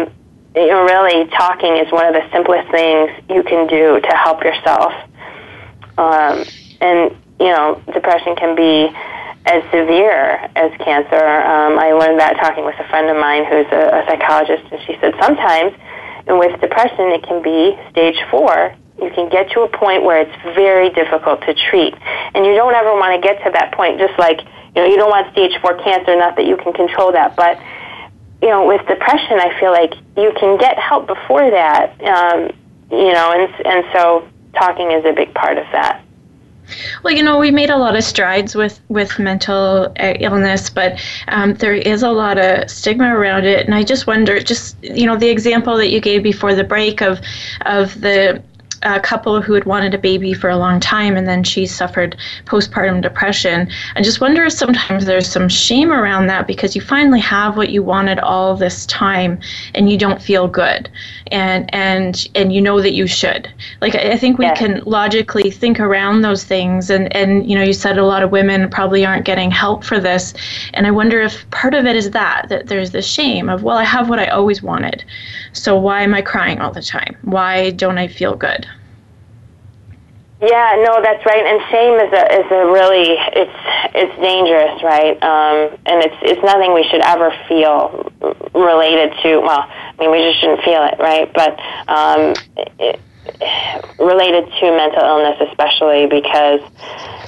you 0.54 0.68
know, 0.68 0.84
really 0.84 1.28
talking 1.30 1.76
is 1.78 1.90
one 1.90 2.06
of 2.06 2.14
the 2.14 2.26
simplest 2.30 2.70
things 2.70 3.10
you 3.28 3.42
can 3.42 3.66
do 3.66 4.00
to 4.00 4.14
help 4.14 4.44
yourself. 4.44 4.94
Um, 5.98 6.44
and, 6.80 7.10
you 7.40 7.50
know, 7.50 7.82
depression 7.92 8.36
can 8.36 8.54
be 8.54 8.94
as 9.46 9.62
severe 9.72 10.36
as 10.54 10.70
cancer. 10.78 11.16
Um, 11.16 11.78
I 11.78 11.92
learned 11.92 12.20
that 12.20 12.36
talking 12.36 12.64
with 12.64 12.78
a 12.78 12.88
friend 12.88 13.08
of 13.08 13.16
mine 13.16 13.44
who's 13.44 13.66
a, 13.72 14.02
a 14.02 14.06
psychologist, 14.06 14.64
and 14.70 14.80
she 14.86 14.96
said 15.00 15.14
sometimes 15.20 15.72
with 16.26 16.60
depression 16.60 17.10
it 17.10 17.22
can 17.22 17.42
be 17.42 17.76
stage 17.90 18.18
four. 18.30 18.74
You 19.00 19.10
can 19.10 19.30
get 19.30 19.50
to 19.52 19.62
a 19.62 19.68
point 19.68 20.04
where 20.04 20.20
it's 20.20 20.36
very 20.54 20.90
difficult 20.90 21.40
to 21.42 21.54
treat, 21.54 21.94
and 22.34 22.44
you 22.44 22.54
don't 22.54 22.74
ever 22.74 22.92
want 22.92 23.16
to 23.16 23.26
get 23.26 23.42
to 23.44 23.50
that 23.52 23.72
point. 23.72 23.98
Just 23.98 24.18
like 24.18 24.40
you 24.76 24.82
know, 24.82 24.84
you 24.84 24.96
don't 24.96 25.10
want 25.10 25.32
stage 25.32 25.56
four 25.62 25.78
cancer. 25.78 26.14
Not 26.16 26.36
that 26.36 26.44
you 26.44 26.56
can 26.56 26.72
control 26.72 27.12
that, 27.12 27.34
but 27.34 27.58
you 28.42 28.48
know, 28.48 28.66
with 28.66 28.86
depression, 28.86 29.40
I 29.40 29.58
feel 29.58 29.72
like 29.72 29.94
you 30.16 30.32
can 30.38 30.58
get 30.58 30.78
help 30.78 31.06
before 31.06 31.50
that. 31.50 31.96
Um, 32.04 32.50
you 32.90 33.12
know, 33.12 33.32
and 33.32 33.66
and 33.66 33.84
so 33.92 34.28
talking 34.54 34.92
is 34.92 35.04
a 35.04 35.12
big 35.12 35.32
part 35.34 35.56
of 35.56 35.64
that. 35.72 36.04
Well, 37.02 37.14
you 37.14 37.22
know, 37.22 37.38
we 37.38 37.50
made 37.50 37.70
a 37.70 37.76
lot 37.76 37.96
of 37.96 38.04
strides 38.04 38.54
with 38.54 38.80
with 38.88 39.18
mental 39.18 39.92
uh, 39.98 40.14
illness, 40.20 40.70
but 40.70 41.00
um, 41.28 41.54
there 41.54 41.74
is 41.74 42.02
a 42.02 42.10
lot 42.10 42.38
of 42.38 42.70
stigma 42.70 43.14
around 43.14 43.44
it, 43.44 43.66
and 43.66 43.74
I 43.74 43.82
just 43.82 44.06
wonder, 44.06 44.40
just 44.40 44.76
you 44.82 45.06
know, 45.06 45.16
the 45.16 45.28
example 45.28 45.76
that 45.76 45.88
you 45.90 46.00
gave 46.00 46.22
before 46.22 46.54
the 46.54 46.64
break 46.64 47.00
of 47.00 47.20
of 47.62 48.00
the 48.00 48.42
a 48.82 49.00
couple 49.00 49.42
who 49.42 49.52
had 49.52 49.64
wanted 49.64 49.94
a 49.94 49.98
baby 49.98 50.32
for 50.32 50.48
a 50.48 50.56
long 50.56 50.80
time 50.80 51.16
and 51.16 51.28
then 51.28 51.44
she 51.44 51.66
suffered 51.66 52.16
postpartum 52.46 53.02
depression. 53.02 53.68
I 53.94 54.02
just 54.02 54.20
wonder 54.20 54.44
if 54.44 54.54
sometimes 54.54 55.04
there's 55.04 55.30
some 55.30 55.48
shame 55.48 55.92
around 55.92 56.28
that 56.28 56.46
because 56.46 56.74
you 56.74 56.80
finally 56.80 57.20
have 57.20 57.56
what 57.56 57.70
you 57.70 57.82
wanted 57.82 58.18
all 58.20 58.56
this 58.56 58.86
time 58.86 59.38
and 59.74 59.90
you 59.90 59.98
don't 59.98 60.22
feel 60.22 60.48
good. 60.48 60.88
And 61.30 61.72
and 61.74 62.26
and 62.34 62.52
you 62.52 62.60
know 62.60 62.80
that 62.80 62.92
you 62.92 63.06
should. 63.06 63.52
Like 63.80 63.94
I 63.94 64.16
think 64.16 64.38
we 64.38 64.50
can 64.54 64.82
logically 64.86 65.50
think 65.50 65.78
around 65.78 66.22
those 66.22 66.44
things 66.44 66.90
and 66.90 67.14
and 67.14 67.48
you 67.48 67.56
know 67.56 67.64
you 67.64 67.74
said 67.74 67.98
a 67.98 68.06
lot 68.06 68.22
of 68.22 68.32
women 68.32 68.70
probably 68.70 69.04
aren't 69.04 69.26
getting 69.26 69.50
help 69.50 69.84
for 69.84 70.00
this 70.00 70.34
and 70.74 70.86
I 70.86 70.90
wonder 70.90 71.20
if 71.20 71.48
part 71.50 71.74
of 71.74 71.84
it 71.84 71.96
is 71.96 72.10
that 72.12 72.48
that 72.48 72.66
there's 72.68 72.92
the 72.92 73.02
shame 73.02 73.48
of 73.48 73.62
well 73.62 73.76
I 73.76 73.84
have 73.84 74.08
what 74.08 74.18
I 74.18 74.26
always 74.28 74.62
wanted. 74.62 75.04
So 75.52 75.76
why 75.76 76.02
am 76.02 76.14
I 76.14 76.22
crying 76.22 76.60
all 76.60 76.72
the 76.72 76.82
time? 76.82 77.16
Why 77.22 77.70
don't 77.70 77.98
I 77.98 78.08
feel 78.08 78.34
good? 78.34 78.66
Yeah, 80.42 80.82
no, 80.86 81.02
that's 81.02 81.24
right. 81.26 81.44
And 81.44 81.60
shame 81.70 82.00
is 82.00 82.12
a 82.12 82.40
is 82.40 82.48
a 82.50 82.64
really 82.72 83.12
it's 83.36 83.60
it's 83.94 84.16
dangerous, 84.20 84.82
right? 84.82 85.12
Um, 85.22 85.76
and 85.84 86.02
it's 86.02 86.16
it's 86.22 86.42
nothing 86.42 86.72
we 86.72 86.82
should 86.88 87.02
ever 87.02 87.30
feel 87.46 88.10
related 88.54 89.12
to. 89.22 89.40
Well, 89.40 89.68
I 89.68 89.94
mean, 89.98 90.10
we 90.10 90.22
just 90.24 90.40
shouldn't 90.40 90.62
feel 90.64 90.82
it, 90.84 90.96
right? 90.98 91.30
But 91.34 91.60
um, 91.88 92.34
it, 92.80 93.00
related 94.00 94.48
to 94.48 94.64
mental 94.72 95.04
illness, 95.04 95.36
especially 95.50 96.06
because 96.06 96.60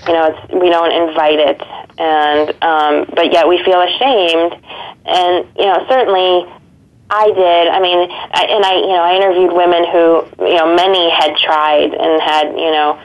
you 0.09 0.13
know 0.17 0.33
it's 0.33 0.53
we 0.57 0.71
don't 0.71 0.93
invite 1.09 1.39
it, 1.39 1.61
and 1.99 2.49
um, 2.65 3.13
but 3.15 3.31
yet 3.31 3.47
we 3.47 3.63
feel 3.63 3.81
ashamed, 3.81 4.57
and 5.05 5.47
you 5.61 5.67
know 5.67 5.85
certainly 5.87 6.49
I 7.13 7.29
did. 7.29 7.69
I 7.69 7.79
mean, 7.79 8.09
I, 8.09 8.43
and 8.49 8.65
I, 8.65 8.73
you 8.81 8.97
know, 8.97 9.05
I 9.05 9.13
interviewed 9.21 9.53
women 9.53 9.85
who, 9.85 10.25
you 10.49 10.57
know, 10.57 10.73
many 10.75 11.13
had 11.13 11.37
tried 11.37 11.93
and 11.93 12.13
had, 12.25 12.57
you 12.57 12.73
know, 12.73 12.97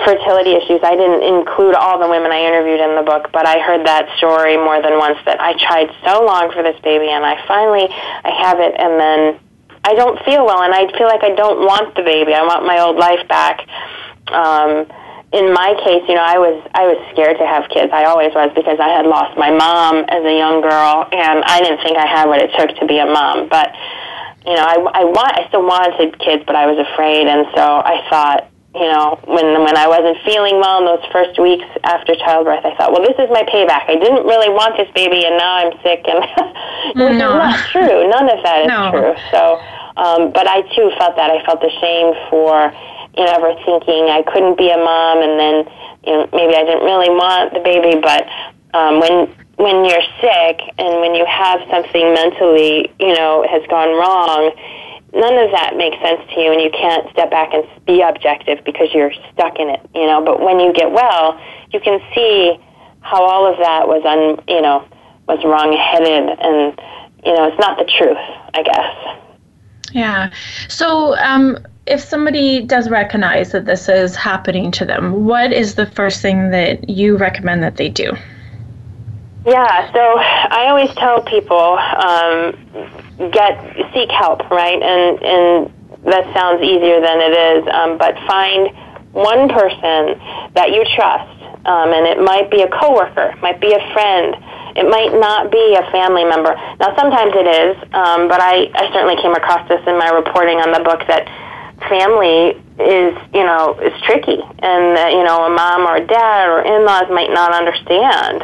fertility 0.00 0.56
issues. 0.56 0.80
I 0.80 0.96
didn't 0.96 1.20
include 1.20 1.74
all 1.76 2.00
the 2.00 2.08
women 2.08 2.32
I 2.32 2.40
interviewed 2.40 2.80
in 2.80 2.96
the 2.96 3.04
book, 3.04 3.28
but 3.28 3.44
I 3.44 3.60
heard 3.60 3.84
that 3.84 4.08
story 4.16 4.56
more 4.56 4.80
than 4.80 4.96
once 4.96 5.18
that 5.28 5.40
I 5.44 5.52
tried 5.60 5.92
so 6.08 6.24
long 6.24 6.48
for 6.56 6.62
this 6.62 6.80
baby 6.80 7.12
and 7.12 7.20
I 7.20 7.36
finally 7.46 7.84
I 7.90 8.32
have 8.48 8.60
it 8.64 8.72
and 8.80 8.96
then 8.96 9.20
I 9.84 9.92
don't 9.92 10.16
feel 10.24 10.46
well 10.46 10.62
and 10.62 10.72
I 10.72 10.88
feel 10.96 11.06
like 11.06 11.22
I 11.22 11.34
don't 11.36 11.60
want 11.68 11.96
the 11.96 12.02
baby. 12.02 12.32
I 12.32 12.48
want 12.48 12.64
my 12.64 12.80
old 12.80 12.96
life 12.96 13.28
back. 13.28 13.60
Um 14.32 14.88
in 15.32 15.52
my 15.52 15.76
case, 15.84 16.02
you 16.08 16.14
know, 16.16 16.24
I 16.24 16.38
was 16.40 16.56
I 16.72 16.88
was 16.88 16.96
scared 17.12 17.36
to 17.36 17.46
have 17.46 17.68
kids. 17.68 17.92
I 17.92 18.08
always 18.08 18.32
was 18.32 18.48
because 18.56 18.80
I 18.80 18.88
had 18.88 19.04
lost 19.04 19.36
my 19.36 19.52
mom 19.52 20.08
as 20.08 20.24
a 20.24 20.32
young 20.32 20.64
girl, 20.64 21.04
and 21.12 21.44
I 21.44 21.60
didn't 21.60 21.84
think 21.84 22.00
I 22.00 22.08
had 22.08 22.28
what 22.28 22.40
it 22.40 22.48
took 22.56 22.72
to 22.80 22.86
be 22.88 22.96
a 22.96 23.04
mom. 23.04 23.48
But 23.48 23.76
you 24.48 24.56
know, 24.56 24.64
I 24.64 24.80
I 24.96 25.04
want 25.04 25.36
I 25.36 25.44
still 25.52 25.68
wanted 25.68 26.16
kids, 26.16 26.44
but 26.48 26.56
I 26.56 26.64
was 26.64 26.80
afraid, 26.80 27.28
and 27.28 27.44
so 27.52 27.60
I 27.60 28.00
thought, 28.08 28.48
you 28.72 28.88
know, 28.88 29.20
when 29.28 29.44
when 29.68 29.76
I 29.76 29.84
wasn't 29.84 30.16
feeling 30.24 30.64
well 30.64 30.80
in 30.80 30.88
those 30.88 31.04
first 31.12 31.36
weeks 31.36 31.68
after 31.84 32.16
childbirth, 32.16 32.64
I 32.64 32.72
thought, 32.80 32.96
well, 32.96 33.04
this 33.04 33.20
is 33.20 33.28
my 33.28 33.44
payback. 33.44 33.84
I 33.84 34.00
didn't 34.00 34.24
really 34.24 34.48
want 34.48 34.80
this 34.80 34.88
baby, 34.96 35.28
and 35.28 35.36
now 35.36 35.60
I'm 35.60 35.76
sick, 35.84 36.08
and 36.08 36.24
no. 36.96 37.04
is 37.04 37.20
not 37.20 37.52
true. 37.68 38.08
None 38.08 38.32
of 38.32 38.40
that 38.48 38.64
is 38.64 38.72
no. 38.72 38.88
true. 38.96 39.12
So, 39.28 39.60
um, 39.98 40.30
but 40.32 40.46
I 40.46 40.62
too 40.74 40.90
felt 40.96 41.16
that 41.16 41.30
I 41.30 41.44
felt 41.44 41.58
ashamed 41.58 42.14
for 42.30 42.70
you 43.18 43.24
know, 43.26 43.34
ever 43.34 43.52
thinking 43.66 44.06
I 44.06 44.22
couldn't 44.22 44.56
be 44.56 44.70
a 44.70 44.78
mom, 44.78 45.22
and 45.26 45.34
then 45.34 45.56
you 46.06 46.12
know 46.14 46.30
maybe 46.32 46.54
I 46.54 46.62
didn't 46.62 46.86
really 46.86 47.10
want 47.10 47.52
the 47.52 47.60
baby. 47.60 47.98
But 47.98 48.30
um, 48.78 49.00
when 49.00 49.26
when 49.58 49.84
you're 49.84 50.06
sick 50.22 50.62
and 50.78 51.02
when 51.02 51.18
you 51.18 51.26
have 51.26 51.60
something 51.68 52.14
mentally, 52.14 52.94
you 53.00 53.14
know, 53.14 53.44
has 53.50 53.66
gone 53.66 53.90
wrong, 53.98 54.54
none 55.12 55.34
of 55.34 55.50
that 55.50 55.74
makes 55.74 55.98
sense 55.98 56.22
to 56.30 56.40
you, 56.40 56.52
and 56.52 56.62
you 56.62 56.70
can't 56.70 57.10
step 57.10 57.30
back 57.30 57.50
and 57.52 57.66
be 57.84 58.00
objective 58.00 58.62
because 58.64 58.94
you're 58.94 59.12
stuck 59.34 59.58
in 59.58 59.68
it. 59.68 59.82
You 59.94 60.06
know, 60.06 60.22
but 60.24 60.40
when 60.40 60.60
you 60.60 60.72
get 60.72 60.92
well, 60.92 61.40
you 61.74 61.80
can 61.80 61.98
see 62.14 62.54
how 63.00 63.24
all 63.24 63.50
of 63.50 63.58
that 63.58 63.88
was 63.88 64.06
un, 64.06 64.38
you 64.46 64.62
know, 64.62 64.86
was 65.26 65.42
wrong-headed, 65.42 66.38
and 66.38 66.78
you 67.26 67.34
know, 67.34 67.48
it's 67.50 67.58
not 67.58 67.78
the 67.78 67.90
truth, 67.98 68.22
I 68.54 68.62
guess. 68.62 69.26
Yeah. 69.92 70.30
So, 70.68 71.16
um, 71.16 71.58
if 71.86 72.02
somebody 72.02 72.60
does 72.60 72.90
recognize 72.90 73.52
that 73.52 73.64
this 73.64 73.88
is 73.88 74.14
happening 74.14 74.70
to 74.72 74.84
them, 74.84 75.24
what 75.24 75.52
is 75.52 75.74
the 75.74 75.86
first 75.86 76.20
thing 76.20 76.50
that 76.50 76.88
you 76.88 77.16
recommend 77.16 77.62
that 77.62 77.76
they 77.76 77.88
do? 77.88 78.12
Yeah, 79.46 79.90
so 79.92 80.18
I 80.18 80.66
always 80.68 80.94
tell 80.96 81.22
people 81.22 81.78
um, 81.78 83.30
get 83.30 83.56
seek 83.94 84.10
help, 84.10 84.50
right? 84.50 84.82
And 84.82 85.22
and 85.22 85.72
that 86.04 86.32
sounds 86.34 86.62
easier 86.62 87.00
than 87.00 87.20
it 87.20 87.34
is, 87.34 87.68
um, 87.72 87.96
but 87.96 88.14
find 88.26 88.70
one 89.12 89.48
person 89.48 90.20
that 90.54 90.70
you 90.70 90.84
trust, 90.94 91.37
um, 91.64 91.92
and 91.92 92.06
it 92.06 92.22
might 92.22 92.50
be 92.50 92.62
a 92.62 92.68
coworker, 92.68 93.34
might 93.42 93.60
be 93.60 93.72
a 93.72 93.92
friend, 93.92 94.36
it 94.76 94.88
might 94.88 95.12
not 95.12 95.50
be 95.50 95.74
a 95.74 95.82
family 95.90 96.24
member. 96.24 96.54
Now, 96.78 96.94
sometimes 96.94 97.32
it 97.34 97.48
is, 97.48 97.76
um, 97.94 98.28
but 98.28 98.40
I, 98.40 98.70
I 98.74 98.92
certainly 98.92 99.20
came 99.20 99.34
across 99.34 99.68
this 99.68 99.80
in 99.86 99.98
my 99.98 100.10
reporting 100.10 100.58
on 100.58 100.72
the 100.72 100.80
book 100.80 101.02
that 101.08 101.26
family 101.86 102.58
is 102.78 103.14
you 103.34 103.42
know 103.42 103.78
is 103.82 103.94
tricky 104.02 104.38
and 104.38 104.96
that 104.96 105.12
you 105.12 105.22
know 105.22 105.46
a 105.46 105.50
mom 105.50 105.82
or 105.86 105.96
a 105.96 106.06
dad 106.06 106.48
or 106.48 106.62
in-laws 106.62 107.10
might 107.10 107.30
not 107.30 107.54
understand 107.54 108.42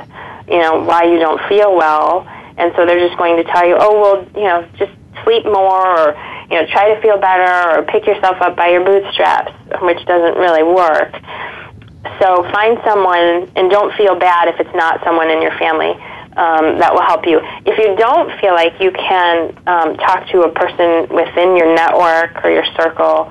you 0.49 0.59
know 0.59 0.83
why 0.83 1.05
you 1.05 1.19
don't 1.19 1.41
feel 1.49 1.75
well 1.75 2.27
and 2.57 2.73
so 2.77 2.87
they're 2.87 2.99
just 2.99 3.19
going 3.19 3.37
to 3.37 3.45
tell 3.45 3.67
you 3.67 3.77
oh 3.79 4.01
well 4.01 4.27
you 4.35 4.47
know 4.47 4.67
just 4.79 4.93
sleep 5.25 5.45
more 5.45 5.87
or 5.87 6.15
you 6.51 6.61
know 6.61 6.67
try 6.71 6.95
to 6.95 7.01
feel 7.01 7.19
better 7.19 7.79
or 7.79 7.83
pick 7.87 8.07
yourself 8.07 8.37
up 8.41 8.57
by 8.57 8.69
your 8.71 8.85
bootstraps 8.85 9.53
which 9.83 10.05
doesn't 10.07 10.39
really 10.39 10.63
work 10.63 11.15
so 12.21 12.43
find 12.53 12.79
someone 12.85 13.51
and 13.57 13.71
don't 13.71 13.95
feel 13.95 14.15
bad 14.15 14.49
if 14.49 14.61
it's 14.61 14.75
not 14.75 15.03
someone 15.05 15.31
in 15.31 15.43
your 15.43 15.57
family 15.59 15.95
um, 16.37 16.79
that 16.79 16.93
will 16.93 17.07
help 17.07 17.27
you. 17.27 17.41
If 17.65 17.79
you 17.79 17.95
don't 17.97 18.31
feel 18.41 18.55
like 18.55 18.75
you 18.81 18.91
can 18.91 19.55
um, 19.67 19.97
talk 19.97 20.27
to 20.31 20.43
a 20.43 20.51
person 20.51 21.09
within 21.15 21.57
your 21.57 21.75
network 21.75 22.45
or 22.45 22.51
your 22.51 22.67
circle, 22.77 23.31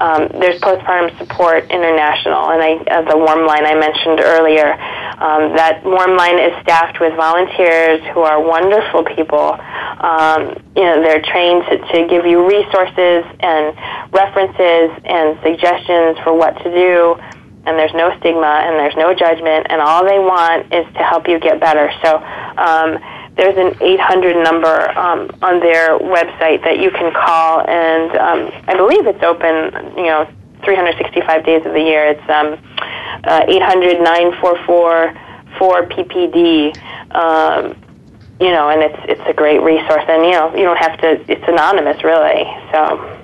um, 0.00 0.28
there's 0.40 0.58
Postpartum 0.60 1.16
Support 1.18 1.70
International, 1.70 2.50
and 2.50 2.62
I, 2.62 2.72
uh, 2.88 3.02
the 3.04 3.18
Warm 3.18 3.46
Line 3.46 3.66
I 3.66 3.76
mentioned 3.76 4.20
earlier. 4.20 4.72
Um, 5.20 5.52
that 5.60 5.84
Warm 5.84 6.16
Line 6.16 6.38
is 6.40 6.56
staffed 6.62 6.98
with 6.98 7.12
volunteers 7.16 8.00
who 8.14 8.20
are 8.20 8.40
wonderful 8.40 9.04
people. 9.04 9.60
Um, 10.00 10.56
you 10.74 10.88
know, 10.88 11.04
they're 11.04 11.20
trained 11.20 11.68
to, 11.68 11.76
to 11.76 12.08
give 12.08 12.24
you 12.24 12.48
resources 12.48 13.28
and 13.44 13.76
references 14.10 14.88
and 15.04 15.36
suggestions 15.44 16.16
for 16.24 16.32
what 16.32 16.56
to 16.64 16.72
do 16.72 17.20
and 17.66 17.78
there's 17.78 17.94
no 17.94 18.16
stigma 18.18 18.64
and 18.64 18.78
there's 18.78 18.96
no 18.96 19.14
judgment 19.14 19.66
and 19.70 19.80
all 19.80 20.04
they 20.04 20.18
want 20.18 20.72
is 20.72 20.86
to 20.94 21.02
help 21.02 21.28
you 21.28 21.38
get 21.38 21.60
better. 21.60 21.90
So 22.02 22.16
um, 22.56 22.98
there's 23.36 23.56
an 23.56 23.76
800 23.80 24.42
number 24.42 24.90
um, 24.98 25.30
on 25.42 25.60
their 25.60 25.98
website 25.98 26.62
that 26.64 26.78
you 26.78 26.90
can 26.90 27.12
call, 27.12 27.60
and 27.66 28.10
um, 28.18 28.50
I 28.68 28.76
believe 28.76 29.06
it's 29.06 29.22
open, 29.22 29.96
you 29.96 30.06
know, 30.12 30.28
365 30.64 31.44
days 31.44 31.64
of 31.64 31.72
the 31.72 31.80
year. 31.80 32.06
It's 32.06 32.28
um, 32.28 32.58
uh, 33.24 33.44
800 33.48 34.02
944 34.02 35.14
4PPD. 35.58 36.76
Um, 37.14 37.76
you 38.40 38.50
know, 38.50 38.70
and 38.70 38.82
it's 38.82 38.98
it's 39.04 39.22
a 39.26 39.34
great 39.34 39.60
resource, 39.60 40.04
and 40.08 40.24
you 40.24 40.32
know, 40.32 40.54
you 40.54 40.64
don't 40.64 40.78
have 40.78 40.98
to. 41.00 41.20
It's 41.30 41.44
anonymous, 41.46 42.02
really. 42.04 42.44
So. 42.72 43.19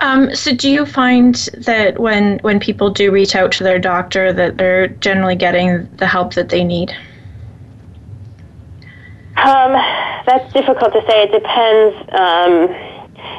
Um, 0.00 0.34
so, 0.34 0.54
do 0.54 0.70
you 0.70 0.86
find 0.86 1.34
that 1.58 1.98
when 1.98 2.38
when 2.40 2.60
people 2.60 2.90
do 2.90 3.10
reach 3.10 3.34
out 3.34 3.52
to 3.52 3.64
their 3.64 3.78
doctor, 3.78 4.32
that 4.32 4.58
they're 4.58 4.88
generally 4.88 5.36
getting 5.36 5.88
the 5.96 6.06
help 6.06 6.34
that 6.34 6.48
they 6.48 6.64
need? 6.64 6.90
Um, 9.36 9.72
that's 10.26 10.52
difficult 10.52 10.92
to 10.92 11.02
say. 11.06 11.24
It 11.24 11.32
depends. 11.32 11.96
Um, 12.12 12.92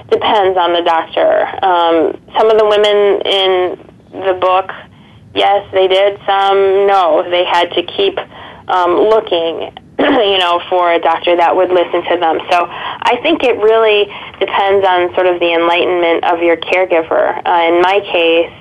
depends 0.09 0.57
on 0.57 0.73
the 0.73 0.81
doctor. 0.81 1.47
Um, 1.63 2.19
some 2.37 2.49
of 2.49 2.57
the 2.57 2.65
women 2.65 3.21
in 3.25 4.23
the 4.25 4.37
book, 4.39 4.71
yes, 5.33 5.67
they 5.73 5.87
did. 5.87 6.19
Some, 6.25 6.87
no, 6.87 7.25
they 7.29 7.43
had 7.43 7.71
to 7.71 7.83
keep 7.83 8.17
um, 8.67 8.91
looking 9.09 9.71
you 9.99 10.37
know, 10.39 10.61
for 10.69 10.91
a 10.91 10.99
doctor 10.99 11.35
that 11.37 11.55
would 11.55 11.69
listen 11.69 12.01
to 12.09 12.17
them. 12.17 12.39
So 12.49 12.65
I 12.67 13.19
think 13.21 13.43
it 13.43 13.57
really 13.61 14.09
depends 14.39 14.81
on 14.85 15.13
sort 15.13 15.27
of 15.27 15.39
the 15.39 15.53
enlightenment 15.53 16.25
of 16.25 16.41
your 16.41 16.57
caregiver. 16.57 17.37
Uh, 17.45 17.69
in 17.69 17.81
my 17.81 18.01
case, 18.01 18.53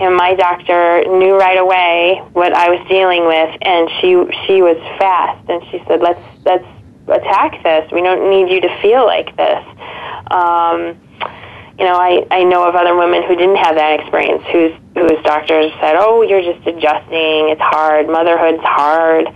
you 0.00 0.08
know, 0.08 0.16
my 0.16 0.34
doctor 0.34 1.04
knew 1.04 1.36
right 1.36 1.58
away 1.58 2.22
what 2.32 2.52
I 2.54 2.70
was 2.70 2.80
dealing 2.88 3.26
with, 3.28 3.52
and 3.62 3.90
she 4.00 4.16
she 4.46 4.62
was 4.62 4.80
fast, 4.98 5.44
and 5.48 5.62
she 5.70 5.84
said, 5.86 6.00
"Let's 6.00 6.24
let's 6.44 6.66
attack 7.06 7.62
this. 7.62 7.92
We 7.92 8.00
don't 8.00 8.30
need 8.30 8.50
you 8.50 8.60
to 8.62 8.72
feel 8.80 9.04
like 9.04 9.36
this." 9.36 9.62
Um, 10.32 10.98
you 11.78 11.84
know, 11.84 11.98
I, 11.98 12.26
I 12.30 12.44
know 12.44 12.66
of 12.66 12.74
other 12.74 12.96
women 12.96 13.22
who 13.22 13.34
didn't 13.36 13.56
have 13.56 13.76
that 13.76 14.00
experience, 14.00 14.42
whose 14.50 14.72
whose 14.96 15.20
doctors 15.22 15.70
said, 15.78 15.94
"Oh, 15.98 16.22
you're 16.22 16.42
just 16.42 16.66
adjusting. 16.66 17.52
It's 17.52 17.60
hard. 17.60 18.08
Motherhood's 18.08 18.64
hard." 18.64 19.28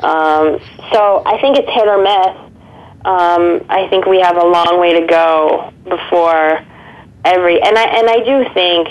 Um, 0.00 0.58
so 0.92 1.22
I 1.24 1.40
think 1.40 1.58
it's 1.58 1.70
hit 1.70 1.88
or 1.88 2.02
miss. 2.02 2.46
Um, 3.04 3.64
I 3.68 3.86
think 3.88 4.06
we 4.06 4.20
have 4.20 4.36
a 4.36 4.44
long 4.44 4.80
way 4.80 5.00
to 5.00 5.06
go 5.06 5.72
before 5.84 6.60
every, 7.24 7.62
and 7.62 7.78
I 7.78 7.84
and 7.84 8.10
I 8.10 8.18
do 8.18 8.44
think 8.52 8.88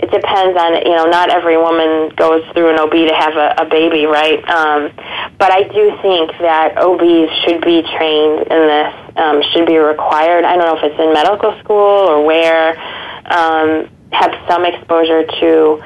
it 0.00 0.10
depends 0.10 0.58
on 0.58 0.82
you 0.84 0.96
know 0.96 1.06
not 1.06 1.30
every 1.30 1.56
woman 1.56 2.10
goes 2.16 2.42
through 2.52 2.70
an 2.70 2.78
OB 2.78 2.90
to 2.90 3.14
have 3.14 3.36
a, 3.36 3.62
a 3.62 3.66
baby, 3.66 4.04
right? 4.06 4.42
Um, 4.48 4.90
but 5.38 5.52
I 5.52 5.62
do 5.62 5.96
think 6.02 6.32
that 6.40 6.76
OBs 6.76 7.30
should 7.44 7.62
be 7.62 7.82
trained 7.96 8.46
in 8.50 8.62
this, 8.66 8.94
um, 9.16 9.42
should 9.52 9.66
be 9.66 9.78
required. 9.78 10.44
I 10.44 10.56
don't 10.56 10.66
know 10.66 10.76
if 10.76 10.82
it's 10.82 11.00
in 11.00 11.12
medical 11.14 11.58
school 11.60 12.08
or 12.08 12.24
where. 12.24 12.76
Um, 13.26 13.88
have 14.12 14.32
some 14.46 14.64
exposure 14.64 15.24
to 15.24 15.82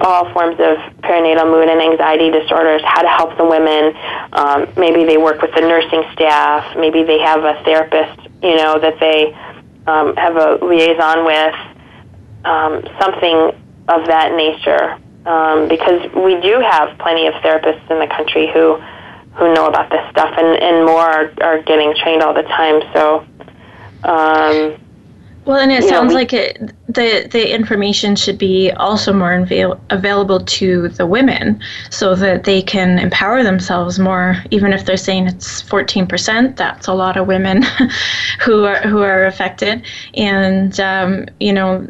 all 0.00 0.32
forms 0.32 0.58
of 0.58 0.76
perinatal 1.02 1.50
mood 1.50 1.68
and 1.68 1.80
anxiety 1.80 2.30
disorders, 2.30 2.82
how 2.84 3.02
to 3.02 3.08
help 3.08 3.36
the 3.36 3.44
women. 3.44 3.94
Um, 4.32 4.68
maybe 4.76 5.04
they 5.04 5.16
work 5.16 5.40
with 5.40 5.54
the 5.54 5.60
nursing 5.60 6.02
staff. 6.12 6.76
Maybe 6.76 7.02
they 7.04 7.18
have 7.20 7.44
a 7.44 7.62
therapist, 7.64 8.28
you 8.42 8.56
know, 8.56 8.78
that 8.78 8.98
they 9.00 9.32
um, 9.86 10.16
have 10.16 10.36
a 10.36 10.64
liaison 10.64 11.24
with. 11.24 11.54
Um, 12.44 12.82
something 13.00 13.56
of 13.88 14.06
that 14.06 14.34
nature, 14.36 14.98
um, 15.24 15.66
because 15.66 16.12
we 16.12 16.38
do 16.42 16.60
have 16.60 16.98
plenty 16.98 17.26
of 17.26 17.32
therapists 17.34 17.90
in 17.90 17.98
the 17.98 18.06
country 18.06 18.50
who 18.52 18.76
who 19.34 19.54
know 19.54 19.66
about 19.66 19.90
this 19.90 20.04
stuff, 20.10 20.34
and, 20.36 20.62
and 20.62 20.84
more 20.84 21.00
are, 21.00 21.32
are 21.40 21.62
getting 21.62 21.94
trained 21.96 22.22
all 22.22 22.34
the 22.34 22.42
time. 22.42 22.82
So. 22.92 23.26
Um, 24.04 24.83
well, 25.46 25.58
and 25.58 25.70
it 25.70 25.82
you 25.82 25.88
sounds 25.88 26.08
know, 26.12 26.14
we, 26.16 26.22
like 26.22 26.32
it, 26.32 26.72
the 26.86 27.28
the 27.30 27.54
information 27.54 28.16
should 28.16 28.38
be 28.38 28.70
also 28.72 29.12
more 29.12 29.34
avail- 29.34 29.80
available 29.90 30.40
to 30.40 30.88
the 30.88 31.06
women, 31.06 31.60
so 31.90 32.14
that 32.14 32.44
they 32.44 32.62
can 32.62 32.98
empower 32.98 33.42
themselves 33.42 33.98
more. 33.98 34.42
Even 34.50 34.72
if 34.72 34.84
they're 34.84 34.96
saying 34.96 35.26
it's 35.26 35.60
fourteen 35.60 36.06
percent, 36.06 36.56
that's 36.56 36.86
a 36.86 36.94
lot 36.94 37.16
of 37.16 37.26
women 37.26 37.62
who 38.40 38.64
are 38.64 38.80
who 38.82 39.02
are 39.02 39.24
affected, 39.26 39.84
and 40.14 40.80
um, 40.80 41.26
you 41.40 41.52
know 41.52 41.86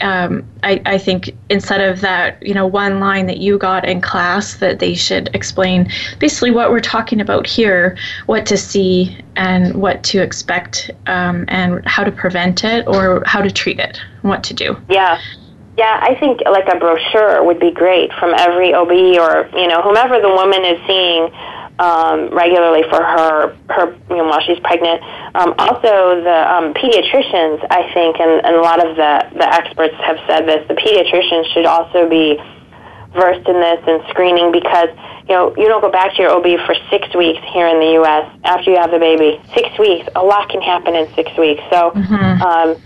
um, 0.00 0.44
I, 0.62 0.80
I 0.86 0.98
think 0.98 1.36
instead 1.48 1.80
of 1.80 2.00
that, 2.00 2.42
you 2.42 2.54
know, 2.54 2.66
one 2.66 3.00
line 3.00 3.26
that 3.26 3.38
you 3.38 3.58
got 3.58 3.88
in 3.88 4.00
class, 4.00 4.56
that 4.56 4.78
they 4.78 4.94
should 4.94 5.30
explain 5.34 5.90
basically 6.18 6.50
what 6.50 6.70
we're 6.70 6.80
talking 6.80 7.20
about 7.20 7.46
here, 7.46 7.96
what 8.26 8.46
to 8.46 8.56
see 8.56 9.18
and 9.36 9.74
what 9.74 10.02
to 10.04 10.22
expect, 10.22 10.90
um, 11.06 11.44
and 11.48 11.84
how 11.86 12.04
to 12.04 12.12
prevent 12.12 12.64
it 12.64 12.86
or 12.86 13.22
how 13.26 13.42
to 13.42 13.50
treat 13.50 13.78
it, 13.78 14.00
what 14.22 14.44
to 14.44 14.54
do. 14.54 14.76
Yeah. 14.88 15.20
Yeah, 15.78 15.98
I 16.02 16.14
think 16.16 16.40
like 16.44 16.68
a 16.68 16.78
brochure 16.78 17.42
would 17.42 17.58
be 17.58 17.70
great 17.70 18.12
from 18.14 18.34
every 18.36 18.74
OB 18.74 18.90
or, 18.90 19.48
you 19.58 19.66
know, 19.66 19.80
whomever 19.80 20.20
the 20.20 20.28
woman 20.28 20.62
is 20.64 20.78
seeing 20.86 21.30
um, 21.80 22.28
regularly 22.28 22.84
for 22.90 23.02
her 23.02 23.56
her 23.70 23.96
you 24.10 24.16
know, 24.20 24.28
while 24.28 24.40
she's 24.42 24.60
pregnant. 24.60 25.02
Um, 25.34 25.54
also, 25.58 26.20
the 26.20 26.38
um, 26.52 26.74
pediatricians, 26.74 27.64
I 27.70 27.90
think, 27.94 28.20
and, 28.20 28.44
and 28.44 28.54
a 28.54 28.60
lot 28.60 28.84
of 28.84 28.96
the 28.96 29.26
the 29.32 29.48
experts 29.48 29.96
have 30.04 30.20
said 30.28 30.46
this. 30.46 30.68
The 30.68 30.76
pediatricians 30.76 31.52
should 31.54 31.64
also 31.64 32.08
be 32.08 32.36
versed 33.16 33.48
in 33.48 33.58
this 33.58 33.80
and 33.88 34.04
screening 34.10 34.52
because 34.52 34.92
you 35.24 35.34
know 35.34 35.56
you 35.56 35.66
don't 35.66 35.80
go 35.80 35.90
back 35.90 36.14
to 36.16 36.22
your 36.22 36.32
OB 36.36 36.60
for 36.66 36.76
six 36.90 37.08
weeks 37.16 37.40
here 37.48 37.66
in 37.66 37.80
the 37.80 37.92
U.S. 38.04 38.28
after 38.44 38.70
you 38.70 38.76
have 38.76 38.90
the 38.90 39.00
baby. 39.00 39.40
Six 39.54 39.76
weeks, 39.78 40.06
a 40.14 40.22
lot 40.22 40.50
can 40.50 40.60
happen 40.60 40.94
in 40.94 41.08
six 41.14 41.32
weeks. 41.36 41.62
So. 41.70 41.90
Mm-hmm. 41.96 42.42
Um, 42.42 42.76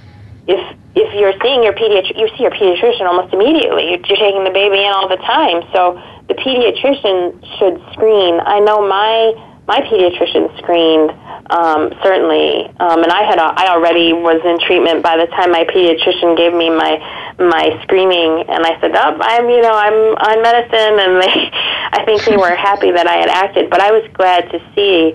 if 0.47 0.61
if 0.95 1.09
you're 1.15 1.33
seeing 1.43 1.65
your 1.65 1.73
pediatrician, 1.73 2.21
you 2.21 2.29
see 2.37 2.43
your 2.43 2.53
pediatrician 2.53 3.09
almost 3.09 3.33
immediately. 3.33 3.91
You're, 3.91 4.05
you're 4.05 4.21
taking 4.21 4.45
the 4.45 4.53
baby 4.53 4.85
in 4.85 4.93
all 4.93 5.09
the 5.09 5.17
time, 5.17 5.65
so 5.73 5.97
the 6.29 6.35
pediatrician 6.35 7.41
should 7.59 7.81
screen. 7.93 8.41
I 8.41 8.61
know 8.61 8.87
my 8.87 9.51
my 9.67 9.81
pediatrician 9.81 10.57
screened 10.59 11.11
um, 11.51 11.93
certainly, 12.03 12.69
um, 12.81 13.03
and 13.03 13.13
I 13.13 13.23
had 13.25 13.39
I 13.39 13.69
already 13.69 14.13
was 14.13 14.41
in 14.45 14.59
treatment 14.67 15.03
by 15.03 15.17
the 15.17 15.27
time 15.27 15.53
my 15.53 15.65
pediatrician 15.65 16.37
gave 16.37 16.55
me 16.55 16.71
my 16.71 16.97
my 17.39 17.79
screening, 17.83 18.49
and 18.49 18.65
I 18.65 18.81
said, 18.81 18.97
"Up, 18.97 19.17
oh, 19.17 19.23
I'm 19.23 19.49
you 19.51 19.61
know 19.61 19.73
I'm 19.73 20.17
on 20.17 20.43
medicine," 20.43 20.97
and 21.01 21.21
they 21.21 21.51
I 21.93 22.05
think 22.05 22.25
they 22.25 22.37
were 22.37 22.55
happy 22.55 22.93
that 22.93 23.07
I 23.07 23.17
had 23.17 23.29
acted, 23.29 23.69
but 23.69 23.81
I 23.81 23.93
was 23.93 24.09
glad 24.15 24.51
to 24.53 24.59
see 24.75 25.15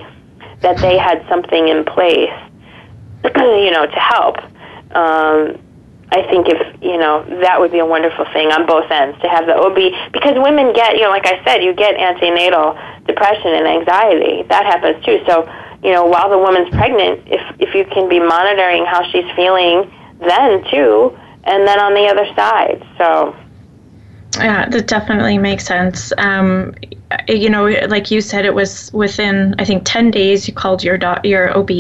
that 0.62 0.78
they 0.78 0.98
had 0.98 1.26
something 1.30 1.68
in 1.68 1.86
place, 1.86 2.38
you 3.36 3.72
know, 3.72 3.86
to 3.86 4.00
help. 4.00 4.38
Um, 4.94 5.58
I 6.12 6.26
think 6.26 6.48
if 6.50 6.58
you 6.82 6.98
know 6.98 7.24
that 7.42 7.60
would 7.60 7.72
be 7.72 7.80
a 7.80 7.86
wonderful 7.86 8.26
thing 8.34 8.52
on 8.52 8.66
both 8.66 8.90
ends 8.90 9.20
to 9.22 9.30
have 9.30 9.46
the 9.46 9.54
OB 9.54 10.12
because 10.12 10.34
women 10.38 10.74
get 10.74 10.96
you 10.96 11.04
know 11.04 11.10
like 11.10 11.28
I 11.28 11.44
said 11.46 11.64
you 11.64 11.74
get 11.74 11.96
antenatal 11.96 12.78
depression 13.06 13.54
and 13.54 13.68
anxiety. 13.68 14.44
That 14.50 14.66
happens 14.66 15.04
too. 15.06 15.22
So 15.28 15.46
you 15.84 15.94
know 15.94 16.06
while 16.06 16.30
the 16.30 16.38
woman's 16.38 16.70
pregnant 16.70 17.22
if 17.28 17.42
if 17.60 17.76
you 17.76 17.86
can 17.86 18.10
be 18.10 18.20
monitoring 18.20 18.86
how 18.86 19.06
she's 19.12 19.30
feeling 19.36 19.92
then 20.20 20.64
too 20.72 21.18
and 21.44 21.68
then 21.68 21.80
on 21.80 21.94
the 21.94 22.08
other 22.10 22.26
side. 22.36 22.82
So 22.98 23.36
yeah, 24.38 24.70
that 24.70 24.88
definitely 24.88 25.38
makes 25.38 25.66
sense. 25.66 26.14
Um, 26.18 26.76
you 27.28 27.50
know, 27.50 27.66
like 27.88 28.12
you 28.12 28.22
said, 28.22 28.46
it 28.46 28.54
was 28.54 28.94
within 28.94 29.56
I 29.58 29.66
think 29.66 29.84
ten 29.86 30.12
days 30.12 30.48
you 30.48 30.54
called 30.54 30.84
your 30.84 31.00
your 31.24 31.58
OB 31.58 31.72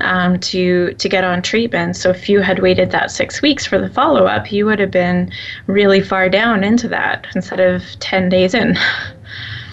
um, 0.00 0.38
to 0.40 0.92
to 0.92 1.08
get 1.08 1.24
on 1.24 1.40
treatment. 1.40 1.96
So 1.96 2.10
if 2.10 2.28
you 2.28 2.40
had 2.40 2.58
waited 2.58 2.90
that 2.90 3.10
six 3.10 3.40
weeks 3.40 3.64
for 3.64 3.78
the 3.78 3.88
follow 3.88 4.26
up, 4.26 4.52
you 4.52 4.66
would 4.66 4.78
have 4.78 4.90
been 4.90 5.32
really 5.66 6.02
far 6.02 6.28
down 6.28 6.62
into 6.62 6.88
that 6.88 7.26
instead 7.34 7.60
of 7.60 7.82
ten 8.00 8.28
days 8.28 8.54
in. 8.54 8.76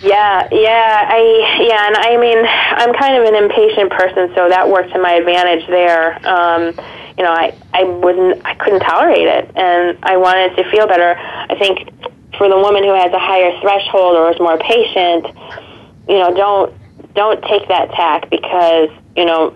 Yeah, 0.02 0.48
yeah, 0.52 1.08
I 1.10 1.58
yeah, 1.68 1.88
and 1.88 1.98
I 1.98 2.18
mean, 2.18 2.38
I'm 2.46 2.94
kind 2.94 3.16
of 3.16 3.26
an 3.26 3.44
impatient 3.44 3.90
person, 3.92 4.32
so 4.36 4.50
that 4.50 4.70
worked 4.70 4.94
to 4.94 5.02
my 5.02 5.14
advantage 5.14 5.66
there. 5.68 6.16
Um, 6.28 6.78
you 7.18 7.24
know, 7.24 7.32
I 7.32 7.56
I 7.74 7.84
wouldn't, 7.86 8.46
I 8.46 8.54
couldn't 8.56 8.82
tolerate 8.82 9.28
it, 9.28 9.50
and 9.56 9.98
I 10.04 10.18
wanted 10.18 10.56
to 10.58 10.70
feel 10.70 10.86
better. 10.86 11.16
I 11.18 11.56
think 11.58 11.90
for 12.38 12.50
the 12.50 12.58
woman 12.58 12.84
who 12.84 12.94
has 12.94 13.12
a 13.14 13.20
higher 13.20 13.52
threshold 13.62 14.16
or 14.16 14.32
is 14.32 14.40
more 14.40 14.58
patient, 14.58 15.26
you 16.08 16.20
know, 16.20 16.34
don't 16.36 16.74
don't 17.16 17.42
take 17.44 17.68
that 17.70 17.92
tack 17.92 18.30
because 18.30 18.90
you 19.16 19.26
know 19.26 19.56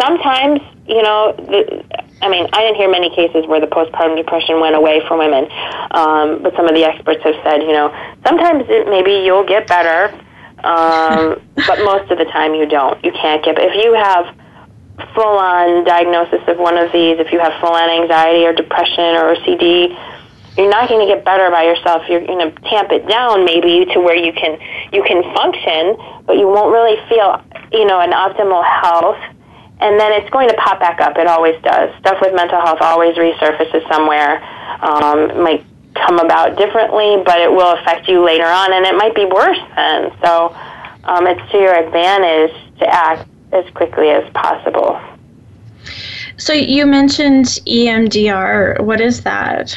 sometimes 0.00 0.60
you 0.86 1.02
know 1.02 1.32
the, 1.36 1.84
I 2.20 2.28
mean 2.28 2.48
I 2.52 2.62
didn't 2.62 2.76
hear 2.76 2.90
many 2.90 3.10
cases 3.10 3.46
where 3.46 3.60
the 3.60 3.66
postpartum 3.66 4.16
depression 4.16 4.60
went 4.60 4.74
away 4.74 5.00
for 5.06 5.16
women, 5.16 5.44
um, 5.92 6.42
but 6.42 6.54
some 6.56 6.66
of 6.66 6.74
the 6.74 6.84
experts 6.84 7.22
have 7.24 7.34
said 7.44 7.62
you 7.62 7.72
know 7.72 7.94
sometimes 8.26 8.64
it, 8.68 8.88
maybe 8.88 9.24
you'll 9.24 9.46
get 9.46 9.66
better, 9.66 10.12
um, 10.64 11.40
but 11.66 11.78
most 11.84 12.10
of 12.10 12.18
the 12.18 12.26
time 12.26 12.54
you 12.54 12.66
don't. 12.66 13.02
You 13.04 13.12
can't 13.12 13.44
get. 13.44 13.56
If 13.58 13.74
you 13.82 13.94
have 13.94 14.34
full 15.14 15.38
on 15.38 15.84
diagnosis 15.84 16.42
of 16.48 16.58
one 16.58 16.76
of 16.76 16.90
these, 16.92 17.18
if 17.18 17.32
you 17.32 17.38
have 17.38 17.58
full 17.60 17.70
on 17.70 17.88
anxiety 18.02 18.44
or 18.44 18.52
depression 18.52 19.14
or 19.14 19.34
OCD 19.36 19.94
you're 20.58 20.68
not 20.68 20.88
going 20.88 21.06
to 21.06 21.14
get 21.14 21.24
better 21.24 21.50
by 21.50 21.62
yourself. 21.64 22.02
You're 22.08 22.26
going 22.26 22.52
to 22.52 22.60
tamp 22.68 22.90
it 22.90 23.08
down 23.08 23.44
maybe 23.44 23.86
to 23.94 24.00
where 24.00 24.16
you 24.16 24.32
can 24.32 24.58
you 24.92 25.02
can 25.04 25.22
function, 25.32 25.96
but 26.26 26.36
you 26.36 26.48
won't 26.48 26.72
really 26.72 26.98
feel 27.08 27.40
you 27.72 27.84
know, 27.84 28.00
an 28.00 28.12
optimal 28.12 28.64
health, 28.64 29.18
and 29.80 30.00
then 30.00 30.12
it's 30.12 30.28
going 30.30 30.48
to 30.48 30.54
pop 30.54 30.80
back 30.80 31.00
up. 31.00 31.16
It 31.16 31.26
always 31.26 31.60
does. 31.62 31.94
Stuff 32.00 32.18
with 32.20 32.34
mental 32.34 32.60
health 32.60 32.78
always 32.80 33.16
resurfaces 33.16 33.86
somewhere. 33.88 34.42
Um, 34.82 35.42
might 35.42 35.64
come 35.94 36.18
about 36.18 36.56
differently, 36.56 37.22
but 37.24 37.40
it 37.40 37.50
will 37.50 37.72
affect 37.72 38.08
you 38.08 38.24
later 38.24 38.46
on, 38.46 38.72
and 38.72 38.86
it 38.86 38.96
might 38.96 39.14
be 39.14 39.24
worse 39.24 39.58
then. 39.74 40.12
So 40.22 40.56
um, 41.04 41.26
it's 41.26 41.52
to 41.52 41.58
your 41.58 41.74
advantage 41.74 42.52
to 42.78 42.86
act 42.86 43.28
as 43.52 43.68
quickly 43.74 44.10
as 44.10 44.30
possible. 44.32 45.00
So 46.36 46.52
you 46.52 46.86
mentioned 46.86 47.46
EMDR. 47.66 48.80
What 48.80 49.00
is 49.00 49.22
that? 49.22 49.76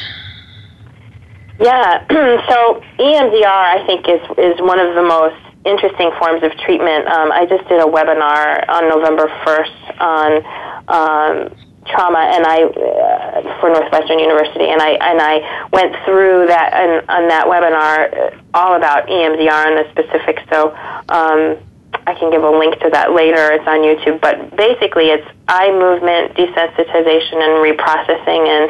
Yeah, 1.62 2.04
so 2.50 2.82
EMDR 2.98 3.46
I 3.46 3.86
think 3.86 4.08
is 4.08 4.20
is 4.36 4.60
one 4.60 4.80
of 4.80 4.96
the 4.96 5.02
most 5.02 5.38
interesting 5.64 6.10
forms 6.18 6.42
of 6.42 6.50
treatment. 6.58 7.06
Um, 7.06 7.30
I 7.30 7.46
just 7.46 7.68
did 7.68 7.80
a 7.80 7.86
webinar 7.86 8.68
on 8.68 8.88
November 8.88 9.30
first 9.46 9.70
on 10.00 10.42
um, 10.90 11.54
trauma, 11.86 12.18
and 12.18 12.44
I 12.44 12.64
uh, 12.66 13.60
for 13.60 13.70
Northwestern 13.70 14.18
University, 14.18 14.70
and 14.70 14.82
I 14.82 14.90
and 15.06 15.22
I 15.22 15.68
went 15.72 15.94
through 16.04 16.48
that 16.48 16.74
and 16.74 17.08
on 17.08 17.28
that 17.28 17.46
webinar 17.46 18.42
all 18.54 18.74
about 18.74 19.06
EMDR 19.06 19.66
and 19.68 19.78
the 19.78 19.90
specifics. 19.92 20.42
So. 20.50 20.74
Um, 21.08 21.58
I 22.06 22.14
can 22.14 22.30
give 22.30 22.42
a 22.42 22.50
link 22.50 22.78
to 22.80 22.90
that 22.90 23.12
later. 23.12 23.52
It's 23.52 23.66
on 23.66 23.80
YouTube. 23.86 24.20
But 24.20 24.56
basically, 24.56 25.10
it's 25.10 25.26
eye 25.48 25.70
movement 25.70 26.34
desensitization 26.34 27.38
and 27.38 27.62
reprocessing, 27.62 28.42
and 28.48 28.64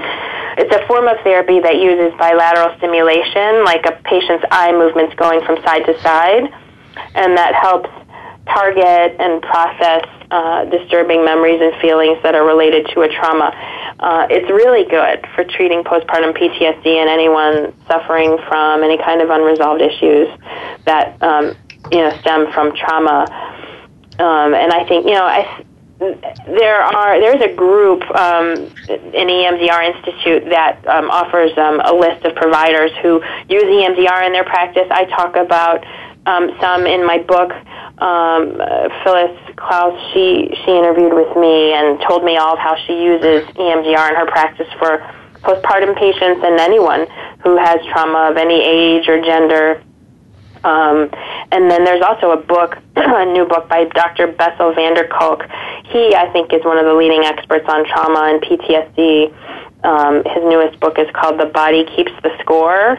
it's 0.59 0.75
a 0.75 0.87
form 0.87 1.09
of 1.09 1.17
therapy 1.25 1.61
that 1.61 1.77
uses 1.77 2.13
bilateral 2.19 2.77
stimulation, 2.79 3.65
like 3.65 3.87
a 3.87 3.93
patient's 4.05 4.45
eye 4.51 4.73
movements 4.73 5.15
going 5.17 5.41
from 5.45 5.63
side 5.65 5.85
to 5.87 5.99
side, 6.03 6.45
and 7.15 7.37
that 7.37 7.55
helps 7.55 7.89
target 8.47 9.17
and 9.21 9.41
process 9.41 10.05
uh, 10.31 10.65
disturbing 10.65 11.25
memories 11.25 11.61
and 11.61 11.75
feelings 11.81 12.19
that 12.23 12.35
are 12.35 12.45
related 12.45 12.87
to 12.95 13.03
a 13.03 13.09
trauma. 13.09 13.53
Uh, 14.01 14.27
it's 14.31 14.51
really 14.51 14.85
good 14.89 15.25
for 15.35 15.45
treating 15.45 15.85
postpartum 15.85 16.37
PTSD 16.37 16.87
and 16.87 17.09
anyone 17.09 17.73
suffering 17.87 18.39
from 18.49 18.83
any 18.83 18.99
kind 18.99 19.21
of 19.21 19.31
unresolved 19.31 19.81
issues 19.81 20.29
that 20.87 21.23
um, 21.23 21.55
you 21.91 21.99
know 21.99 22.17
stem 22.21 22.53
from 22.53 22.75
trauma. 22.75 23.27
Um, 24.19 24.55
and 24.55 24.73
I 24.73 24.85
think 24.87 25.07
you 25.07 25.15
know 25.15 25.25
I 25.25 25.65
there 26.47 26.83
are 26.83 27.21
there's 27.21 27.43
a 27.43 27.55
group 27.55 28.03
um, 28.11 28.71
an 28.89 29.29
EMDR 29.29 29.95
institute 29.95 30.45
that 30.51 30.87
um, 30.89 31.11
offers 31.11 31.57
um, 31.57 31.81
a 31.81 31.93
list 31.95 32.25
of 32.25 32.35
providers 32.35 32.91
who 33.03 33.23
use 33.49 33.65
EMDR 33.65 34.27
in 34.27 34.33
their 34.33 34.45
practice. 34.45 34.87
I 34.91 35.05
talk 35.05 35.37
about 35.37 35.85
um, 36.27 36.51
some 36.61 36.87
in 36.87 37.07
my 37.07 37.19
book. 37.19 37.53
Um, 38.03 38.59
Phyllis 39.05 39.39
Klaus 39.57 39.95
she 40.13 40.51
she 40.65 40.71
interviewed 40.71 41.15
with 41.15 41.37
me 41.37 41.73
and 41.73 42.01
told 42.09 42.25
me 42.25 42.37
all 42.37 42.55
of 42.55 42.59
how 42.59 42.77
she 42.87 42.95
uses 43.03 43.47
EMDR 43.55 44.11
in 44.11 44.17
her 44.17 44.27
practice 44.27 44.69
for 44.79 44.99
postpartum 45.43 45.97
patients 45.97 46.43
and 46.45 46.59
anyone 46.59 47.07
who 47.43 47.57
has 47.57 47.79
trauma 47.93 48.31
of 48.31 48.37
any 48.37 48.61
age 48.63 49.09
or 49.09 49.21
gender. 49.23 49.83
Um, 50.65 51.11
and 51.51 51.71
then 51.71 51.85
there's 51.85 52.03
also 52.03 52.31
a 52.31 52.37
book, 52.37 52.79
a 52.97 53.25
new 53.27 53.47
book 53.47 53.69
by 53.69 53.85
Dr. 53.85 54.29
Bessel 54.29 54.75
van 54.75 54.95
der 54.95 55.09
Kolk. 55.09 55.43
He, 55.87 56.15
I 56.15 56.31
think, 56.33 56.53
is 56.53 56.65
one 56.65 56.79
of 56.79 56.85
the 56.85 56.95
leading 56.95 57.25
experts 57.25 57.67
on 57.69 57.87
trauma 57.87 58.33
and 58.33 58.43
PTSD. 58.43 59.35
Um, 59.85 60.23
his 60.25 60.45
newest 60.45 60.79
book 60.81 60.99
is 60.99 61.09
called 61.13 61.41
The 61.41 61.47
Body 61.47 61.85
Keeps 61.97 62.13
the 62.23 62.31
Score. 62.41 62.99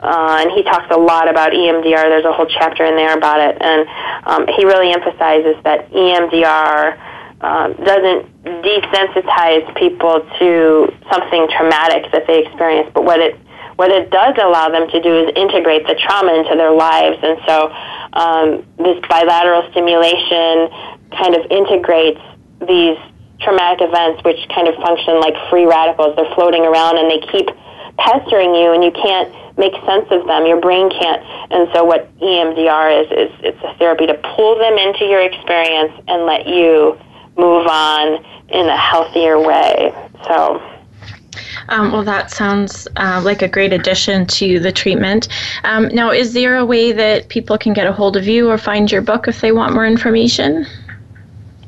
Uh, 0.00 0.38
and 0.40 0.50
he 0.50 0.62
talks 0.62 0.86
a 0.90 0.98
lot 0.98 1.28
about 1.28 1.52
EMDR. 1.52 2.08
There's 2.08 2.24
a 2.24 2.32
whole 2.32 2.46
chapter 2.46 2.84
in 2.84 2.96
there 2.96 3.16
about 3.16 3.40
it. 3.40 3.56
And 3.60 3.88
um, 4.26 4.46
he 4.54 4.64
really 4.64 4.92
emphasizes 4.92 5.56
that 5.64 5.90
EMDR 5.90 6.98
um, 7.40 7.72
doesn't 7.84 8.42
desensitize 8.44 9.74
people 9.76 10.26
to 10.38 10.92
something 11.10 11.48
traumatic 11.56 12.10
that 12.12 12.26
they 12.26 12.44
experience, 12.46 12.90
but 12.94 13.04
what 13.04 13.20
it 13.20 13.38
what 13.76 13.90
it 13.90 14.10
does 14.10 14.34
allow 14.38 14.68
them 14.68 14.88
to 14.90 15.00
do 15.00 15.26
is 15.26 15.32
integrate 15.34 15.86
the 15.86 15.94
trauma 15.94 16.34
into 16.34 16.54
their 16.56 16.72
lives. 16.72 17.18
And 17.22 17.38
so 17.46 17.56
um, 18.12 18.46
this 18.78 18.98
bilateral 19.08 19.68
stimulation 19.70 20.70
kind 21.10 21.34
of 21.34 21.50
integrates 21.50 22.20
these 22.66 22.98
traumatic 23.40 23.82
events, 23.82 24.22
which 24.24 24.38
kind 24.54 24.68
of 24.68 24.74
function 24.76 25.20
like 25.20 25.34
free 25.50 25.66
radicals. 25.66 26.14
They're 26.16 26.34
floating 26.34 26.62
around 26.62 26.98
and 26.98 27.10
they 27.10 27.20
keep 27.30 27.48
pestering 27.98 28.54
you, 28.54 28.72
and 28.72 28.82
you 28.82 28.90
can't 28.90 29.30
make 29.58 29.74
sense 29.86 30.06
of 30.10 30.26
them. 30.26 30.46
Your 30.46 30.60
brain 30.60 30.90
can't. 30.90 31.22
And 31.50 31.68
so 31.72 31.84
what 31.84 32.10
EMDR 32.18 33.02
is 33.02 33.08
is 33.10 33.30
it's 33.42 33.62
a 33.62 33.74
therapy 33.78 34.06
to 34.06 34.14
pull 34.34 34.58
them 34.58 34.74
into 34.78 35.04
your 35.04 35.22
experience 35.22 35.92
and 36.08 36.26
let 36.26 36.46
you 36.46 36.98
move 37.36 37.66
on 37.66 38.24
in 38.48 38.66
a 38.66 38.76
healthier 38.76 39.38
way. 39.38 39.92
So 40.26 40.62
um, 41.68 41.92
well, 41.92 42.04
that 42.04 42.30
sounds 42.30 42.88
uh, 42.96 43.20
like 43.24 43.42
a 43.42 43.48
great 43.48 43.72
addition 43.72 44.26
to 44.26 44.60
the 44.60 44.72
treatment. 44.72 45.28
Um, 45.64 45.88
now, 45.88 46.10
is 46.10 46.32
there 46.32 46.56
a 46.56 46.64
way 46.64 46.92
that 46.92 47.28
people 47.28 47.58
can 47.58 47.72
get 47.72 47.86
a 47.86 47.92
hold 47.92 48.16
of 48.16 48.26
you 48.26 48.50
or 48.50 48.58
find 48.58 48.90
your 48.90 49.02
book 49.02 49.28
if 49.28 49.40
they 49.40 49.52
want 49.52 49.74
more 49.74 49.86
information? 49.86 50.66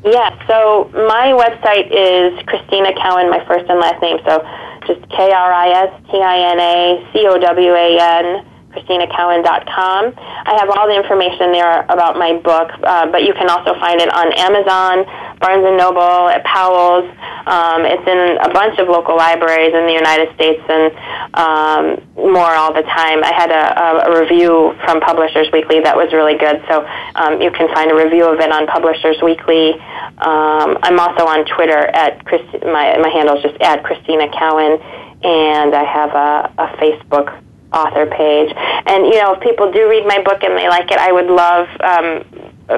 Yeah, 0.04 0.30
so 0.46 0.90
my 0.92 1.34
website 1.34 1.90
is 1.90 2.38
Kristina 2.46 2.94
Cowan, 3.02 3.28
my 3.28 3.44
first 3.46 3.68
and 3.68 3.80
last 3.80 4.00
name. 4.00 4.18
So 4.24 4.38
just 4.86 5.08
K 5.10 5.32
R 5.32 5.52
I 5.52 5.68
S 5.84 6.02
T 6.10 6.20
I 6.22 6.38
N 6.52 6.60
A 6.60 7.12
C 7.12 7.26
O 7.26 7.38
W 7.38 7.72
A 7.74 7.98
N 8.00 8.46
KristinaCowan.com. 8.76 10.12
I 10.16 10.54
have 10.60 10.68
all 10.70 10.86
the 10.86 10.96
information 10.96 11.52
there 11.52 11.84
about 11.88 12.18
my 12.18 12.36
book, 12.36 12.70
uh, 12.84 13.06
but 13.10 13.24
you 13.24 13.32
can 13.32 13.48
also 13.48 13.72
find 13.80 14.00
it 14.00 14.12
on 14.12 14.32
Amazon, 14.36 15.04
Barnes 15.40 15.64
& 15.64 15.76
Noble, 15.76 16.28
at 16.28 16.44
Powell's. 16.44 17.04
Um, 17.46 17.84
it's 17.84 18.06
in 18.08 18.38
a 18.42 18.50
bunch 18.52 18.78
of 18.78 18.88
local 18.88 19.16
libraries 19.16 19.74
in 19.74 19.86
the 19.86 19.92
United 19.92 20.34
States 20.34 20.62
and 20.68 20.90
um, 21.34 21.84
more 22.16 22.50
all 22.56 22.72
the 22.72 22.82
time. 22.82 23.22
I 23.22 23.32
had 23.32 23.50
a, 23.52 24.10
a, 24.10 24.20
review 24.20 24.74
from 24.84 25.00
Publishers 25.00 25.46
Weekly 25.52 25.80
that 25.80 25.94
was 25.94 26.12
really 26.12 26.36
good, 26.36 26.64
so 26.68 26.84
um, 27.14 27.40
you 27.40 27.50
can 27.50 27.72
find 27.72 27.90
a 27.90 27.94
review 27.94 28.24
of 28.24 28.40
it 28.40 28.50
on 28.50 28.66
Publishers 28.66 29.20
Weekly. 29.22 29.74
Um, 30.18 30.78
I'm 30.82 30.98
also 30.98 31.26
on 31.26 31.44
Twitter 31.44 31.78
at 31.78 32.24
my 32.64 32.96
my 32.98 33.10
handle 33.12 33.36
is 33.36 33.42
just 33.42 33.60
at 33.60 33.84
Kristina 33.84 34.26
Cowan, 34.32 34.80
and 35.22 35.74
I 35.74 35.84
have 35.84 36.10
a, 36.10 36.52
a 36.58 36.66
Facebook 36.80 37.30
author 37.72 38.06
page. 38.06 38.52
And 38.56 39.06
you 39.06 39.20
know, 39.20 39.34
if 39.34 39.40
people 39.40 39.70
do 39.70 39.88
read 39.88 40.06
my 40.06 40.22
book 40.22 40.42
and 40.42 40.56
they 40.56 40.68
like 40.68 40.90
it, 40.90 40.98
I 40.98 41.12
would 41.12 41.26
love 41.30 41.68
um, 41.80 42.24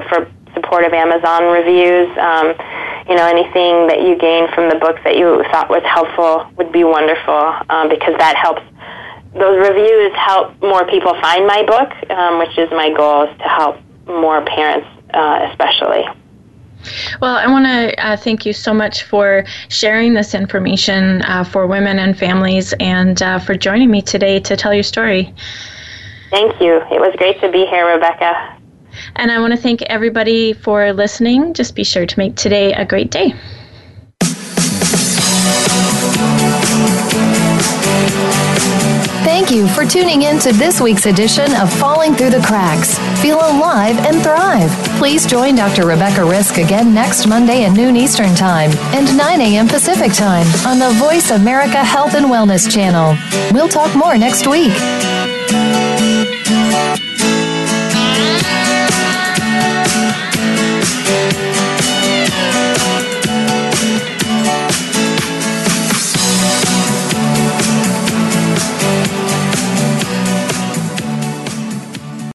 for 0.09 0.29
supportive 0.59 0.93
Amazon 0.93 1.43
reviews. 1.51 2.09
Um, 2.17 2.53
you 3.07 3.15
know, 3.15 3.25
anything 3.25 3.87
that 3.87 4.01
you 4.01 4.15
gain 4.15 4.51
from 4.53 4.69
the 4.69 4.75
book 4.75 4.97
that 5.03 5.17
you 5.17 5.43
thought 5.51 5.69
was 5.69 5.83
helpful 5.83 6.45
would 6.57 6.71
be 6.71 6.83
wonderful 6.83 7.55
um, 7.69 7.89
because 7.89 8.15
that 8.17 8.35
helps. 8.35 8.61
Those 9.33 9.57
reviews 9.57 10.11
help 10.15 10.59
more 10.61 10.85
people 10.85 11.13
find 11.21 11.45
my 11.45 11.63
book, 11.63 11.89
um, 12.11 12.39
which 12.39 12.57
is 12.57 12.69
my 12.71 12.91
goal 12.93 13.23
is 13.23 13.37
to 13.37 13.43
help 13.43 13.77
more 14.07 14.43
parents, 14.45 14.87
uh, 15.13 15.47
especially. 15.49 16.05
Well, 17.21 17.35
I 17.35 17.47
want 17.47 17.65
to 17.65 18.05
uh, 18.05 18.17
thank 18.17 18.45
you 18.45 18.53
so 18.53 18.73
much 18.73 19.03
for 19.03 19.43
sharing 19.69 20.13
this 20.13 20.33
information 20.33 21.21
uh, 21.23 21.43
for 21.43 21.67
women 21.67 21.99
and 21.99 22.17
families 22.17 22.73
and 22.79 23.21
uh, 23.21 23.39
for 23.39 23.55
joining 23.55 23.91
me 23.91 24.01
today 24.01 24.39
to 24.39 24.55
tell 24.55 24.73
your 24.73 24.83
story. 24.83 25.33
Thank 26.29 26.61
you. 26.61 26.75
It 26.91 26.99
was 26.99 27.13
great 27.17 27.41
to 27.41 27.51
be 27.51 27.65
here, 27.65 27.91
Rebecca. 27.91 28.58
And 29.15 29.31
I 29.31 29.39
want 29.39 29.51
to 29.53 29.57
thank 29.57 29.81
everybody 29.83 30.53
for 30.53 30.93
listening. 30.93 31.53
Just 31.53 31.75
be 31.75 31.83
sure 31.83 32.05
to 32.05 32.19
make 32.19 32.35
today 32.35 32.73
a 32.73 32.85
great 32.85 33.11
day. 33.11 33.33
Thank 39.23 39.51
you 39.51 39.67
for 39.67 39.85
tuning 39.85 40.23
in 40.23 40.39
to 40.39 40.51
this 40.51 40.79
week's 40.81 41.05
edition 41.05 41.55
of 41.55 41.71
Falling 41.79 42.13
Through 42.13 42.31
the 42.31 42.41
Cracks. 42.45 42.97
Feel 43.21 43.37
alive 43.37 43.97
and 43.99 44.21
thrive. 44.21 44.69
Please 44.97 45.25
join 45.25 45.55
Dr. 45.55 45.87
Rebecca 45.87 46.25
Risk 46.25 46.57
again 46.57 46.93
next 46.93 47.25
Monday 47.25 47.63
at 47.63 47.73
noon 47.73 47.95
Eastern 47.95 48.35
Time 48.35 48.71
and 48.93 49.17
9 49.17 49.41
a.m. 49.41 49.67
Pacific 49.67 50.13
Time 50.13 50.47
on 50.67 50.77
the 50.77 50.91
Voice 50.99 51.31
America 51.31 51.83
Health 51.83 52.15
and 52.15 52.25
Wellness 52.27 52.69
channel. 52.71 53.17
We'll 53.53 53.69
talk 53.69 53.95
more 53.95 54.17
next 54.17 54.45
week. 54.47 54.73